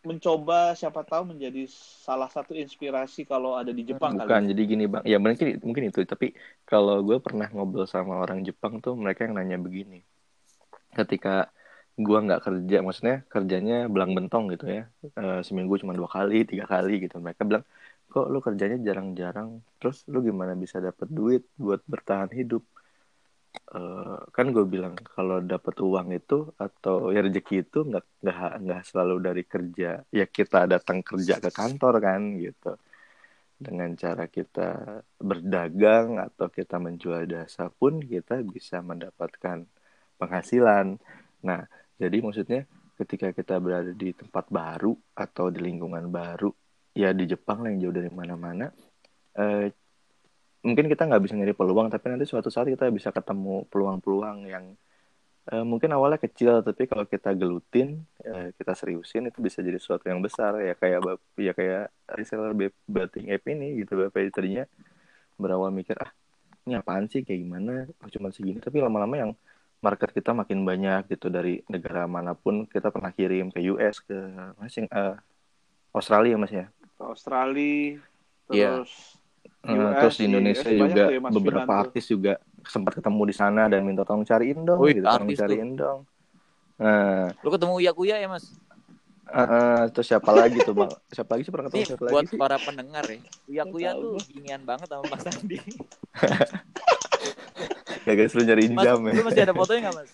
mencoba 0.00 0.72
siapa 0.72 1.04
tahu 1.04 1.36
menjadi 1.36 1.68
salah 2.04 2.32
satu 2.32 2.56
inspirasi 2.56 3.28
kalau 3.28 3.52
ada 3.52 3.68
di 3.68 3.84
Jepang 3.84 4.16
Bukan, 4.16 4.48
kali. 4.48 4.56
jadi 4.56 4.62
gini 4.64 4.84
bang. 4.88 5.04
Ya 5.04 5.20
mungkin 5.20 5.60
mungkin 5.60 5.92
itu. 5.92 6.00
Tapi 6.08 6.32
kalau 6.64 7.04
gue 7.04 7.20
pernah 7.20 7.48
ngobrol 7.52 7.84
sama 7.84 8.16
orang 8.16 8.40
Jepang 8.40 8.80
tuh 8.80 8.96
mereka 8.96 9.28
yang 9.28 9.36
nanya 9.36 9.60
begini. 9.60 10.00
Ketika 10.96 11.52
gue 12.00 12.18
nggak 12.26 12.40
kerja, 12.40 12.76
maksudnya 12.80 13.16
kerjanya 13.28 13.76
belang 13.92 14.16
bentong 14.16 14.48
gitu 14.56 14.64
ya. 14.72 14.88
Eh, 15.04 15.40
seminggu 15.44 15.76
cuma 15.76 15.92
dua 15.92 16.08
kali, 16.08 16.48
tiga 16.48 16.64
kali 16.64 17.04
gitu. 17.04 17.20
Mereka 17.20 17.44
bilang, 17.44 17.64
kok 18.08 18.26
lu 18.32 18.40
kerjanya 18.40 18.80
jarang-jarang. 18.80 19.60
Terus 19.76 20.08
lu 20.08 20.24
gimana 20.24 20.56
bisa 20.56 20.80
dapat 20.80 21.12
duit 21.12 21.44
buat 21.60 21.84
bertahan 21.84 22.32
hidup? 22.32 22.64
Eh, 23.50 24.18
kan 24.34 24.46
gue 24.54 24.64
bilang 24.66 24.94
kalau 25.14 25.38
dapat 25.52 25.74
uang 25.78 26.08
itu 26.18 26.34
atau 26.58 27.10
ya 27.14 27.20
rezeki 27.26 27.54
itu 27.66 27.78
nggak 27.86 28.04
nggak 28.22 28.52
nggak 28.66 28.82
selalu 28.88 29.16
dari 29.26 29.42
kerja. 29.46 29.88
Ya 30.18 30.26
kita 30.26 30.58
datang 30.66 30.98
kerja 31.06 31.34
ke 31.42 31.50
kantor 31.54 31.94
kan 32.02 32.20
gitu. 32.38 32.74
Dengan 33.60 33.90
cara 34.02 34.24
kita 34.26 34.66
berdagang 35.28 36.08
atau 36.18 36.46
kita 36.50 36.76
menjual 36.82 37.22
jasa 37.30 37.70
pun 37.70 38.02
kita 38.02 38.42
bisa 38.42 38.82
mendapatkan 38.82 39.58
penghasilan. 40.18 40.98
Nah 41.46 41.60
jadi 42.00 42.16
maksudnya 42.26 42.66
ketika 42.98 43.28
kita 43.38 43.54
berada 43.62 43.92
di 43.94 44.10
tempat 44.14 44.46
baru 44.50 44.92
atau 45.14 45.46
di 45.54 45.60
lingkungan 45.62 46.06
baru 46.10 46.50
ya 46.94 47.14
di 47.14 47.24
Jepang 47.30 47.62
lah 47.62 47.70
yang 47.72 47.80
jauh 47.88 47.96
dari 47.96 48.10
mana-mana 48.12 48.66
eh, 49.38 49.72
mungkin 50.66 50.86
kita 50.92 51.02
nggak 51.08 51.22
bisa 51.24 51.34
nyari 51.38 51.54
peluang 51.56 51.88
tapi 51.92 52.04
nanti 52.12 52.26
suatu 52.28 52.48
saat 52.52 52.68
kita 52.68 52.92
bisa 52.92 53.10
ketemu 53.16 53.64
peluang-peluang 53.72 54.38
yang 54.48 54.64
eh, 55.52 55.64
mungkin 55.64 55.90
awalnya 55.96 56.20
kecil 56.20 56.60
tapi 56.66 56.84
kalau 56.90 57.04
kita 57.08 57.30
gelutin 57.36 58.04
eh, 58.24 58.52
kita 58.58 58.72
seriusin 58.76 59.28
itu 59.30 59.38
bisa 59.40 59.60
jadi 59.66 59.78
sesuatu 59.80 60.04
yang 60.12 60.20
besar. 60.26 60.52
Ya 60.62 60.74
kayak 60.76 61.00
ya 61.40 61.52
kayak 61.58 61.82
reseller 62.18 62.52
be- 62.56 62.76
betting 62.88 63.32
app 63.34 63.44
ini 63.48 63.80
gitu 63.84 63.92
bapak 64.00 64.30
tadinya 64.36 64.64
berawal 65.40 65.70
mikir 65.72 65.96
ah 66.00 66.12
ini 66.68 66.74
apaan 66.80 67.06
sih? 67.12 67.22
Kayak 67.26 67.40
gimana? 67.46 67.72
Oh, 68.04 68.08
cuma 68.12 68.28
segini. 68.34 68.60
Tapi 68.60 68.78
lama-lama 68.84 69.16
yang 69.16 69.32
market 69.80 70.12
kita 70.12 70.30
makin 70.36 70.60
banyak 70.68 71.08
gitu 71.12 71.32
dari 71.32 71.64
negara 71.72 72.04
mana 72.04 72.32
pun 72.36 72.68
kita 72.68 72.92
pernah 72.94 73.12
kirim 73.16 73.48
ke 73.54 73.60
US 73.72 73.96
ke 74.04 74.16
masing 74.60 74.86
eh, 74.92 75.16
Australia 75.96 76.36
mas 76.38 76.52
ya. 76.52 76.66
Australia, 77.00 77.98
Iya. 78.52 78.84
terus 78.84 78.92
Eh, 79.16 79.19
US, 79.68 79.96
terus 80.00 80.16
di 80.16 80.24
Indonesia 80.24 80.64
US 80.64 80.72
banyak 80.72 80.96
juga 80.96 81.04
tuh 81.04 81.12
ya, 81.12 81.20
Mas 81.20 81.32
beberapa 81.36 81.60
Finan 81.60 81.68
tuh. 81.68 81.76
artis 81.84 82.04
juga 82.08 82.32
sempat 82.64 82.92
ketemu 82.96 83.22
di 83.28 83.34
sana 83.36 83.62
dan 83.68 83.80
minta 83.84 84.02
tolong 84.08 84.24
cariin 84.24 84.58
dong 84.64 84.80
Wih, 84.80 84.96
gitu 84.96 85.04
tolong 85.04 85.20
artis 85.28 85.36
tuh. 85.36 85.44
cariin 85.44 85.70
dong 85.76 86.00
nah 86.80 87.28
Lu 87.44 87.48
ketemu 87.52 87.72
Uya 87.76 87.92
Kuya 87.92 88.16
ya 88.16 88.28
mas? 88.28 88.44
eh, 89.30 89.40
eh, 89.46 89.80
terus 89.92 90.06
siapa 90.08 90.30
lagi 90.32 90.58
tuh 90.64 90.74
bang 90.74 90.90
siapa 91.12 91.30
lagi 91.36 91.42
sih 91.44 91.52
pernah 91.52 91.66
ketemu 91.68 91.80
Nih 91.80 91.88
siapa 91.92 92.04
buat 92.08 92.24
lagi 92.24 92.26
sih 92.32 92.38
para 92.40 92.56
pendengar 92.58 93.04
ya. 93.06 93.20
Uya 93.46 93.64
Kuya 93.68 93.90
tuh 93.94 94.16
ginian 94.26 94.62
banget 94.64 94.88
sama 94.90 95.04
Mas 95.12 95.24
Andi. 95.28 95.56
gak 98.04 98.14
guys 98.18 98.32
lu 98.34 98.42
nyariin 98.42 98.74
Mas, 98.74 98.84
jam 98.88 98.98
ya 99.06 99.12
lu 99.14 99.22
masih 99.28 99.42
ada 99.44 99.54
fotonya 99.54 99.80
nggak 99.86 99.96
mas? 100.00 100.10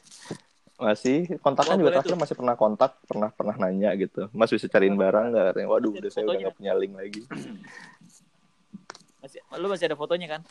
masih 0.76 1.18
kontaknya 1.40 1.72
Oh, 1.72 1.78
juga 1.80 1.90
terakhir 1.96 2.12
tuh. 2.12 2.20
masih 2.20 2.34
pernah 2.36 2.54
kontak 2.60 2.90
pernah 3.08 3.28
pernah 3.32 3.56
nanya 3.56 3.90
gitu 3.96 4.28
mas 4.36 4.52
bisa 4.52 4.68
cariin 4.68 4.92
barang 4.92 5.32
nggak 5.32 5.44
katanya 5.56 5.68
waduh 5.72 5.92
udah 5.96 6.10
saya 6.12 6.24
udah 6.28 6.38
nggak 6.44 6.56
punya 6.60 6.72
link 6.76 6.92
lagi 6.92 7.20
Masih, 9.26 9.42
lu 9.58 9.66
masih 9.66 9.90
ada 9.90 9.98
fotonya 9.98 10.38
kan? 10.38 10.42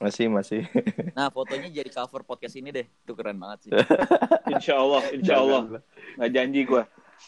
masih 0.00 0.32
masih 0.32 0.62
Nah 1.18 1.28
fotonya 1.28 1.66
jadi 1.74 1.90
cover 1.90 2.22
podcast 2.22 2.54
ini 2.54 2.70
deh. 2.70 2.86
Itu 2.86 3.18
keren 3.18 3.42
banget 3.42 3.66
sih. 3.66 3.70
Insya 4.54 4.78
Allah, 4.78 5.02
Insya 5.10 5.34
Allah. 5.42 5.82
Nggak 6.14 6.30
janji 6.30 6.60
gue. 6.70 6.82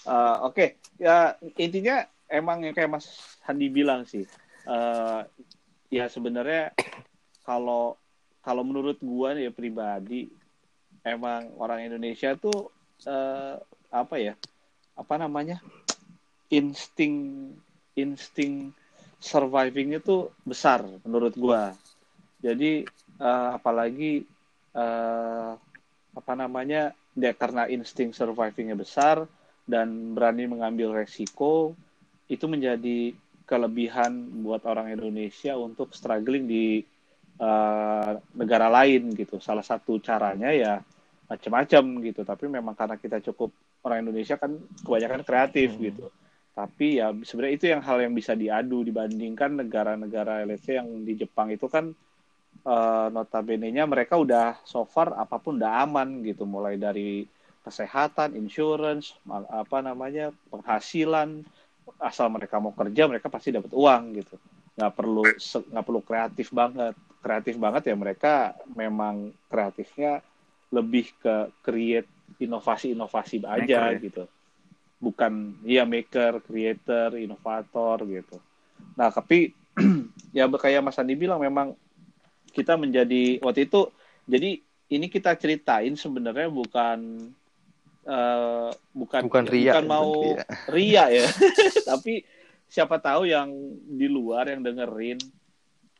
Eh, 0.07 0.37
Oke, 0.47 0.79
ya 1.03 1.35
intinya 1.59 2.07
emang 2.31 2.63
yang 2.63 2.79
kayak 2.79 2.95
Mas 2.95 3.11
Handi 3.43 3.67
bilang 3.75 4.07
sih. 4.07 4.23
Eh, 4.71 5.21
ya 5.91 6.07
sebenarnya 6.07 6.71
kalau 7.43 7.99
kalau 8.47 8.63
menurut 8.63 9.03
gue 9.03 9.29
nih 9.35 9.51
ya 9.51 9.53
pribadi, 9.53 10.31
emang 11.03 11.59
orang 11.59 11.91
Indonesia 11.91 12.39
tuh 12.39 12.71
eh, 13.03 13.59
apa 13.91 14.15
ya? 14.15 14.39
Apa 14.95 15.19
namanya? 15.19 15.59
Insting 16.55 17.51
insting 17.99 18.71
survivingnya 19.23 20.03
tuh 20.03 20.35
besar 20.43 20.83
menurut 21.07 21.33
gue. 21.39 21.63
Jadi 22.43 22.83
eh, 23.23 23.51
apalagi 23.55 24.27
eh, 24.75 25.53
apa 26.13 26.33
namanya? 26.35 26.91
dia 27.13 27.37
karena 27.37 27.69
insting 27.69 28.17
survivingnya 28.17 28.73
besar 28.73 29.29
dan 29.69 30.17
berani 30.17 30.49
mengambil 30.49 30.97
resiko 30.97 31.77
itu 32.27 32.49
menjadi 32.49 33.13
kelebihan 33.45 34.41
buat 34.41 34.65
orang 34.65 34.97
Indonesia 34.97 35.53
untuk 35.61 35.93
struggling 35.93 36.49
di 36.49 36.81
uh, 37.37 38.17
negara 38.33 38.73
lain 38.73 39.13
gitu. 39.13 39.37
Salah 39.45 39.61
satu 39.61 40.01
caranya 40.01 40.49
ya 40.57 40.81
macam-macam 41.29 41.85
gitu. 42.01 42.25
Tapi 42.25 42.49
memang 42.49 42.73
karena 42.73 42.97
kita 42.97 43.21
cukup 43.21 43.53
orang 43.85 44.09
Indonesia 44.09 44.41
kan 44.41 44.57
kebanyakan 44.81 45.21
kreatif 45.29 45.77
Hmm. 45.77 45.85
gitu. 45.85 46.07
Tapi 46.53 47.01
ya 47.01 47.09
sebenarnya 47.17 47.55
itu 47.57 47.67
yang 47.73 47.81
hal 47.81 47.99
yang 48.05 48.13
bisa 48.13 48.37
diadu 48.37 48.85
dibandingkan 48.85 49.57
negara-negara 49.65 50.45
let's 50.45 50.69
say 50.69 50.77
yang 50.77 51.01
di 51.01 51.17
Jepang 51.17 51.49
itu 51.49 51.65
kan 51.65 51.97
eh, 52.69 53.07
notabene-nya 53.09 53.89
mereka 53.89 54.21
udah 54.21 54.61
so 54.69 54.85
far 54.85 55.17
apa 55.17 55.41
pun 55.41 55.57
udah 55.57 55.89
aman 55.89 56.21
gitu. 56.21 56.45
Mulai 56.45 56.77
dari 56.77 57.25
kesehatan, 57.65 58.37
insurance, 58.37 59.17
apa 59.33 59.81
namanya 59.81 60.29
penghasilan. 60.53 61.41
Asal 61.99 62.29
mereka 62.29 62.61
mau 62.61 62.77
kerja 62.77 63.09
mereka 63.09 63.33
pasti 63.33 63.49
dapat 63.49 63.73
uang 63.73 64.03
gitu. 64.21 64.37
Nggak 64.77 64.93
perlu 64.93 65.25
nggak 65.73 65.85
perlu 65.89 66.01
kreatif 66.05 66.53
banget. 66.53 66.95
Kreatif 67.23 67.55
banget 67.57 67.83
ya 67.89 67.97
mereka 67.97 68.53
memang 68.77 69.33
kreatifnya 69.49 70.21
lebih 70.69 71.17
ke 71.17 71.49
create 71.65 72.09
inovasi-inovasi 72.43 73.45
aja 73.45 73.61
Maker 73.63 73.97
ya? 73.97 74.05
gitu 74.05 74.25
bukan 75.03 75.59
iya 75.67 75.83
maker 75.83 76.39
creator 76.47 77.19
inovator 77.19 78.07
gitu. 78.07 78.39
Nah 78.95 79.11
tapi 79.11 79.51
ya 80.37 80.47
kayak 80.47 80.87
Mas 80.87 81.01
Andi 81.03 81.19
bilang 81.19 81.43
memang 81.43 81.75
kita 82.55 82.79
menjadi 82.79 83.43
waktu 83.43 83.67
itu 83.67 83.91
jadi 84.31 84.63
ini 84.93 85.07
kita 85.11 85.35
ceritain 85.35 85.99
sebenarnya 85.99 86.47
bukan 86.53 86.99
eh, 88.07 88.71
bukan 88.95 89.21
bukan 89.27 89.45
ria 89.51 89.75
bukan 89.75 89.87
mau 89.91 90.13
ria. 90.15 90.45
ria 90.75 91.05
ya. 91.11 91.27
Tapi 91.91 92.23
siapa 92.71 93.03
tahu 93.03 93.27
yang 93.27 93.51
di 93.91 94.07
luar 94.07 94.55
yang 94.55 94.63
dengerin 94.63 95.19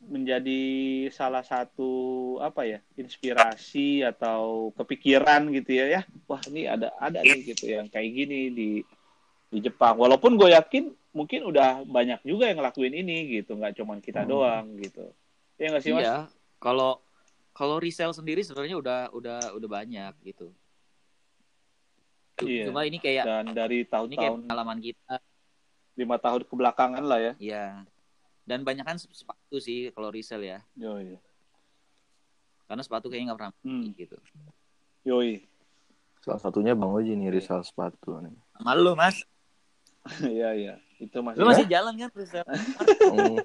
menjadi 0.03 0.63
salah 1.15 1.43
satu 1.43 2.35
apa 2.43 2.67
ya 2.67 2.79
inspirasi 2.99 4.03
atau 4.03 4.71
kepikiran 4.75 5.47
gitu 5.55 5.79
ya 5.79 5.85
ya 5.99 6.01
ini 6.47 6.65
ada 6.65 6.91
ada 6.97 7.19
nih 7.19 7.41
gitu 7.45 7.67
yang 7.67 7.87
kayak 7.87 8.09
gini 8.09 8.39
di 8.49 8.69
di 9.47 9.57
Jepang 9.59 9.95
walaupun 9.95 10.33
gue 10.33 10.49
yakin 10.49 10.87
mungkin 11.11 11.45
udah 11.45 11.83
banyak 11.83 12.23
juga 12.23 12.47
yang 12.47 12.57
ngelakuin 12.57 12.93
ini 12.95 13.17
gitu 13.33 13.53
nggak 13.53 13.75
cuman 13.75 13.99
kita 13.99 14.21
Hmm. 14.21 14.29
doang 14.29 14.65
gitu 14.77 15.05
ya 15.55 15.69
nggak 15.69 15.81
sih 15.81 15.91
mas 15.91 16.01
Iya. 16.01 16.17
Kalau 16.57 17.03
kalau 17.51 17.77
resell 17.77 18.09
sendiri 18.09 18.41
sebenarnya 18.41 18.73
udah 18.75 18.99
udah 19.11 19.39
udah 19.53 19.69
banyak 19.69 20.13
gitu. 20.23 20.49
Iya. 22.41 22.65
Cuma 22.65 22.81
ini 22.81 22.97
kayak 22.97 23.23
dan 23.23 23.45
dari 23.51 23.85
ini 23.85 24.15
kayak 24.15 24.33
pengalaman 24.41 24.79
kita. 24.79 25.21
lima 25.93 26.17
tahun 26.17 26.41
kebelakangan 26.43 27.05
lah 27.05 27.19
ya 27.21 27.33
Iya. 27.37 27.65
Dan 28.41 28.65
banyak 28.65 28.81
kan 28.81 28.97
sepatu 28.97 29.61
sih 29.61 29.93
kalau 29.93 30.09
resell 30.09 30.41
ya. 30.41 30.65
yoi 30.73 31.21
Karena 32.65 32.81
sepatu 32.81 33.05
kayaknya 33.05 33.29
nggak 33.29 33.39
pernah 33.39 33.53
Hmm. 33.61 33.93
gitu. 33.93 34.17
yoi 35.05 35.45
salah 36.23 36.39
satunya 36.39 36.71
bang 36.71 36.87
Oji 36.89 37.13
nih 37.13 37.29
risal 37.29 37.59
sepatu 37.61 38.15
nih 38.17 38.31
Malu 38.57 38.95
mas. 38.95 39.19
iya 40.25 40.51
iya 40.53 40.73
itu 40.97 41.19
masih 41.19 41.37
Lu 41.37 41.45
masih 41.45 41.65
jalan 41.65 41.93
kan 41.97 42.09
resell? 42.13 42.47
Mm, 43.11 43.39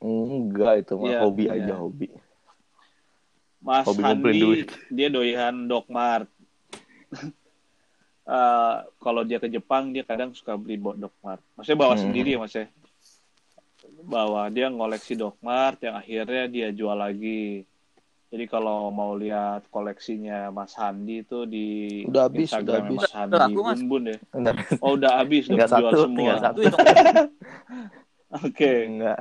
enggak 0.00 0.74
itu 0.80 0.92
mah 0.94 1.08
Iya, 1.08 1.18
hobi 1.20 1.44
iya. 1.44 1.54
aja 1.60 1.74
hobi 1.76 2.08
Mas 3.58 3.82
Hobi 3.82 4.02
Handi 4.02 4.36
duit. 4.36 4.68
dia 4.88 5.08
doyan 5.08 5.66
Dokmart. 5.66 6.28
Eh, 8.24 8.74
kalau 8.98 9.20
dia 9.20 9.36
ke 9.36 9.52
Jepang 9.52 9.92
dia 9.92 10.00
kadang 10.00 10.32
suka 10.32 10.56
beli 10.56 10.80
buat 10.80 10.96
Dokmart. 10.96 11.44
Maksudnya 11.54 11.76
bawa 11.76 11.92
Hmm. 11.92 12.08
sendiri 12.08 12.32
ya 12.32 12.40
Mas 12.40 12.56
ya. 12.56 12.64
Bawa 14.00 14.48
dia 14.48 14.72
ngoleksi 14.72 15.12
Dokmart 15.12 15.76
yang 15.78 15.92
akhirnya 15.94 16.48
dia 16.48 16.68
jual 16.70 16.96
lagi. 16.96 17.68
Jadi 18.34 18.50
kalau 18.50 18.90
mau 18.90 19.14
lihat 19.14 19.70
koleksinya 19.70 20.50
Mas 20.50 20.74
Handi 20.74 21.22
itu 21.22 21.46
di 21.46 22.02
Udah 22.02 22.26
habis, 22.26 22.50
Instagram 22.50 22.66
udah 22.66 22.82
habis. 22.90 22.98
Mas 22.98 23.14
Handi 23.14 23.30
Udah 23.30 23.40
laku, 23.46 23.60
Mas. 23.62 23.80
Bun 23.86 24.02
ya. 24.10 24.18
enggak 24.34 24.54
Oh 24.82 24.98
udah 24.98 25.12
habis, 25.22 25.44
udah 25.46 25.54
Tinggal 25.54 25.70
jual 25.70 25.92
satu, 25.94 26.02
semua. 26.02 26.18
tinggal 26.18 26.38
Satu 26.42 26.58
itu 26.66 26.76
Oke. 28.50 28.72
enggak 28.90 29.18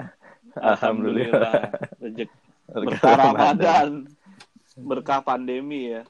Alhamdulillah. 0.58 1.54
Rezeki 2.02 2.26
berkah 2.74 3.14
Ramadan, 3.22 3.88
berkah 4.82 5.20
pandemi 5.22 5.94
ya. 5.94 6.02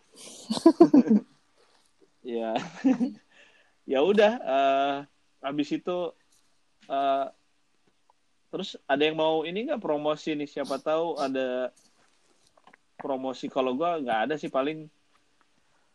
ya, 2.39 2.51
ya 3.91 3.99
udah. 3.99 4.33
eh, 4.39 4.95
habis 5.43 5.75
itu, 5.75 5.97
eh, 6.87 7.25
terus 8.47 8.79
ada 8.87 9.03
yang 9.03 9.19
mau 9.19 9.43
ini 9.43 9.67
nggak 9.67 9.83
promosi 9.83 10.39
nih? 10.39 10.47
Siapa 10.47 10.79
tahu 10.79 11.19
ada 11.19 11.67
promosi. 13.03 13.51
Kalau 13.51 13.75
gua 13.75 13.99
nggak 13.99 14.19
ada 14.31 14.35
sih 14.39 14.47
paling. 14.47 14.87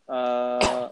eh, 0.09 0.85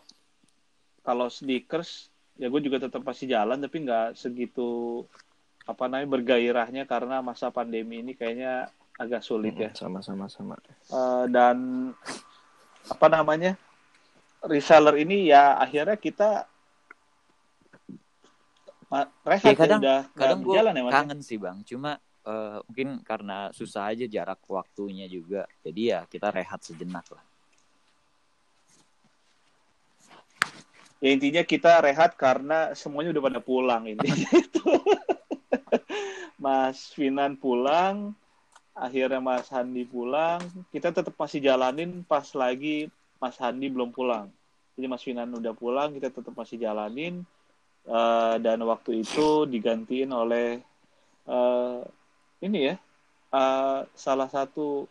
kalau 1.02 1.26
sneakers, 1.26 2.12
ya 2.38 2.52
gue 2.52 2.62
juga 2.62 2.78
tetap 2.84 3.02
pasti 3.02 3.26
jalan, 3.26 3.58
tapi 3.58 3.82
nggak 3.82 4.14
segitu 4.14 5.02
apa 5.66 5.88
namanya 5.90 6.20
bergairahnya 6.20 6.84
karena 6.86 7.20
masa 7.20 7.50
pandemi 7.50 8.00
ini 8.06 8.14
kayaknya 8.14 8.70
agak 8.94 9.24
sulit 9.24 9.58
ya. 9.58 9.72
sama 9.74 10.00
sama 10.06 10.30
sama 10.30 10.54
Eh, 10.88 11.26
dan 11.34 11.58
apa 12.88 13.08
namanya 13.10 13.58
reseller 14.48 14.96
ini 15.02 15.28
ya 15.28 15.60
akhirnya 15.60 16.00
kita 16.00 16.46
ma- 18.88 19.12
rehat 19.28 19.44
Ya, 19.44 19.52
ya, 19.52 19.60
kadang- 19.60 19.82
udah 19.84 20.00
kadang 20.16 20.40
gue 20.46 20.56
ya 20.56 20.62
kangen 20.94 21.20
sih 21.20 21.36
bang 21.36 21.60
cuma 21.68 22.00
eh, 22.28 22.60
mungkin 22.68 23.00
karena 23.08 23.50
susah 23.56 23.96
aja 23.96 24.06
jarak 24.06 24.44
waktunya 24.52 25.08
juga 25.08 25.48
jadi 25.64 25.82
ya 25.82 26.00
kita 26.12 26.28
rehat 26.36 26.60
sejenak 26.60 27.08
lah 27.16 27.24
Ya 30.98 31.14
intinya 31.14 31.46
kita 31.46 31.78
rehat 31.86 32.18
karena 32.18 32.74
semuanya 32.74 33.14
udah 33.14 33.24
pada 33.30 33.38
pulang 33.38 33.86
intinya 33.86 34.30
itu. 34.42 34.66
Mas 36.42 36.90
Finan 36.94 37.38
pulang, 37.38 38.18
akhirnya 38.74 39.22
Mas 39.22 39.50
Handi 39.54 39.86
pulang, 39.86 40.42
kita 40.74 40.90
tetap 40.90 41.14
masih 41.14 41.38
jalanin 41.42 42.02
pas 42.02 42.26
lagi 42.34 42.90
Mas 43.22 43.38
Handi 43.38 43.70
belum 43.70 43.94
pulang. 43.94 44.30
Jadi 44.74 44.86
Mas 44.90 45.06
Finan 45.06 45.30
udah 45.34 45.54
pulang, 45.54 45.94
kita 45.94 46.10
tetap 46.10 46.34
masih 46.34 46.58
jalanin. 46.62 47.22
Eh, 47.88 48.36
dan 48.42 48.60
waktu 48.66 49.06
itu 49.06 49.46
digantiin 49.46 50.10
oleh 50.10 50.60
eh, 51.30 51.80
ini 52.44 52.74
ya, 52.74 52.76
eh, 53.34 53.80
salah 53.98 54.30
satu 54.30 54.86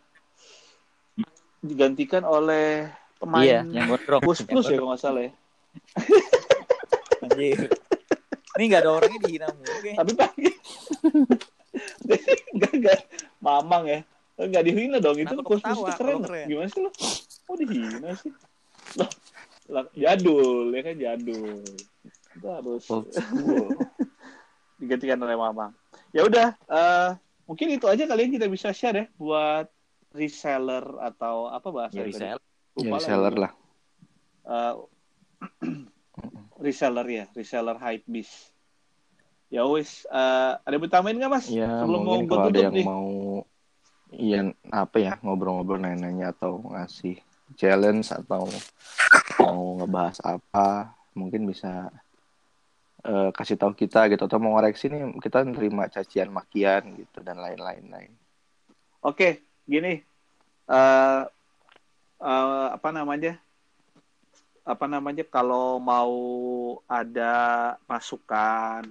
digantikan 1.63 2.21
oleh 2.27 2.87
pemain 3.17 3.43
Iya, 3.43 3.61
yang 3.73 3.89
gondrong. 3.89 4.21
Plus 4.21 4.39
Plus 4.45 4.65
ya 4.69 4.77
kalau 4.77 4.93
nggak 4.93 5.01
salah 5.01 5.21
ya. 5.25 5.31
Anjir. 7.25 7.59
Ini 8.57 8.63
nggak 8.73 8.81
ada 8.85 8.91
orangnya 8.93 9.19
dihina 9.25 9.47
mulu 9.53 9.73
kayaknya. 9.81 9.97
Tapi 10.01 10.11
pagi 10.17 10.49
enggak 12.53 12.71
enggak 12.73 12.99
mamang 13.41 13.83
ya. 13.85 13.99
Enggak 14.37 14.63
dihina 14.65 14.97
dong 15.01 15.17
itu 15.17 15.35
Plus 15.41 15.61
Plus 15.61 15.79
itu 15.81 15.93
keren. 15.97 16.21
keren? 16.25 16.45
Gimana 16.45 16.69
sih 16.69 16.81
lo? 16.81 16.91
Oh 17.49 17.55
dihina 17.57 18.09
sih. 18.17 18.31
Loh, 18.97 19.09
lah, 19.67 19.85
jadul 19.93 20.73
ya 20.73 20.81
kan 20.85 20.95
jadul. 20.97 21.61
Itu 22.37 22.47
harus 22.53 22.83
Old 22.93 23.09
digantikan 24.81 25.17
oleh 25.25 25.33
mamang. 25.33 25.73
Ya 26.13 26.21
udah, 26.21 26.53
eh, 26.53 27.09
mungkin 27.47 27.67
itu 27.71 27.87
aja 27.87 28.03
kali 28.03 28.27
yang 28.27 28.33
kita 28.35 28.47
bisa 28.51 28.69
share 28.75 28.97
ya 28.97 29.05
buat 29.15 29.71
reseller 30.11 30.83
atau 30.99 31.47
apa 31.47 31.67
bahasa 31.71 31.99
Ya, 31.99 32.05
resell. 32.05 32.39
Ya, 32.77 32.91
reseller 32.93 33.35
lah. 33.35 33.51
Eh, 34.45 34.73
reseller 36.65 37.07
ya, 37.07 37.25
reseller 37.33 37.77
hype 37.79 38.05
beast. 38.05 38.51
Ya 39.47 39.63
wis, 39.63 40.03
eh, 40.11 40.51
ada 40.59 40.73
yang 40.75 40.83
bertambahin 40.83 41.17
nggak 41.23 41.31
mas? 41.31 41.45
Ya, 41.47 41.71
Sebelum 41.79 42.01
mau 42.03 42.19
kalau 42.27 42.43
ada 42.51 42.51
tutup 42.51 42.63
yang 42.67 42.75
nih. 42.75 42.85
mau 42.85 43.07
iya 44.07 44.39
apa 44.71 44.97
ya 45.03 45.13
ngobrol-ngobrol 45.19 45.83
nanya-nanya 45.83 46.31
atau 46.31 46.63
ngasih 46.71 47.19
challenge 47.59 48.07
atau 48.11 48.47
mau 49.39 49.59
ngebahas 49.79 50.19
apa, 50.23 50.95
mungkin 51.15 51.47
bisa 51.47 51.91
eh, 53.03 53.29
kasih 53.29 53.57
tahu 53.57 53.73
kita 53.73 54.09
gitu 54.09 54.25
atau 54.25 54.39
mau 54.39 54.55
ngoreksi 54.55 54.89
nih 54.89 55.19
kita 55.19 55.43
nerima 55.43 55.85
cacian 55.87 56.31
makian 56.31 56.97
gitu 56.97 57.21
dan 57.21 57.37
lain-lain 57.37 57.85
lain. 57.85 58.11
Oke, 59.01 59.41
gini, 59.63 60.01
eh 60.67 61.21
eh, 62.17 62.67
apa 62.73 62.89
namanya? 62.89 63.37
Apa 64.67 64.83
namanya? 64.83 65.23
Kalau 65.23 65.79
mau 65.79 66.11
ada 66.91 67.35
masukan, 67.87 68.83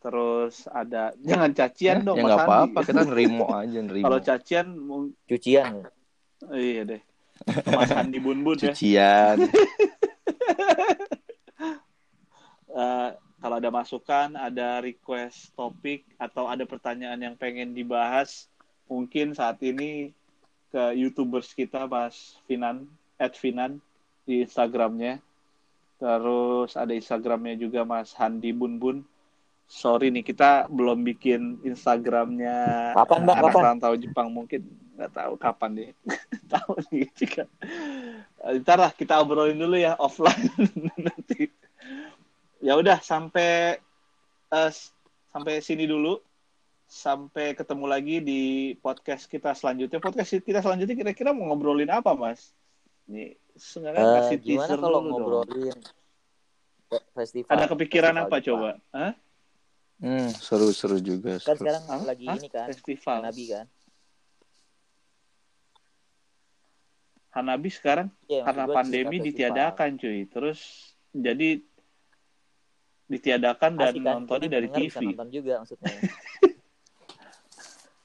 terus 0.00 0.68
ada 0.68 1.16
jangan 1.24 1.56
cacian 1.56 2.04
Ya, 2.04 2.04
dong, 2.04 2.16
ya 2.20 2.24
Mas 2.28 2.36
apa-apa 2.36 2.78
kita 2.84 3.02
nerimo 3.08 3.48
aja 3.48 3.78
nerimo. 3.86 4.04
Kalau 4.04 4.20
cacian, 4.20 4.66
mung- 4.76 5.16
Cucian. 5.24 5.88
iya 6.52 6.84
deh, 6.84 7.00
Mas 7.72 7.92
Andi 7.92 8.20
Bun 8.20 8.44
Bun 8.44 8.56
ya. 8.60 8.72
Cucian. 8.72 9.38
Eh, 12.70 13.10
kalau 13.40 13.56
ada 13.56 13.72
masukan, 13.72 14.36
ada 14.36 14.84
request 14.84 15.56
topik 15.56 16.04
atau 16.20 16.44
ada 16.44 16.68
pertanyaan 16.68 17.16
yang 17.16 17.34
pengen 17.40 17.72
dibahas, 17.72 18.52
mungkin 18.84 19.32
saat 19.32 19.56
ini 19.64 20.12
ke 20.68 20.92
youtubers 20.94 21.56
kita 21.56 21.88
Mas 21.88 22.36
Finan, 22.44 22.84
at 23.16 23.32
Finan 23.36 23.80
di 24.28 24.44
Instagramnya. 24.44 25.24
Terus 26.00 26.76
ada 26.76 26.92
Instagramnya 26.92 27.56
juga 27.56 27.84
Mas 27.84 28.12
Handi 28.12 28.52
Bun 28.52 28.76
Bun. 28.76 28.98
Sorry 29.70 30.10
nih 30.10 30.26
kita 30.26 30.66
belum 30.66 31.06
bikin 31.06 31.62
Instagramnya 31.64 32.90
Kapan, 32.92 33.22
Mbak? 33.24 33.36
anak 33.38 33.52
Kapan? 33.54 33.64
rantau 33.64 33.94
Jepang 33.96 34.28
mungkin 34.28 34.66
nggak 35.00 35.12
tahu 35.16 35.32
kapan 35.40 35.70
deh. 35.80 35.90
tahu 36.52 36.72
nih 36.92 37.08
jika. 37.16 37.48
Ntar 38.60 38.78
lah 38.84 38.92
kita 38.92 39.16
obrolin 39.16 39.56
dulu 39.56 39.80
ya 39.80 39.96
offline 39.96 40.52
nanti. 41.08 41.39
Ya 42.60 42.76
udah 42.76 43.00
sampai 43.00 43.80
eh, 44.50 44.70
sampai 45.32 45.54
sini 45.60 45.84
dulu. 45.84 46.20
Sampai 46.84 47.54
ketemu 47.54 47.86
lagi 47.86 48.18
di 48.18 48.40
podcast 48.76 49.24
kita 49.24 49.54
selanjutnya. 49.54 50.02
Podcast 50.02 50.42
kita 50.42 50.58
selanjutnya 50.58 50.98
kira-kira 50.98 51.30
mau 51.30 51.46
ngobrolin 51.46 51.86
apa, 51.86 52.18
Mas? 52.18 52.50
Ini 53.06 53.30
sebenarnya 53.54 54.02
Eh, 54.02 54.14
kasih 54.18 54.36
gimana 54.42 54.66
teaser 54.66 54.78
kalau 54.82 54.98
dulu 54.98 54.98
dong. 54.98 55.06
ngobrolin 55.14 55.78
fe- 56.90 57.06
festival? 57.14 57.50
Ada 57.54 57.64
kepikiran 57.70 58.10
festival 58.10 58.26
apa 58.26 58.36
Jepang? 58.36 58.46
coba? 58.50 58.70
Hah? 58.90 59.12
Hmm, 60.00 60.28
seru-seru 60.34 60.98
juga. 60.98 61.38
Kan 61.38 61.54
seru. 61.54 61.62
sekarang 61.62 61.82
Hah? 61.86 62.00
lagi 62.02 62.24
Hah? 62.26 62.36
ini 62.36 62.48
kan, 62.50 62.66
Festival. 62.66 63.16
Hanabi 63.22 63.44
kan. 63.46 63.66
Hanabi 67.30 67.68
sekarang 67.70 68.08
Iya, 68.26 68.42
karena 68.42 68.64
pandemi 68.66 69.16
festival. 69.16 69.26
ditiadakan, 69.30 69.90
cuy. 69.94 70.20
Terus 70.26 70.58
jadi 71.08 71.62
ditiadakan 73.10 73.74
dan 73.74 73.90
Asik 73.90 74.02
kan? 74.06 74.14
nontonnya 74.22 74.46
Jadi 74.46 74.54
dari 74.54 74.66
pendengar 74.70 74.86
bisa 74.86 75.00
TV. 75.02 75.06
nonton 75.10 75.28
juga 75.34 75.52
maksudnya. 75.58 75.90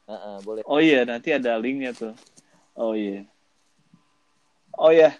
Heeh, 0.10 0.36
boleh. 0.42 0.64
Oh 0.66 0.82
iya, 0.82 1.06
nanti 1.06 1.30
ada 1.34 1.58
linknya 1.62 1.94
tuh. 1.94 2.14
Oh 2.74 2.98
iya. 2.98 3.22
Oh 4.76 4.90
iya. 4.90 5.14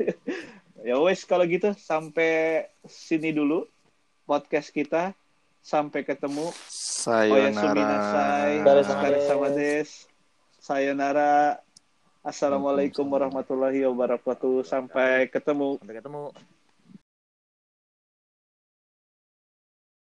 ya 0.88 0.96
wes 1.00 1.24
kalau 1.24 1.48
gitu 1.48 1.72
sampai 1.76 2.64
sini 2.84 3.32
dulu 3.32 3.64
podcast 4.28 4.72
kita. 4.72 5.16
Sampai 5.60 6.08
ketemu. 6.08 6.48
Oyasumi 7.04 7.84
nasai. 7.84 8.64
Sayonara. 8.64 8.80
Otsukare 8.80 9.52
des. 9.52 10.08
Sayonara. 10.56 11.60
Assalamualaikum 12.24 13.04
warahmatullahi 13.04 13.84
wabarakatuh. 13.84 14.64
Sampai 14.64 15.28
ketemu. 15.28 15.76
Sampai 15.76 16.00
ketemu. 16.00 16.32